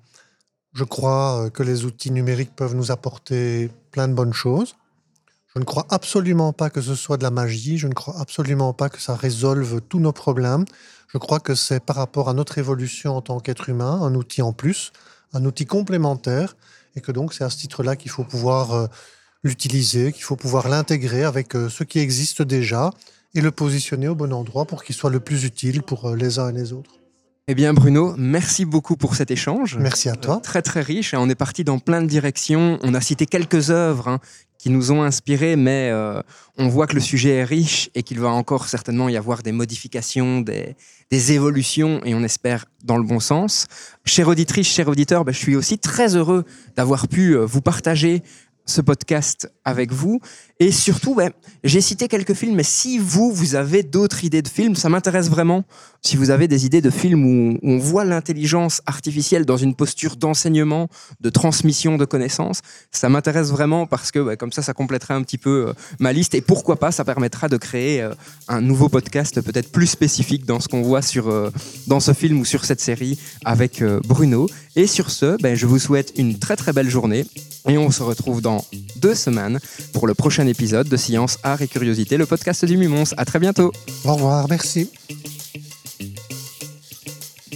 je 0.75 0.85
crois 0.85 1.47
euh, 1.47 1.49
que 1.49 1.63
les 1.63 1.87
outils 1.87 2.11
numériques 2.11 2.55
peuvent 2.55 2.75
nous 2.75 2.91
apporter 2.91 3.71
plein 3.91 4.07
de 4.07 4.13
bonnes 4.13 4.35
choses. 4.35 4.77
Je 5.55 5.59
ne 5.59 5.65
crois 5.65 5.87
absolument 5.89 6.53
pas 6.53 6.69
que 6.69 6.83
ce 6.83 6.95
soit 6.95 7.17
de 7.17 7.23
la 7.23 7.31
magie. 7.31 7.79
Je 7.79 7.89
ne 7.89 7.95
crois 7.95 8.21
absolument 8.21 8.75
pas 8.75 8.91
que 8.91 9.01
ça 9.01 9.17
résolve 9.17 9.81
tous 9.81 10.01
nos 10.01 10.13
problèmes. 10.13 10.67
Je 11.09 11.17
crois 11.17 11.41
que 11.41 11.55
c'est 11.55 11.81
par 11.81 11.97
rapport 11.97 12.29
à 12.29 12.35
notre 12.35 12.59
évolution 12.59 13.17
en 13.17 13.23
tant 13.23 13.41
qu'être 13.41 13.71
humain, 13.71 14.03
un 14.03 14.15
outil 14.15 14.43
en 14.43 14.53
plus, 14.53 14.93
un 15.33 15.47
outil 15.47 15.65
complémentaire, 15.65 16.57
et 16.95 17.01
que 17.01 17.11
donc 17.11 17.33
c'est 17.33 17.43
à 17.43 17.49
ce 17.49 17.57
titre-là 17.57 17.97
qu'il 17.97 18.11
faut 18.11 18.25
pouvoir 18.25 18.73
euh, 18.73 18.87
l'utiliser, 19.43 20.13
qu'il 20.13 20.25
faut 20.25 20.37
pouvoir 20.37 20.69
l'intégrer 20.69 21.25
avec 21.25 21.57
euh, 21.57 21.71
ce 21.71 21.85
qui 21.85 22.01
existe 22.01 22.43
déjà 22.43 22.91
et 23.35 23.41
le 23.41 23.51
positionner 23.51 24.09
au 24.09 24.15
bon 24.15 24.33
endroit 24.33 24.65
pour 24.65 24.85
qu'il 24.85 24.95
soit 24.95 25.11
le 25.11 25.21
plus 25.21 25.45
utile 25.45 25.83
pour 25.83 26.07
euh, 26.07 26.17
les 26.17 26.39
uns 26.39 26.51
et 26.51 26.53
les 26.53 26.73
autres. 26.73 27.01
Eh 27.47 27.55
bien, 27.55 27.75
Bruno, 27.75 28.15
merci 28.17 28.65
beaucoup 28.65 28.97
pour 28.97 29.17
cet 29.17 29.31
échange. 29.31 29.77
Merci 29.79 30.09
à 30.09 30.15
toi. 30.15 30.41
Très 30.43 30.63
très 30.63 30.81
riche. 30.81 31.13
On 31.13 31.29
est 31.29 31.35
parti 31.35 31.63
dans 31.63 31.79
plein 31.79 32.01
de 32.01 32.07
directions. 32.07 32.79
On 32.83 32.95
a 32.95 33.03
cité 33.03 33.27
quelques 33.27 33.71
œuvres 33.71 34.09
hein, 34.09 34.19
qui 34.65 34.71
nous 34.71 34.93
ont 34.93 35.03
inspirés, 35.03 35.55
mais 35.55 35.91
euh, 35.93 36.23
on 36.57 36.69
voit 36.69 36.87
que 36.87 36.95
le 36.95 37.03
sujet 37.03 37.35
est 37.35 37.45
riche 37.45 37.91
et 37.95 38.03
qu'il 38.03 38.19
va 38.19 38.31
encore 38.31 38.67
certainement 38.67 39.11
y 39.11 39.17
avoir 39.19 39.43
des 39.43 39.53
modifications, 39.53 40.41
des, 40.41 40.75
des 41.11 41.33
évolutions, 41.33 42.01
et 42.07 42.15
on 42.15 42.23
espère 42.23 42.65
dans 42.83 42.97
le 42.97 43.03
bon 43.03 43.21
sens. 43.21 43.67
Chère 44.07 44.29
auditrice, 44.29 44.67
cher 44.67 44.89
auditeur, 44.89 45.27
ben, 45.27 45.33
je 45.33 45.39
suis 45.39 45.55
aussi 45.55 45.79
très 45.79 46.17
heureux 46.17 46.45
d'avoir 46.77 47.09
pu 47.09 47.37
euh, 47.37 47.45
vous 47.45 47.61
partager 47.61 48.23
ce 48.67 48.81
podcast 48.81 49.51
avec 49.65 49.93
vous. 49.93 50.21
Et 50.61 50.73
surtout, 50.73 51.15
ben, 51.15 51.31
j'ai 51.65 51.81
cité 51.81 52.09
quelques 52.09 52.35
films, 52.35 52.55
mais 52.55 52.63
si 52.63 52.99
vous, 52.99 53.33
vous 53.33 53.55
avez 53.55 53.83
d'autres 53.83 54.25
idées 54.25 54.43
de 54.43 54.49
films, 54.49 54.77
ça 54.77 54.89
m'intéresse 54.89 55.29
vraiment. 55.29 55.65
Si 56.03 56.17
vous 56.17 56.31
avez 56.31 56.49
des 56.49 56.65
idées 56.65 56.81
de 56.81 56.91
films 56.91 57.25
où, 57.25 57.59
on 57.63 57.79
voit 57.79 58.05
l'intelligence 58.05 58.81
artificielle 58.87 59.45
dans 59.45 59.57
une 59.57 59.75
posture 59.75 60.17
d'enseignement, 60.17 60.89
de 61.21 61.31
transmission 61.31 61.97
de 61.97 62.05
connaissances, 62.05 62.61
ça 62.93 63.09
m'intéresse 63.09 63.49
vraiment 63.49 63.87
parce 63.87 64.11
que 64.11 64.35
comme 64.37 64.53
ça, 64.53 64.63
ça 64.63 64.75
compléterait 64.75 65.15
un 65.15 65.23
petit 65.23 65.39
peu 65.39 65.69
euh, 65.69 65.73
ma 65.99 66.13
liste. 66.13 66.35
Et 66.35 66.41
pourquoi 66.41 66.77
pas, 66.77 66.93
ça 66.93 67.05
permettra 67.05 67.49
de 67.49 67.57
créer 67.57 68.03
euh, 68.03 68.15
un 68.49 68.61
nouveau 68.61 68.89
podcast 68.89 69.41
peut-être 69.41 69.73
plus 69.73 69.87
spécifique 69.87 70.45
dans 70.47 70.61
ce 70.61 70.69
qu'on 70.69 70.83
voit 70.83 71.03
sur, 71.03 71.29
euh, 71.29 71.51
dans 71.87 72.01
ce 72.01 72.13
film 72.13 72.41
ou 72.41 72.45
sur 72.45 72.65
cette 72.65 72.81
série 72.81 73.19
avec 73.45 73.83
Bruno. 74.07 74.47
Et 74.77 74.87
sur 74.87 75.11
ce, 75.11 75.41
ben, 75.41 75.55
je 75.55 75.67
vous 75.67 75.79
souhaite 75.79 76.13
une 76.17 76.39
très 76.39 76.57
très 76.57 76.73
belle 76.73 76.91
journée. 76.91 77.25
Et 77.69 77.79
on 77.79 77.91
se 77.91 78.03
retrouve 78.03 78.43
dans 78.55 78.65
deux 78.97 79.15
semaines 79.15 79.59
pour 79.93 80.07
le 80.07 80.15
prochain 80.15 80.47
épisode 80.47 80.89
de 80.89 80.97
Science, 80.97 81.39
Art 81.43 81.63
et 81.63 81.69
Curiosité, 81.69 82.17
le 82.17 82.27
podcast 82.27 82.65
du 82.65 82.77
Mumons. 82.77 83.13
À 83.17 83.25
très 83.25 83.41
bientôt. 83.41 83.73
Au 84.05 84.15
revoir, 84.15 84.47
merci. 84.49 84.91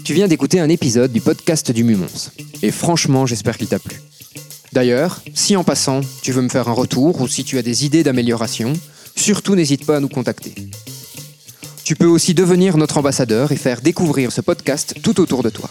Tu 0.05 0.15
viens 0.15 0.27
d'écouter 0.27 0.59
un 0.59 0.69
épisode 0.69 1.13
du 1.13 1.21
podcast 1.21 1.71
du 1.71 1.85
Mumons. 1.85 2.31
Et 2.63 2.71
franchement, 2.71 3.27
j'espère 3.27 3.57
qu'il 3.59 3.69
t'a 3.69 3.79
plu. 3.79 4.01
D'ailleurs, 4.73 5.23
si 5.35 5.57
en 5.57 5.65
passant, 5.65 6.01
tu 6.23 6.33
veux 6.33 6.43
me 6.43 6.49
faire 6.49 6.69
un 6.69 6.73
retour 6.73 7.21
ou 7.21 7.29
si 7.29 7.45
tu 7.45 7.59
as 7.59 7.63
des 7.63 7.87
idées 7.87 8.03
d'amélioration, 8.03 8.73
surtout 9.15 9.55
n'hésite 9.55 9.87
pas 9.87 9.99
à 9.99 10.01
nous 10.01 10.09
contacter. 10.09 10.55
Tu 11.85 11.95
peux 11.95 12.07
aussi 12.07 12.35
devenir 12.35 12.77
notre 12.77 12.99
ambassadeur 12.99 13.53
et 13.53 13.57
faire 13.57 13.81
découvrir 13.81 14.33
ce 14.33 14.41
podcast 14.41 14.95
tout 15.03 15.21
autour 15.21 15.43
de 15.43 15.51
toi. 15.51 15.71